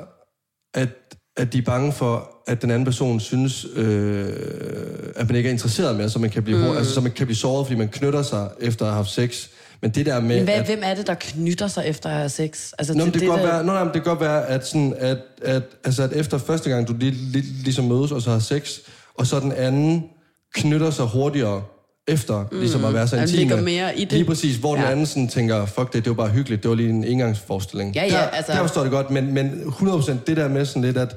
at, 0.74 0.88
at 1.36 1.52
de 1.52 1.58
er 1.58 1.62
bange 1.62 1.92
for, 1.92 2.30
at 2.46 2.62
den 2.62 2.70
anden 2.70 2.84
person 2.84 3.20
synes, 3.20 3.66
øh, 3.76 4.32
at 5.16 5.26
man 5.28 5.36
ikke 5.36 5.48
er 5.48 5.52
interesseret 5.52 5.96
mere, 5.96 6.10
så 6.10 6.18
man 6.18 6.30
kan 6.30 6.42
blive, 6.42 6.58
mm. 6.58 6.76
altså, 6.76 6.94
så 6.94 7.00
man 7.00 7.12
kan 7.12 7.26
blive 7.26 7.36
såret, 7.36 7.66
fordi 7.66 7.78
man 7.78 7.88
knytter 7.88 8.22
sig 8.22 8.48
efter 8.60 8.84
at 8.84 8.90
have 8.90 8.96
haft 8.96 9.10
sex. 9.10 9.48
Men 9.82 9.90
det 9.90 10.06
der 10.06 10.20
med, 10.20 10.36
Men 10.36 10.44
hvad, 10.44 10.54
at... 10.54 10.66
hvem 10.66 10.80
er 10.82 10.94
det, 10.94 11.06
der 11.06 11.14
knytter 11.14 11.66
sig 11.68 11.84
efter 11.86 12.08
at 12.08 12.16
have 12.16 12.28
sex? 12.28 12.72
Altså, 12.78 12.94
Nå, 12.94 13.04
men 13.04 13.12
det, 13.12 13.20
kan 13.20 13.30
godt 13.30 13.40
der- 13.40 13.46
være, 13.46 13.64
nå, 13.64 13.72
nej, 13.72 13.84
men 13.84 13.94
det 13.94 14.02
kan 14.02 14.10
godt 14.10 14.20
være, 14.20 14.46
at, 14.46 14.66
sådan, 14.66 14.94
at, 14.98 15.18
at, 15.42 15.62
altså, 15.84 16.02
at 16.02 16.12
efter 16.12 16.38
første 16.38 16.70
gang, 16.70 16.88
du 16.88 16.94
lige, 16.98 17.10
lige, 17.10 17.44
ligesom 17.64 17.84
mødes 17.84 18.12
og 18.12 18.22
så 18.22 18.30
har 18.30 18.38
sex, 18.38 18.78
og 19.14 19.26
så 19.26 19.40
den 19.40 19.52
anden 19.52 20.04
knytter 20.54 20.90
sig 20.90 21.04
hurtigere 21.04 21.62
efter, 22.08 22.44
mm. 22.52 22.58
ligesom 22.60 22.84
at 22.84 22.94
være 22.94 23.08
så 23.08 23.16
intim. 23.16 23.38
ligger 23.38 23.60
mere 23.62 23.98
i 23.98 24.04
det. 24.04 24.12
Lige 24.12 24.24
præcis, 24.24 24.56
hvor 24.56 24.76
ja. 24.76 24.82
den 24.82 24.90
anden 24.90 25.06
sådan 25.06 25.28
tænker, 25.28 25.66
fuck 25.66 25.92
det, 25.92 26.04
det 26.04 26.10
var 26.10 26.14
bare 26.14 26.28
hyggeligt, 26.28 26.62
det 26.62 26.68
var 26.68 26.74
lige 26.74 26.88
en 26.88 27.04
engangsforestilling. 27.04 27.94
Ja, 27.94 28.04
ja, 28.04 28.10
der, 28.10 28.18
altså- 28.18 28.52
Der 28.52 28.58
forstår 28.58 28.82
det 28.82 28.90
godt, 28.90 29.10
men, 29.10 29.34
men 29.34 29.50
100% 29.66 30.12
det 30.26 30.36
der 30.36 30.48
med 30.48 30.64
sådan 30.64 30.82
lidt, 30.82 30.96
at 30.96 31.16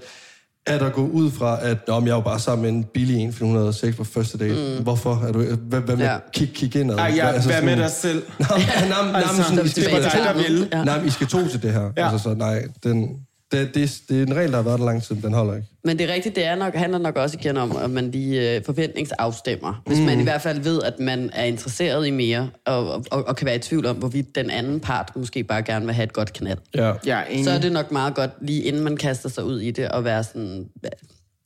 at 0.67 0.81
at 0.81 0.93
gå 0.93 1.07
ud 1.07 1.31
fra, 1.31 1.57
at 1.61 1.77
Nå, 1.87 1.99
men 1.99 2.07
jeg 2.07 2.11
er 2.13 2.15
jo 2.17 2.21
bare 2.21 2.39
sammen 2.39 2.61
med 2.61 2.69
en 2.79 2.83
billig 2.93 3.17
en, 3.17 3.33
havde 3.55 3.73
sex 3.73 3.95
på 3.95 4.03
første 4.03 4.37
date. 4.37 4.75
Mm. 4.77 4.83
Hvorfor? 4.83 5.23
Er 5.27 5.31
du, 5.31 5.39
hvad, 5.55 5.79
hvad 5.81 5.95
med 5.95 6.05
Ja. 6.05 6.17
kig, 6.33 6.51
kig 6.53 6.75
indad? 6.75 6.95
Ej, 6.97 7.13
ja, 7.15 7.27
Altså 7.27 7.49
vær 7.49 7.55
sådan- 7.55 7.77
med 7.77 7.83
dig 7.83 7.91
selv. 7.91 8.23
Nå, 8.39 8.45
nej, 8.49 8.89
nej, 8.89 9.11
nej, 9.11 9.21
Altså, 9.21 9.35
men 9.35 9.43
sådan, 9.43 9.57
det 9.57 9.77
I 9.77 9.81
skal, 9.83 10.03
to. 10.03 10.67
Ja. 10.77 10.83
nej, 10.83 10.97
men 10.97 11.07
I 11.07 11.09
skal 11.09 11.27
to 11.27 11.47
til 11.47 11.61
det 11.63 11.71
her. 11.73 11.89
Ja. 11.97 12.11
Altså, 12.11 12.29
så 12.29 12.33
nej, 12.35 12.63
den... 12.83 13.07
Det, 13.51 13.75
det, 13.75 14.01
det 14.09 14.17
er 14.17 14.23
en 14.23 14.35
regel, 14.35 14.51
der 14.51 14.55
har 14.55 14.63
været 14.63 14.79
der 14.79 14.85
lang 14.85 15.03
tid, 15.03 15.15
den 15.15 15.33
holder 15.33 15.55
ikke. 15.55 15.67
Men 15.83 15.99
det 15.99 16.09
er 16.09 16.13
rigtigt, 16.13 16.35
det 16.35 16.45
er 16.45 16.55
nok, 16.55 16.75
handler 16.75 16.97
nok 16.97 17.15
også 17.15 17.37
igen 17.39 17.57
om, 17.57 17.77
at 17.77 17.89
man 17.89 18.11
lige 18.11 18.55
øh, 18.55 18.65
forventningsafstemmer. 18.65 19.81
Hvis 19.85 19.99
mm. 19.99 20.05
man 20.05 20.19
i 20.19 20.23
hvert 20.23 20.41
fald 20.41 20.59
ved, 20.59 20.81
at 20.83 20.99
man 20.99 21.29
er 21.33 21.43
interesseret 21.43 22.07
i 22.07 22.11
mere, 22.11 22.49
og, 22.65 23.05
og, 23.11 23.27
og 23.27 23.35
kan 23.35 23.45
være 23.45 23.55
i 23.55 23.59
tvivl 23.59 23.85
om, 23.85 23.95
hvorvidt 23.95 24.35
den 24.35 24.49
anden 24.49 24.79
part 24.79 25.11
måske 25.15 25.43
bare 25.43 25.61
gerne 25.61 25.85
vil 25.85 25.95
have 25.95 26.03
et 26.03 26.13
godt 26.13 26.33
knald. 26.33 26.57
Ja. 26.75 26.93
Er 27.07 27.23
enig. 27.25 27.45
Så 27.45 27.51
er 27.51 27.59
det 27.59 27.71
nok 27.71 27.91
meget 27.91 28.15
godt, 28.15 28.31
lige 28.41 28.63
inden 28.63 28.83
man 28.83 28.97
kaster 28.97 29.29
sig 29.29 29.43
ud 29.43 29.59
i 29.59 29.71
det, 29.71 29.89
og 29.89 30.03
være 30.03 30.23
sådan... 30.23 30.69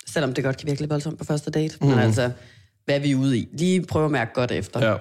Selvom 0.08 0.34
det 0.34 0.44
godt 0.44 0.58
kan 0.58 0.68
virke 0.68 0.80
lidt 0.80 0.90
voldsomt 0.90 1.18
på 1.18 1.24
første 1.24 1.52
date, 1.52 1.78
mm. 1.82 1.88
men 1.88 2.00
altså, 2.00 2.32
hvad 2.86 2.96
er 2.96 3.00
vi 3.00 3.16
ude 3.16 3.38
i? 3.38 3.48
Lige 3.54 3.82
prøve 3.82 4.06
at 4.06 4.12
mærke 4.12 4.32
godt 4.34 4.52
efter. 4.52 4.90
Ja. 4.90 4.96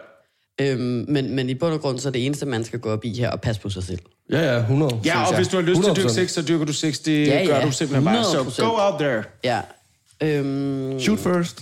Øhm, 0.60 1.04
men, 1.08 1.34
men 1.36 1.50
i 1.50 1.54
bund 1.54 1.72
og 1.72 1.80
grund, 1.80 1.98
så 1.98 2.08
er 2.08 2.12
det 2.12 2.26
eneste, 2.26 2.46
man 2.46 2.64
skal 2.64 2.78
gå 2.78 2.90
op 2.90 3.04
i 3.04 3.14
her, 3.18 3.30
og 3.30 3.40
passe 3.40 3.60
på 3.60 3.70
sig 3.70 3.82
selv. 3.82 3.98
Ja, 4.30 4.40
ja, 4.54 4.58
100. 4.58 5.00
Ja, 5.04 5.26
og 5.28 5.36
hvis 5.36 5.48
du 5.48 5.56
har 5.56 5.62
lyst 5.62 5.82
til 5.82 5.90
at 5.90 5.96
dyrke 5.96 6.08
100%. 6.08 6.14
sex, 6.14 6.30
så 6.30 6.42
dyrker 6.42 6.64
du 6.64 6.72
sex. 6.72 6.98
Det 6.98 7.26
Ja, 7.26 7.44
gør 7.46 7.56
ja. 7.56 7.66
du 7.66 7.72
simpelthen 7.72 8.04
bare. 8.04 8.24
Så 8.24 8.42
100%. 8.42 8.64
go 8.64 8.70
out 8.80 8.98
there. 9.00 9.22
Ja. 9.44 9.60
Øhm, 10.22 11.00
Shoot 11.00 11.18
first. 11.18 11.58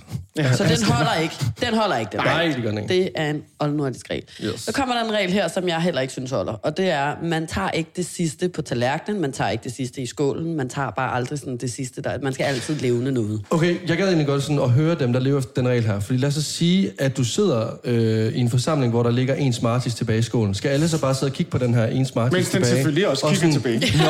så 0.57 0.65
den 0.65 0.85
holder 0.93 1.15
ikke. 1.23 1.35
Den 1.61 1.75
holder 1.75 1.97
ikke, 1.97 2.11
den 2.13 2.21
Nej, 2.25 2.45
det 2.47 2.63
gør 2.63 2.71
den 2.71 2.79
ikke. 2.79 2.95
Det 2.95 3.11
er 3.15 3.31
en 3.31 3.43
oldnordisk 3.61 4.11
regel. 4.11 4.25
Yes. 4.45 4.61
Så 4.61 4.73
kommer 4.73 4.95
der 4.95 5.05
en 5.05 5.13
regel 5.13 5.31
her, 5.33 5.49
som 5.49 5.69
jeg 5.69 5.81
heller 5.83 6.01
ikke 6.01 6.13
synes 6.13 6.31
holder. 6.31 6.53
Og 6.53 6.77
det 6.77 6.91
er, 6.91 7.15
man 7.23 7.47
tager 7.47 7.71
ikke 7.71 7.91
det 7.97 8.07
sidste 8.07 8.49
på 8.49 8.63
tallerkenen, 8.63 9.21
man 9.21 9.33
tager 9.33 9.51
ikke 9.51 9.65
det 9.65 9.73
sidste 9.73 10.01
i 10.03 10.07
skålen, 10.07 10.57
man 10.57 10.69
tager 10.69 10.91
bare 10.91 11.15
aldrig 11.15 11.39
sådan 11.39 11.57
det 11.57 11.73
sidste. 11.73 12.03
Der, 12.03 12.19
man 12.23 12.33
skal 12.33 12.45
altid 12.45 12.75
levne 12.77 13.13
noget. 13.13 13.41
Okay, 13.51 13.77
jeg 13.89 13.97
gad 13.97 14.07
egentlig 14.07 14.27
godt 14.27 14.43
sådan 14.43 14.59
at 14.59 14.71
høre 14.71 14.95
dem, 14.95 15.13
der 15.13 15.21
lever 15.21 15.39
efter 15.39 15.51
den 15.57 15.69
regel 15.69 15.85
her. 15.87 16.01
Fordi 16.01 16.19
lad 16.19 16.29
os 16.29 16.35
så 16.35 16.43
sige, 16.43 16.91
at 16.99 17.17
du 17.17 17.25
sidder 17.25 17.67
øh, 17.85 18.33
i 18.33 18.39
en 18.41 18.51
forsamling, 18.51 18.93
hvor 18.93 19.03
der 19.03 19.11
ligger 19.11 19.35
en 19.35 19.53
smarties 19.53 19.95
tilbage 19.95 20.19
i 20.19 20.23
skålen. 20.23 20.55
Skal 20.55 20.69
alle 20.69 20.89
så 20.89 21.01
bare 21.01 21.15
sidde 21.15 21.31
og 21.31 21.35
kigge 21.35 21.51
på 21.51 21.59
den 21.59 21.75
her 21.75 21.87
en 21.87 22.07
smarties 22.07 22.33
Mens 22.33 22.49
den 22.51 22.63
tilbage? 22.63 22.75
selvfølgelig 22.77 23.09
også 23.09 23.27
Og 23.27 23.33
kigger 23.33 23.53
sådan- 23.53 23.79
tilbage. 23.79 23.99
Nå, 23.99 24.05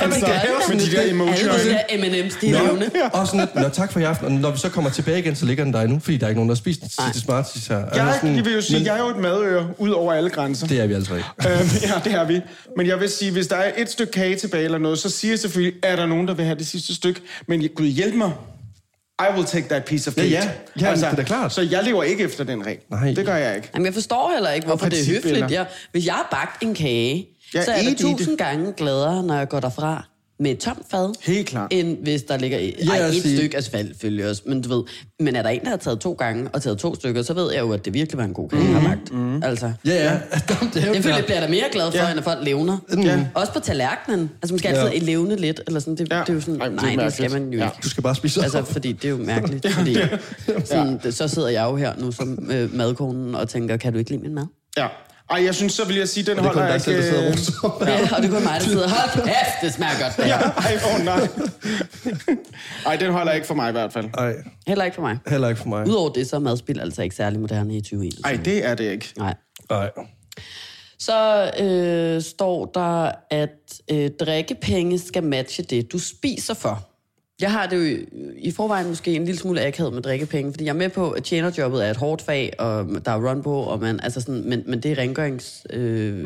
Altså, 0.06 0.26
med 0.72 0.80
de 0.80 0.96
der 0.96 1.10
emoji 1.10 1.30
Alle 1.30 1.52
de 1.52 1.68
der 1.68 2.24
M&M's, 2.24 2.40
de 2.40 2.48
er 2.50 2.62
levende. 2.66 2.90
og 3.12 3.26
sådan 3.26 3.48
nå 3.54 3.68
tak 3.68 3.85
for 3.92 4.00
i 4.00 4.02
aften. 4.02 4.26
Og 4.26 4.32
når 4.32 4.50
vi 4.50 4.58
så 4.58 4.68
kommer 4.68 4.90
tilbage 4.90 5.18
igen, 5.18 5.36
så 5.36 5.46
ligger 5.46 5.64
den 5.64 5.72
der 5.72 5.80
endnu, 5.80 5.98
fordi 5.98 6.16
der 6.16 6.24
er 6.24 6.28
ikke 6.28 6.38
nogen, 6.38 6.48
der 6.48 6.54
har 6.54 6.56
spist 6.58 6.80
den 6.80 6.88
sidste 6.88 7.20
smarties 7.20 7.66
her. 7.66 7.76
Altså 7.84 8.02
Jeg, 8.02 8.14
sådan- 8.20 8.36
jeg 8.36 8.44
vil 8.44 8.52
jo 8.54 8.60
sige, 8.60 8.78
men 8.78 8.86
jeg 8.86 8.94
er 8.96 9.00
jo 9.02 9.08
et 9.08 9.16
madøre 9.16 9.68
ud 9.78 9.90
over 9.90 10.12
alle 10.12 10.30
grænser. 10.30 10.66
Det 10.66 10.80
er 10.80 10.86
vi 10.86 10.94
altså 10.94 11.14
ikke. 11.14 11.26
Øhm, 11.48 11.68
ja, 11.82 11.92
det 12.04 12.12
er 12.14 12.24
vi. 12.24 12.40
Men 12.76 12.86
jeg 12.86 13.00
vil 13.00 13.08
sige, 13.10 13.30
hvis 13.32 13.46
der 13.46 13.56
er 13.56 13.72
et 13.76 13.90
stykke 13.90 14.12
kage 14.12 14.36
tilbage 14.36 14.64
eller 14.64 14.78
noget, 14.78 14.98
så 14.98 15.10
siger 15.10 15.32
jeg 15.32 15.38
selvfølgelig, 15.38 15.74
er 15.82 15.96
der 15.96 16.06
nogen, 16.06 16.28
der 16.28 16.34
vil 16.34 16.44
have 16.44 16.58
det 16.58 16.66
sidste 16.66 16.94
stykke. 16.94 17.20
Men 17.48 17.68
Gud 17.74 17.86
hjælp 17.86 18.14
mig. 18.14 18.32
I 19.20 19.34
will 19.36 19.46
take 19.46 19.68
that 19.68 19.84
piece 19.84 20.08
of 20.10 20.14
cake. 20.14 20.28
Ja, 20.28 20.50
ja. 20.80 20.88
Ja, 20.88 21.10
det 21.10 21.18
er 21.18 21.22
klart. 21.22 21.52
Så 21.52 21.62
jeg 21.62 21.84
lever 21.84 22.02
ikke 22.02 22.24
efter 22.24 22.44
den 22.44 22.66
regel. 22.66 22.78
Nej. 22.90 23.12
Det 23.16 23.26
gør 23.26 23.36
jeg 23.36 23.56
ikke. 23.56 23.70
Jamen, 23.74 23.86
jeg 23.86 23.94
forstår 23.94 24.30
heller 24.34 24.50
ikke, 24.50 24.66
hvorfor 24.66 24.88
det 24.88 25.00
er 25.00 25.14
høfligt. 25.14 25.50
Jeg, 25.50 25.66
hvis 25.92 26.06
jeg 26.06 26.14
har 26.14 26.28
bagt 26.30 26.62
en 26.62 26.74
kage, 26.74 27.26
Jeg 27.54 27.64
så 27.64 27.70
er 27.72 27.82
det. 27.82 27.98
tusind 27.98 28.38
gange 28.38 28.72
gladere, 28.72 29.22
når 29.22 29.34
jeg 29.38 29.48
går 29.48 29.60
derfra 29.60 30.06
med 30.40 30.50
et 30.50 30.58
tomt 30.58 30.82
fad, 30.90 31.14
Helt 31.24 31.46
klart. 31.48 31.72
end 31.72 31.96
hvis 32.02 32.22
der 32.22 32.36
ligger 32.38 32.58
ej, 32.58 32.72
jeg 32.88 33.08
et 33.08 33.14
siger- 33.22 33.36
stykke 33.36 33.56
asfalt, 33.56 33.88
selvfølgelig 33.88 34.30
også. 34.30 34.42
Men 34.46 34.62
du 34.62 34.68
ved, 34.76 34.84
men 35.20 35.36
er 35.36 35.42
der 35.42 35.48
en, 35.50 35.60
der 35.60 35.68
har 35.70 35.76
taget 35.76 36.00
to 36.00 36.12
gange 36.12 36.48
og 36.52 36.62
taget 36.62 36.78
to 36.78 36.94
stykker, 36.94 37.22
så 37.22 37.34
ved 37.34 37.52
jeg 37.52 37.60
jo, 37.60 37.72
at 37.72 37.84
det 37.84 37.94
virkelig 37.94 38.18
var 38.18 38.24
en 38.24 38.32
god 38.34 38.48
kage, 38.48 38.62
jeg 38.64 38.80
har 38.80 38.88
bagt. 38.88 39.12
Mm. 39.12 39.42
Altså. 39.42 39.72
Ja, 39.86 39.90
ja. 40.04 40.10
det 40.74 40.82
er 40.88 40.92
Jeg 40.92 41.02
føler, 41.02 41.16
jeg 41.16 41.24
bliver 41.24 41.40
da 41.40 41.48
mere 41.48 41.64
glad 41.72 41.90
for, 41.90 41.98
Ja. 41.98 42.04
ja. 42.04 42.10
end 42.10 42.18
at 42.18 42.24
folk 42.24 42.38
levner. 42.44 42.78
Ja. 43.04 43.26
Også 43.34 43.52
på 43.52 43.60
tallerkenen. 43.60 44.30
Altså, 44.42 44.54
man 44.54 44.58
skal 44.58 44.68
altid 44.68 44.82
Ja. 44.92 44.98
ja. 44.98 45.04
levne 45.04 45.36
lidt, 45.36 45.60
eller 45.66 45.80
sådan. 45.80 45.96
Det, 45.96 46.08
Ja. 46.10 46.16
ja. 46.16 46.20
det 46.22 46.28
er 46.28 46.34
jo 46.34 46.40
sådan, 46.40 46.60
Ej, 46.60 46.68
men 46.68 46.78
det 46.78 46.96
nej, 46.96 47.04
det 47.04 47.12
skal 47.12 47.30
man 47.32 47.50
jo 47.52 47.58
Ja. 47.58 47.64
ikke. 47.64 47.76
Du 47.82 47.88
skal 47.88 48.02
bare 48.02 48.14
spise 48.14 48.42
Altså, 48.42 48.62
fordi 48.62 48.92
det 48.92 49.04
er 49.04 49.08
jo 49.10 49.16
mærkeligt, 49.16 49.72
fordi 49.78 49.96
sådan, 50.64 50.98
det, 51.02 51.14
så 51.14 51.28
sidder 51.28 51.48
jeg 51.48 51.64
jo 51.64 51.76
her 51.76 51.92
nu 51.98 52.12
som 52.12 52.48
øh, 52.52 52.74
madkonen 52.74 53.34
og 53.34 53.48
tænker, 53.48 53.76
kan 53.76 53.92
du 53.92 53.98
ikke 53.98 54.10
lide 54.10 54.22
min 54.22 54.34
mad? 54.34 54.46
Ja. 54.76 54.86
Ej, 55.30 55.44
jeg 55.44 55.54
synes, 55.54 55.72
så 55.72 55.84
vil 55.86 55.96
jeg 55.96 56.08
sige, 56.08 56.24
den 56.26 56.36
Det 56.36 56.42
er 56.44 56.46
holder 56.46 56.72
dig 56.72 56.80
selv, 56.80 56.96
der 56.96 57.02
sidder 57.02 57.18
og 57.18 57.26
ikke... 57.28 57.38
roser. 57.38 57.86
Ja. 57.92 58.16
og 58.16 58.22
det 58.22 58.28
er 58.30 58.34
kun 58.34 58.42
mig, 58.44 58.60
der 58.60 58.66
sidder, 58.66 58.88
hold 58.88 59.24
kæft, 59.24 59.56
det 59.62 59.72
smager 59.74 59.92
godt. 60.02 60.16
Det 60.16 60.26
Ja, 60.26 60.38
ej, 60.38 60.78
åh 60.86 60.94
oh, 60.94 61.04
nej. 61.04 61.28
Ej, 62.86 62.96
den 62.96 63.12
holder 63.12 63.32
ikke 63.32 63.46
for 63.46 63.54
mig 63.54 63.68
i 63.68 63.72
hvert 63.72 63.92
fald. 63.92 64.06
Nej, 64.16 64.34
Heller 64.66 64.84
ikke 64.84 64.94
for 64.94 65.02
mig. 65.02 65.18
heller 65.26 65.48
ikke 65.48 65.60
for 65.60 65.68
mig. 65.68 65.88
Udover 65.88 66.10
det, 66.12 66.28
så 66.28 66.36
er 66.36 66.40
madspil 66.40 66.80
altså 66.80 67.02
ikke 67.02 67.16
særlig 67.16 67.40
moderne 67.40 67.76
i 67.76 67.80
2021. 67.80 68.24
Ej, 68.36 68.40
det 68.44 68.64
er 68.66 68.74
det 68.74 68.84
ikke. 68.92 69.12
Nej. 69.16 69.34
Nej. 69.70 69.90
Så 70.98 71.50
øh, 71.60 72.22
står 72.22 72.70
der, 72.74 73.10
at 73.30 73.50
øh, 73.90 74.10
drikkepenge 74.20 74.98
skal 74.98 75.22
matche 75.22 75.64
det, 75.64 75.92
du 75.92 75.98
spiser 75.98 76.54
for. 76.54 76.88
Jeg 77.40 77.52
har 77.52 77.66
det 77.66 77.76
jo 77.76 77.82
i- 78.36 78.50
forvejen 78.50 78.88
måske 78.88 79.14
en 79.14 79.24
lille 79.24 79.38
smule 79.40 79.60
akavet 79.66 79.92
med 79.92 80.02
drikkepenge, 80.02 80.52
fordi 80.52 80.64
jeg 80.64 80.70
er 80.70 80.74
med 80.76 80.88
på, 80.88 81.10
at 81.10 81.24
tjenerjobbet 81.24 81.86
er 81.86 81.90
et 81.90 81.96
hårdt 81.96 82.22
fag, 82.22 82.52
og 82.58 82.86
der 83.04 83.10
er 83.10 83.28
run 83.30 83.42
på, 83.42 83.54
og 83.60 83.80
man, 83.80 84.00
altså 84.02 84.20
sådan, 84.20 84.42
men, 84.48 84.62
men 84.66 84.80
det 84.80 84.92
er 84.92 84.98
rengøringsfaget 84.98 86.24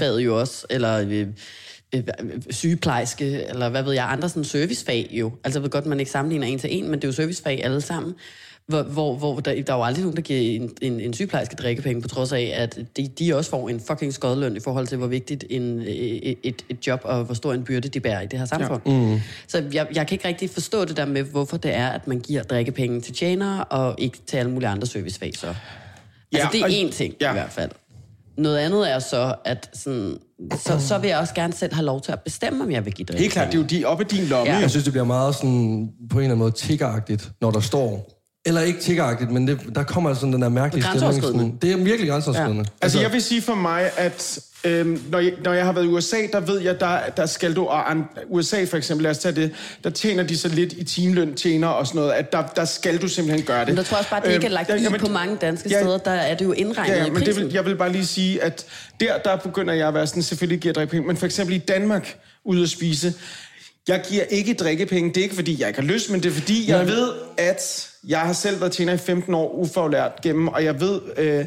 øh, 0.00 0.16
mm. 0.16 0.24
jo 0.24 0.40
også, 0.40 0.66
eller 0.70 1.06
øh, 1.10 1.26
øh, 1.94 2.02
sygeplejerske, 2.50 3.44
eller 3.48 3.68
hvad 3.68 3.82
ved 3.82 3.92
jeg, 3.92 4.12
andre 4.12 4.28
sådan 4.28 4.44
servicefag 4.44 5.08
jo. 5.10 5.32
Altså 5.44 5.58
jeg 5.58 5.62
ved 5.62 5.70
godt, 5.70 5.86
man 5.86 6.00
ikke 6.00 6.12
sammenligner 6.12 6.46
en 6.46 6.58
til 6.58 6.78
en, 6.78 6.84
men 6.84 6.94
det 6.94 7.04
er 7.04 7.08
jo 7.08 7.12
servicefag 7.12 7.64
alle 7.64 7.80
sammen. 7.80 8.14
Hvor, 8.66 8.82
hvor, 8.82 9.16
hvor 9.16 9.40
der, 9.40 9.62
der 9.62 9.72
er 9.72 9.76
jo 9.76 9.84
aldrig 9.84 10.02
nogen, 10.02 10.16
der 10.16 10.22
giver 10.22 10.40
en, 10.40 10.70
en, 10.82 11.00
en 11.00 11.12
sygeplejerske 11.12 11.56
drikkepenge, 11.56 12.02
på 12.02 12.08
trods 12.08 12.32
af, 12.32 12.52
at 12.56 12.78
de, 12.96 13.08
de 13.08 13.36
også 13.36 13.50
får 13.50 13.68
en 13.68 13.80
fucking 13.80 14.14
skodløn 14.14 14.56
i 14.56 14.60
forhold 14.60 14.86
til, 14.86 14.98
hvor 14.98 15.06
vigtigt 15.06 15.44
en, 15.50 15.80
et, 15.86 16.38
et, 16.42 16.64
et 16.68 16.86
job 16.86 17.00
og 17.04 17.24
hvor 17.24 17.34
stor 17.34 17.52
en 17.52 17.64
byrde 17.64 17.88
de 17.88 18.00
bærer 18.00 18.20
i 18.20 18.26
det 18.26 18.38
her 18.38 18.46
samfund. 18.46 18.82
Ja. 18.86 18.92
Mm. 18.92 19.20
Så 19.48 19.64
jeg, 19.72 19.86
jeg 19.94 20.06
kan 20.06 20.14
ikke 20.14 20.28
rigtig 20.28 20.50
forstå 20.50 20.84
det 20.84 20.96
der 20.96 21.04
med, 21.06 21.22
hvorfor 21.22 21.56
det 21.56 21.74
er, 21.74 21.88
at 21.88 22.06
man 22.06 22.20
giver 22.20 22.42
drikkepenge 22.42 23.00
til 23.00 23.14
tjenere, 23.14 23.64
og 23.64 23.94
ikke 23.98 24.18
til 24.26 24.36
alle 24.36 24.52
mulige 24.52 24.68
andre 24.68 24.86
servicefag. 24.86 25.32
Så. 25.36 25.46
Altså, 25.46 25.58
Ja, 26.32 26.48
det 26.52 26.60
er 26.60 26.88
én 26.88 26.92
ting 26.92 27.14
ja. 27.20 27.30
i 27.30 27.32
hvert 27.32 27.52
fald. 27.52 27.70
Noget 28.36 28.58
andet 28.58 28.90
er 28.90 28.98
så, 28.98 29.34
at 29.44 29.70
sådan, 29.72 30.18
så, 30.56 30.78
så 30.88 30.98
vil 30.98 31.08
jeg 31.08 31.18
også 31.18 31.34
gerne 31.34 31.52
selv 31.52 31.74
have 31.74 31.84
lov 31.84 32.00
til 32.00 32.12
at 32.12 32.20
bestemme, 32.20 32.64
om 32.64 32.70
jeg 32.70 32.84
vil 32.84 32.92
give 32.92 33.06
drikkepenge. 33.06 33.22
Helt 33.22 33.32
klart, 33.32 33.46
det 33.46 33.54
er 33.54 33.58
jo 33.58 33.66
de 33.66 33.84
op 33.84 34.00
i 34.00 34.04
din 34.04 34.24
lomme. 34.24 34.52
Ja. 34.52 34.58
Jeg 34.58 34.70
synes, 34.70 34.84
det 34.84 34.92
bliver 34.92 35.04
meget 35.04 35.34
sådan, 35.34 35.88
på 36.10 36.18
en 36.18 36.22
eller 36.22 36.24
anden 36.24 36.38
måde 36.38 36.50
tiggeragtigt, 36.50 37.30
når 37.40 37.50
der 37.50 37.60
står... 37.60 38.19
Eller 38.46 38.60
ikke 38.60 38.80
tiggeragtigt, 38.80 39.30
men 39.30 39.48
det, 39.48 39.60
der 39.74 39.82
kommer 39.82 40.10
altså 40.10 40.20
sådan 40.20 40.32
den 40.32 40.42
der 40.42 40.48
mærkelige 40.48 40.84
stemning. 40.84 41.22
Sådan, 41.22 41.58
det 41.62 41.72
er 41.72 41.76
virkelig 41.76 42.10
grænseoverskridende. 42.10 42.64
Ja. 42.64 42.70
Altså, 42.82 43.00
jeg 43.00 43.12
vil 43.12 43.22
sige 43.22 43.42
for 43.42 43.54
mig, 43.54 43.90
at 43.96 44.38
øhm, 44.64 45.02
når, 45.10 45.18
jeg, 45.18 45.32
når 45.44 45.52
jeg 45.52 45.64
har 45.64 45.72
været 45.72 45.84
i 45.84 45.88
USA, 45.88 46.16
der 46.32 46.40
ved 46.40 46.60
jeg, 46.60 46.80
der, 46.80 46.98
der 47.16 47.26
skal 47.26 47.56
du... 47.56 47.64
Og 47.64 47.90
an, 47.90 48.04
USA 48.28 48.64
for 48.64 48.76
eksempel, 48.76 49.02
lad 49.02 49.10
os 49.10 49.18
tage 49.18 49.34
det, 49.34 49.52
der 49.84 49.90
tjener 49.90 50.22
de 50.22 50.36
så 50.38 50.48
lidt 50.48 50.72
i 50.72 50.84
timeløn, 50.84 51.34
tjener 51.34 51.68
og 51.68 51.86
sådan 51.86 51.98
noget, 51.98 52.12
at 52.12 52.32
der, 52.32 52.42
der 52.56 52.64
skal 52.64 53.02
du 53.02 53.08
simpelthen 53.08 53.46
gøre 53.46 53.60
det. 53.60 53.68
Men 53.68 53.76
der 53.76 53.82
tror 53.82 53.96
jeg 53.96 53.98
også 53.98 54.10
bare, 54.10 54.20
at 54.20 54.26
det 54.26 54.34
ikke 54.34 54.46
er 54.46 54.50
Øhm, 54.50 54.54
lagt 54.54 54.68
ja, 54.68 54.74
i 54.74 54.82
jamen, 54.82 55.00
på 55.00 55.08
mange 55.08 55.36
danske 55.36 55.68
ja, 55.70 55.80
steder. 55.80 55.98
Der 55.98 56.10
er 56.10 56.34
det 56.34 56.44
jo 56.44 56.52
indregnet 56.52 56.92
Ja, 56.94 56.98
ja, 56.98 57.06
i 57.06 57.10
men 57.10 57.18
det 57.18 57.24
prisen. 57.24 57.44
vil, 57.44 57.52
jeg 57.52 57.64
vil 57.66 57.76
bare 57.76 57.92
lige 57.92 58.06
sige, 58.06 58.42
at 58.42 58.66
der, 59.00 59.18
der 59.18 59.36
begynder 59.36 59.74
jeg 59.74 59.88
at 59.88 59.94
være 59.94 60.06
sådan, 60.06 60.22
selvfølgelig 60.22 60.60
giver 60.60 60.70
jeg 60.70 60.74
drikkepenge, 60.74 61.06
men 61.06 61.16
for 61.16 61.26
eksempel 61.26 61.56
i 61.56 61.58
Danmark, 61.58 62.16
ude 62.44 62.62
at 62.62 62.70
spise, 62.70 63.14
jeg 63.88 64.02
giver 64.10 64.24
ikke 64.24 64.54
drikkepenge. 64.54 65.08
Det 65.08 65.16
er 65.16 65.22
ikke, 65.22 65.34
fordi 65.34 65.60
jeg 65.60 65.68
ikke 65.68 65.80
har 65.80 65.86
lyst, 65.88 66.10
men 66.10 66.22
det 66.22 66.28
er, 66.28 66.32
fordi 66.34 66.70
jeg 66.70 66.86
ved, 66.86 67.08
at 67.38 67.89
jeg 68.08 68.20
har 68.20 68.32
selv 68.32 68.60
været 68.60 68.72
tjener 68.72 68.92
i 68.92 68.98
15 68.98 69.34
år 69.34 69.54
ufaglært 69.54 70.12
gennem, 70.22 70.48
og 70.48 70.64
jeg 70.64 70.80
ved, 70.80 71.00
øh, 71.16 71.44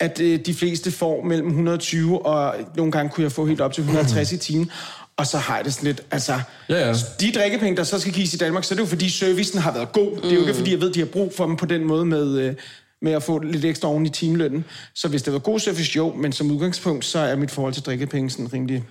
at 0.00 0.20
øh, 0.20 0.38
de 0.46 0.54
fleste 0.54 0.90
får 0.90 1.22
mellem 1.24 1.48
120, 1.48 2.26
og 2.26 2.54
nogle 2.76 2.92
gange 2.92 3.10
kunne 3.10 3.24
jeg 3.24 3.32
få 3.32 3.46
helt 3.46 3.60
op 3.60 3.72
til 3.72 3.80
160 3.82 4.32
i 4.32 4.36
timen. 4.36 4.70
Og 5.16 5.26
så 5.26 5.38
har 5.38 5.56
jeg 5.56 5.64
det 5.64 5.74
sådan 5.74 5.86
lidt, 5.86 6.02
altså, 6.10 6.40
Ja, 6.68 6.88
ja. 6.88 6.94
de 7.20 7.32
drikkepenge, 7.32 7.76
der 7.76 7.84
så 7.84 8.00
skal 8.00 8.12
gives 8.12 8.34
i 8.34 8.36
Danmark, 8.36 8.64
så 8.64 8.74
er 8.74 8.76
det 8.76 8.82
jo 8.82 8.88
fordi 8.88 9.08
servicen 9.10 9.58
har 9.60 9.72
været 9.72 9.92
god. 9.92 10.16
Det 10.16 10.30
er 10.30 10.34
jo 10.34 10.40
ikke 10.40 10.54
fordi, 10.54 10.70
jeg 10.70 10.80
ved, 10.80 10.92
de 10.92 10.98
har 10.98 11.06
brug 11.06 11.32
for 11.36 11.46
dem 11.46 11.56
på 11.56 11.66
den 11.66 11.84
måde 11.84 12.04
med, 12.04 12.38
øh, 12.38 12.54
med 13.02 13.12
at 13.12 13.22
få 13.22 13.38
lidt 13.38 13.64
ekstra 13.64 13.88
oven 13.88 14.06
i 14.06 14.08
timelønnen. 14.08 14.64
Så 14.94 15.08
hvis 15.08 15.22
det 15.22 15.32
var 15.32 15.38
god 15.38 15.58
service, 15.60 15.96
jo, 15.96 16.14
men 16.16 16.32
som 16.32 16.50
udgangspunkt, 16.50 17.04
så 17.04 17.18
er 17.18 17.36
mit 17.36 17.50
forhold 17.50 17.74
til 17.74 17.82
drikkepenge 17.82 18.30
sådan 18.30 18.52
rimelig... 18.52 18.84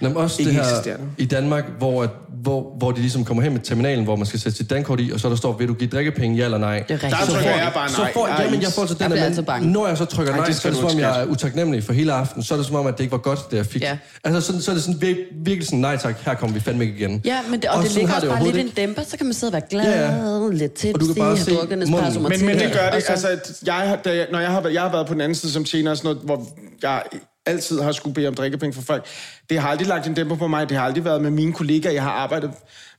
Nå, 0.00 0.08
men 0.08 0.16
også 0.16 0.42
Ikke 0.42 0.52
det 0.52 0.60
her 0.86 0.96
i 1.18 1.24
Danmark, 1.24 1.64
hvor, 1.78 2.02
at, 2.02 2.10
hvor, 2.42 2.74
hvor 2.78 2.90
de 2.90 3.00
ligesom 3.00 3.24
kommer 3.24 3.42
hen 3.42 3.52
med 3.52 3.60
terminalen, 3.60 4.04
hvor 4.04 4.16
man 4.16 4.26
skal 4.26 4.40
sætte 4.40 4.58
sit 4.58 4.70
dankort 4.70 5.00
i, 5.00 5.10
og 5.14 5.20
så 5.20 5.28
der 5.28 5.36
står, 5.36 5.52
vil 5.52 5.68
du 5.68 5.74
give 5.74 5.90
drikkepenge, 5.90 6.36
ja 6.38 6.44
eller 6.44 6.58
nej? 6.58 6.78
Det 6.78 6.90
er 6.90 6.94
rigtigt. 6.94 7.12
Der 7.12 7.26
Så 7.26 7.32
trykker 7.32 7.50
får- 7.50 7.58
jeg 7.58 7.70
bare 7.74 7.88
Så 7.88 8.02
nej. 8.02 8.12
får, 8.12 8.26
Ej, 8.26 8.42
jamen, 8.44 8.62
jeg 8.62 8.72
får 8.72 8.86
så 8.86 8.94
den 8.94 9.10
der, 9.10 9.42
bange. 9.42 9.64
men 9.64 9.72
når 9.72 9.86
jeg 9.86 9.98
så 9.98 10.04
trykker 10.04 10.32
Ej, 10.32 10.38
nej, 10.38 10.46
det 10.46 10.56
så 10.56 10.68
er 10.68 10.72
det 10.72 10.80
som 10.80 10.90
om, 10.90 10.98
jeg 10.98 11.20
er 11.22 11.24
utaknemmelig 11.26 11.84
for 11.84 11.92
hele 11.92 12.12
aften. 12.12 12.42
Så 12.42 12.54
er 12.54 12.58
det 12.58 12.66
som 12.66 12.76
om, 12.76 12.86
at 12.86 12.94
det 12.98 13.04
ikke 13.04 13.12
var 13.12 13.18
godt, 13.18 13.50
det 13.50 13.56
jeg 13.56 13.66
fik. 13.66 13.82
Ja. 13.82 13.98
Altså, 14.24 14.40
så, 14.52 14.62
så 14.62 14.70
er 14.70 14.74
det 14.74 14.84
sådan 14.84 15.00
vir- 15.02 15.34
virkelig 15.44 15.64
sådan, 15.66 15.78
nej 15.78 15.96
tak, 15.96 16.16
her 16.24 16.34
kommer 16.34 16.54
vi 16.54 16.60
fandme 16.60 16.84
ikke 16.84 16.96
igen. 16.98 17.22
Ja, 17.24 17.38
men 17.50 17.60
det, 17.60 17.70
og, 17.70 17.76
og 17.76 17.82
det 17.84 17.94
ligger 17.94 18.14
også 18.14 18.28
bare 18.28 18.44
lidt 18.44 18.56
en 18.56 18.68
dæmper, 18.76 19.02
så 19.02 19.16
kan 19.16 19.26
man 19.26 19.34
sidde 19.34 19.48
og 19.50 19.52
være 19.52 19.62
glad, 19.70 19.84
Ja, 19.84 20.42
ja, 20.42 20.48
lidt 20.52 20.72
tipsy, 20.72 20.94
Og 20.94 21.00
du 21.00 21.06
kan 21.06 21.14
bare 21.22 21.36
se 21.36 22.20
Men, 22.20 22.46
men 22.46 22.58
det 22.58 22.72
gør 22.72 22.90
det, 22.90 23.02
så- 23.02 23.12
altså, 23.12 23.28
at 23.28 23.52
jeg, 23.66 23.74
har- 23.74 23.96
da 23.96 24.26
når 24.32 24.38
jeg 24.40 24.50
har, 24.50 24.60
været- 24.60 24.74
jeg 24.74 24.82
har 24.82 24.92
været 24.92 25.06
på 25.06 25.12
den 25.12 25.20
anden 25.20 25.34
side 25.34 25.52
som 25.52 25.64
tjener 25.64 25.90
og 25.90 25.96
sådan 25.96 26.08
noget, 26.08 26.22
hvor 26.24 26.46
jeg 26.82 27.02
altid 27.48 27.80
har 27.80 27.92
skulle 27.92 28.14
bede 28.14 28.28
om 28.28 28.34
drikkepenge 28.34 28.74
for 28.74 28.82
folk. 28.82 29.06
Det 29.50 29.60
har 29.60 29.68
aldrig 29.68 29.88
lagt 29.88 30.06
en 30.06 30.14
dæmper 30.14 30.36
på 30.36 30.46
mig. 30.46 30.68
Det 30.68 30.76
har 30.76 30.84
aldrig 30.84 31.04
været 31.04 31.22
med 31.22 31.30
mine 31.30 31.52
kollegaer, 31.52 31.92
jeg 31.92 32.02
har 32.02 32.10
arbejdet 32.10 32.50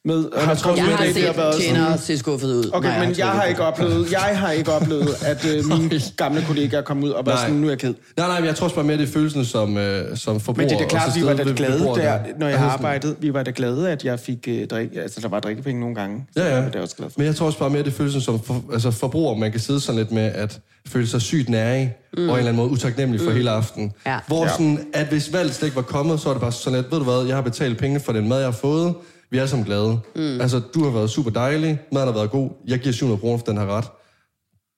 med. 0.06 0.26
Har 0.38 0.56
tror, 0.56 0.76
Jeg 0.76 0.86
har 0.86 1.06
det, 1.06 1.16
det 1.16 1.24
har 1.24 1.52
set 1.52 1.62
tjenere 1.62 1.98
se 1.98 2.18
skuffet 2.18 2.48
ud. 2.48 2.70
Okay, 2.74 3.06
men 3.06 3.18
jeg 3.18 3.28
har 3.28 3.34
trykket 3.34 3.50
ikke 3.50 3.64
oplevet, 3.64 4.12
jeg 4.12 4.20
har 4.20 4.52
ikke 4.52 4.72
oplevet, 4.72 5.10
at 5.26 5.46
øh, 5.46 5.66
mine 5.66 6.02
gamle 6.18 6.42
kollegaer 6.48 6.82
kom 6.82 7.04
ud 7.04 7.10
og 7.10 7.26
var 7.26 7.32
Nej. 7.32 7.42
sådan, 7.42 7.56
nu 7.56 7.68
er 7.68 7.72
jeg 7.72 7.80
ked. 7.80 7.94
Nej, 8.18 8.28
nej, 8.28 8.40
men 8.40 8.48
jeg 8.48 8.56
tror 8.56 8.70
bare 8.70 8.84
mere, 8.84 8.98
det 8.98 9.08
er 9.08 9.12
følelsen 9.12 9.46
som, 9.46 9.78
øh, 9.78 10.18
som 10.18 10.40
forbruger. 10.40 10.64
Men 10.64 10.70
det 10.70 10.76
er 10.76 10.78
da 10.78 10.84
og 10.84 10.90
klart, 10.90 11.16
vi 11.16 11.26
var 11.26 11.34
da 11.34 11.44
glade 11.56 11.80
der, 11.80 12.20
når 12.40 12.48
jeg 12.48 12.60
har 12.60 12.70
arbejdet. 12.70 13.16
Vi 13.20 13.34
var 13.34 13.44
da 13.44 13.52
glade, 13.56 13.92
at 13.92 14.06
jeg 14.06 14.20
fik 14.20 14.48
øh, 14.48 14.68
drik, 14.68 14.90
altså 14.96 15.22
der 15.22 15.28
var 15.28 15.40
drikkepenge 15.40 15.80
nogle 15.80 15.96
gange. 15.96 16.26
Ja, 16.36 16.42
ja. 16.42 16.56
Det 16.56 16.66
er 16.66 16.70
jeg 16.74 16.82
også 16.82 16.96
glad 16.96 17.10
for. 17.10 17.20
Men 17.20 17.28
jeg 17.28 17.36
tror 17.36 17.46
også 17.46 17.60
bare 17.60 17.70
mere, 17.70 17.84
det 17.84 17.88
er 17.88 17.96
følelsen 17.96 18.22
som 18.22 18.44
for, 18.44 18.64
altså 18.74 18.92
forbruger, 18.92 19.36
man 19.36 19.52
kan 19.52 19.60
sidde 19.60 19.80
sådan 19.80 20.00
lidt 20.00 20.12
med 20.12 20.32
at 20.36 20.60
føle 20.88 21.08
sig 21.08 21.22
sygt 21.22 21.50
nærig, 21.50 21.96
mm. 22.18 22.18
og 22.18 22.24
en 22.24 22.30
eller 22.30 22.38
anden 22.38 22.56
måde 22.56 22.70
utaknemmelig 22.70 23.22
for 23.26 23.32
hele 23.32 23.52
aftenen. 23.52 23.92
Ja. 24.06 24.20
Hvor 24.28 24.48
sådan, 24.48 24.80
at 24.94 25.08
hvis 25.08 25.34
valget 25.34 25.56
slet 25.56 25.68
ikke 25.68 25.76
var 25.76 25.82
kommet, 25.82 26.20
så 26.20 26.30
er 26.30 26.34
det 26.34 26.42
bare 26.42 26.52
sådan 26.52 26.80
lidt, 26.80 26.92
ved 26.92 27.00
du 27.00 27.04
hvad, 27.04 27.26
jeg 27.28 27.36
har 27.36 27.42
betalt 27.42 27.78
penge 27.78 28.00
for 28.00 28.14
den 28.14 28.28
mad, 28.28 28.38
jeg 28.38 28.48
har 28.48 28.52
fået, 28.52 28.94
Vi 29.32 29.38
er 29.38 29.42
alle 29.42 29.50
sammen 29.50 29.66
glade. 29.66 30.00
Mm. 30.16 30.42
Altså, 30.42 30.60
du 30.60 30.84
har 30.84 30.92
været 30.92 31.10
super 31.10 31.32
dejlig, 31.32 31.80
maden 31.92 32.08
har 32.08 32.14
været 32.14 32.32
god, 32.32 32.50
jeg 32.68 32.80
giver 32.80 32.94
700 32.94 33.22
kroner 33.22 33.38
for 33.38 33.46
den 33.46 33.58
her 33.58 33.66
ret. 33.66 33.86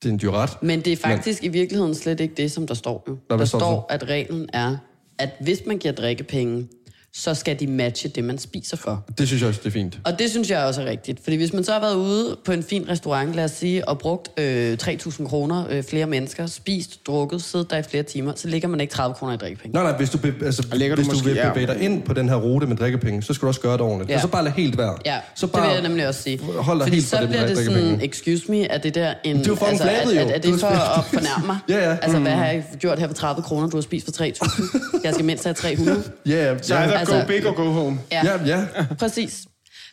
Det 0.04 0.10
er 0.10 0.14
en 0.14 0.20
dyr 0.22 0.32
ret. 0.32 0.64
Men 0.64 0.82
det 0.82 0.94
er 0.94 0.98
faktisk 0.98 1.42
Men... 1.42 1.50
i 1.50 1.54
virkeligheden 1.54 1.96
slet 1.96 2.20
ikke 2.20 2.34
det, 2.36 2.52
som 2.52 2.68
der 2.68 2.74
står. 2.74 3.04
Jo. 3.08 3.18
der 3.30 3.46
står 3.46 3.60
der 3.60 3.66
står, 3.66 3.86
at 3.90 4.10
reglen 4.10 4.50
er, 4.54 4.78
at 5.20 5.30
hvis 5.42 5.62
man 5.68 5.78
giver 5.78 5.94
drikkepenge, 5.94 6.68
så 7.13 7.34
skal 7.34 7.60
de 7.60 7.67
matche 7.67 8.10
det, 8.10 8.24
man 8.24 8.38
spiser 8.38 8.78
for. 8.78 9.04
Det 9.17 9.28
synes 9.28 9.41
jeg 9.41 9.50
også, 9.50 9.60
det 9.63 9.67
er 9.67 9.71
fint. 9.71 10.00
Og 10.06 10.19
det 10.19 10.30
synes 10.30 10.50
jeg 10.50 10.65
også 10.65 10.82
er 10.82 10.86
rigtigt. 10.86 11.19
Fordi 11.24 11.36
hvis 11.36 11.54
man 11.54 11.63
så 11.63 11.71
har 11.74 11.80
været 11.80 11.95
ude 11.95 12.38
på 12.45 12.52
en 12.52 12.64
fin 12.64 12.86
restaurant, 12.89 13.34
lad 13.36 13.43
os 13.43 13.51
sige, 13.51 13.88
og 13.89 13.99
brugt 13.99 14.39
øh, 14.39 14.78
3.000 14.84 15.28
kroner, 15.28 15.66
øh, 15.70 15.84
flere 15.84 16.05
mennesker, 16.05 16.45
spist, 16.45 17.07
drukket, 17.07 17.41
siddet 17.43 17.70
der 17.72 17.78
i 17.78 17.84
flere 17.84 18.03
timer, 18.03 18.34
så 18.36 18.47
ligger 18.47 18.68
man 18.68 18.80
ikke 18.82 18.93
30 18.93 19.14
kroner 19.16 19.34
i 19.34 19.38
drikkepenge. 19.38 19.74
Nej, 19.74 19.84
nej, 19.84 19.97
hvis 19.97 20.09
du, 20.09 20.18
be, 20.18 20.34
altså, 20.45 20.62
du 20.62 20.68
hvis 20.95 21.07
du 21.07 21.14
måske- 21.14 21.26
vil 21.26 21.36
ja. 21.36 21.49
bevæge 21.53 21.68
dig 21.68 21.82
ind 21.82 22.03
på 22.03 22.14
den 22.14 22.30
her 22.30 22.36
rute 22.36 22.68
med 22.68 22.76
drikkepenge, 22.78 23.24
så 23.24 23.34
skal 23.34 23.41
du 23.45 23.47
også 23.47 23.62
gøre 23.62 23.74
det 23.74 23.82
ordentligt. 23.82 24.09
Ja. 24.09 24.16
Og 24.16 24.22
så 24.22 24.28
bare 24.28 24.43
lade 24.43 24.55
helt 24.55 24.78
være. 24.78 24.95
Ja, 25.05 25.18
så 25.36 25.45
det 25.45 25.53
bare 25.53 25.68
vil 25.68 25.74
jeg 25.74 25.82
nemlig 25.84 26.07
også 26.07 26.22
sige. 26.22 26.39
Hold 26.41 26.80
dig 26.80 26.86
Fordi 26.86 26.95
helt 26.95 27.07
så 27.07 27.16
fra 27.16 27.22
det 27.22 27.30
med 27.30 27.38
bliver 27.38 27.47
det 27.47 27.55
drikkepenge. 27.57 27.89
sådan, 27.89 28.05
excuse 28.05 28.43
me, 28.51 28.66
er 28.66 28.78
det 28.78 28.95
der 28.95 29.14
en... 29.24 29.38
Det 29.38 29.47
er 29.47 29.55
flabet, 29.55 30.18
er, 30.18 30.22
jo. 30.22 30.28
er, 30.30 30.34
er 30.34 30.39
Du 30.39 30.51
det 30.51 30.59
for 30.59 30.68
at 30.68 31.05
fornærme 31.05 31.45
mig? 31.45 31.57
Ja, 31.70 31.89
ja. 31.89 31.97
Altså, 32.01 32.20
hvad 32.20 32.32
Mm. 32.32 32.38
har 32.38 32.45
jeg 32.45 32.64
gjort 32.80 32.99
her 32.99 33.07
for 33.07 33.14
30 33.14 33.43
kroner, 33.43 33.68
du 33.70 33.78
har 33.78 33.82
spist 33.82 34.05
for 34.05 34.24
3.000? 34.24 35.01
Jeg 35.03 35.14
skal 35.14 35.26
mindst 35.26 35.43
have 35.43 35.53
300. 35.53 36.03
Ja, 36.26 36.45
ja. 36.45 36.55
Altså- 37.02 37.20
go 37.22 37.28
big 37.28 37.47
or 37.47 37.54
go 37.54 37.72
home. 37.72 37.99
Ja, 38.12 38.22
ja, 38.26 38.39
ja. 38.45 38.66
præcis. 38.99 39.45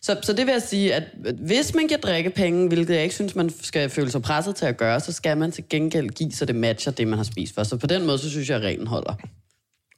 Så, 0.02 0.16
så 0.22 0.32
det 0.32 0.46
vil 0.46 0.52
jeg 0.52 0.62
sige, 0.62 0.94
at 0.94 1.02
hvis 1.46 1.74
man 1.74 1.86
giver 1.86 2.00
drikkepenge, 2.00 2.68
hvilket 2.68 2.94
jeg 2.94 3.02
ikke 3.02 3.14
synes, 3.14 3.34
man 3.34 3.50
skal 3.62 3.90
føle 3.90 4.10
sig 4.10 4.22
presset 4.22 4.56
til 4.56 4.66
at 4.66 4.76
gøre, 4.76 5.00
så 5.00 5.12
skal 5.12 5.36
man 5.36 5.52
til 5.52 5.64
gengæld 5.70 6.08
give, 6.08 6.32
så 6.32 6.44
det 6.44 6.54
matcher 6.56 6.92
det, 6.92 7.08
man 7.08 7.18
har 7.18 7.24
spist 7.24 7.54
for. 7.54 7.62
Så 7.62 7.76
på 7.76 7.86
den 7.86 8.06
måde, 8.06 8.18
så 8.18 8.30
synes 8.30 8.48
jeg, 8.48 8.56
at 8.56 8.62
reglen 8.62 8.86
holder. 8.86 9.14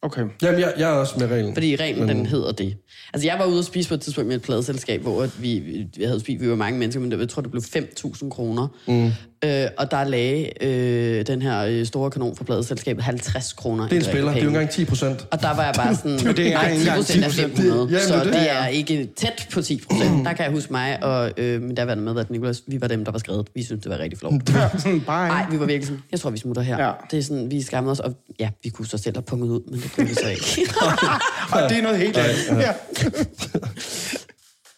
Okay. 0.03 0.23
Jamen, 0.43 0.61
jeg, 0.61 0.73
jeg 0.79 0.91
er 0.91 0.95
også 0.95 1.15
med 1.19 1.29
reglen. 1.31 1.55
Fordi 1.55 1.77
reglen, 1.77 2.09
den 2.09 2.27
hedder 2.27 2.53
det. 2.53 2.77
Altså, 3.15 3.29
jeg 3.29 3.37
var 3.39 3.45
ude 3.47 3.59
og 3.59 3.65
spise 3.65 3.89
på 3.89 3.95
et 3.95 4.01
tidspunkt 4.01 4.29
med 4.29 4.37
et 4.37 4.43
pladeselskab, 4.43 5.03
hvor 5.03 5.23
at 5.23 5.43
vi, 5.43 5.59
vi 5.97 6.05
havde 6.05 6.21
spist, 6.21 6.41
vi 6.43 6.49
var 6.51 6.57
mange 6.57 6.79
mennesker, 6.79 7.01
men 7.01 7.11
det, 7.11 7.19
jeg 7.21 7.29
tror, 7.29 7.43
det 7.43 7.51
blev 7.51 7.63
5.000 7.63 8.29
kroner. 8.29 8.67
Mm. 8.89 9.07
Øh, 9.45 9.67
og 9.79 9.91
der 9.91 10.05
lagde 10.05 10.65
øh, 10.67 11.27
den 11.27 11.43
her 11.43 11.61
øh, 11.61 11.87
store 11.87 12.11
kanon 12.11 12.37
fra 12.37 12.45
pladeselskabet 12.45 13.05
50 13.05 13.53
kroner 13.53 13.85
Det 13.89 13.93
er 13.93 13.97
en 13.97 14.05
spiller. 14.05 14.31
Det 14.33 14.39
er 14.41 14.43
jo 14.45 14.49
engang 14.49 14.71
10 14.71 14.85
procent. 14.85 15.27
Og 15.31 15.43
der 15.43 15.55
var 15.57 15.65
jeg 15.65 15.73
bare 15.77 15.95
sådan, 15.97 16.19
det 16.37 16.47
er 16.49 16.53
nej, 16.53 16.71
ikke 16.71 16.75
10 16.75 16.81
engang 16.81 16.97
procent 16.99 17.25
er 17.25 17.29
10%. 17.29 17.33
500, 17.33 17.81
Det- 17.81 17.91
jamen, 17.91 18.01
så 18.01 18.15
det 18.15 18.21
er 18.21 18.25
det, 18.25 18.33
det. 18.33 18.41
det 18.41 18.51
er 18.53 18.67
ikke 18.67 19.09
tæt 19.17 19.49
på 19.53 19.63
10 19.63 19.81
procent. 19.91 20.25
Der 20.27 20.33
kan 20.33 20.45
jeg 20.45 20.53
huske 20.53 20.73
mig 20.73 21.05
og 21.05 21.31
øh, 21.37 21.63
min 21.63 21.75
daværende 21.75 22.05
med, 22.05 22.21
at 22.21 22.31
Nicolas, 22.31 22.63
vi 22.67 22.81
var 22.81 22.89
dem, 22.89 23.05
der 23.05 23.13
var 23.13 23.19
skrevet. 23.19 23.49
Vi 23.55 23.63
synes 23.63 23.83
det 23.83 23.91
var 23.91 23.99
rigtig 23.99 24.19
flot. 24.19 24.33
Nej, 25.07 25.47
vi 25.51 25.61
var 25.61 25.67
virkelig 25.67 25.87
sådan, 25.87 26.03
jeg 26.13 26.21
tror, 26.21 26.31
vi 26.31 26.39
smutter 26.39 26.63
her. 26.63 26.87
Ja. 26.87 26.93
Det 27.11 27.19
er 27.19 27.23
sådan, 27.23 27.51
vi 27.51 27.63
skammede 27.63 27.93
os, 27.93 28.01
og 28.01 28.15
ja, 28.41 28.51
vi 28.63 28.69
kunne 28.69 28.87
så 28.87 28.99
selv 28.99 29.17
have 29.17 29.23
punget 29.23 29.49
ud, 29.49 29.61
men 29.71 29.81
det 29.81 29.89
ikke. 29.99 30.72
Og 31.55 31.68
det 31.68 31.78
er 31.78 31.82
noget 31.82 31.99
helt 31.99 32.16
andet. 32.16 32.62
Ja. 32.62 32.72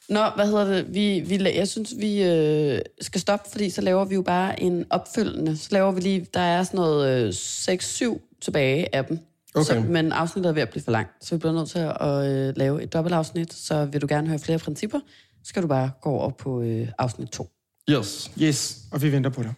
Nå, 0.09 0.21
hvad 0.37 0.47
hedder 0.47 0.65
det? 0.65 0.95
Vi, 0.95 1.21
vi, 1.21 1.57
jeg 1.57 1.69
synes, 1.69 1.95
vi 1.99 2.23
øh, 2.23 2.81
skal 3.01 3.21
stoppe, 3.21 3.51
fordi 3.51 3.71
så 3.71 3.81
laver 3.81 4.05
vi 4.05 4.15
jo 4.15 4.23
bare 4.23 4.63
en 4.63 4.85
opfølgende. 4.91 5.57
Så 5.57 5.69
laver 5.71 5.93
vi 5.93 6.01
lige, 6.01 6.27
der 6.35 6.41
er 6.41 6.63
sådan 6.63 6.77
noget 6.79 7.27
øh, 7.27 7.29
6-7 7.29 8.39
tilbage 8.43 8.95
af 8.95 9.05
dem. 9.05 9.19
Okay. 9.55 9.65
Så, 9.65 9.81
men 9.81 10.13
afsnittet 10.13 10.51
er 10.51 10.55
ved 10.55 10.63
at 10.63 10.71
blive 10.71 10.83
for 10.83 10.91
langt, 10.91 11.25
så 11.25 11.35
vi 11.35 11.39
bliver 11.39 11.53
nødt 11.53 11.71
til 11.71 11.79
at 11.79 12.31
øh, 12.31 12.57
lave 12.57 12.83
et 12.83 12.93
dobbeltafsnit. 12.93 13.53
Så 13.55 13.85
vil 13.85 14.03
du 14.03 14.07
gerne 14.11 14.29
høre 14.29 14.39
flere 14.39 14.59
principper, 14.59 15.01
så 15.43 15.49
skal 15.49 15.63
du 15.63 15.69
bare 15.69 15.91
gå 16.03 16.11
over 16.11 16.31
på 16.31 16.63
øh, 16.63 16.89
afsnit 16.99 17.29
2. 17.29 17.49
Yes. 17.91 18.31
Yes, 18.43 18.79
og 18.93 19.03
vi 19.03 19.13
venter 19.13 19.31
på 19.31 19.43
dig. 19.43 19.55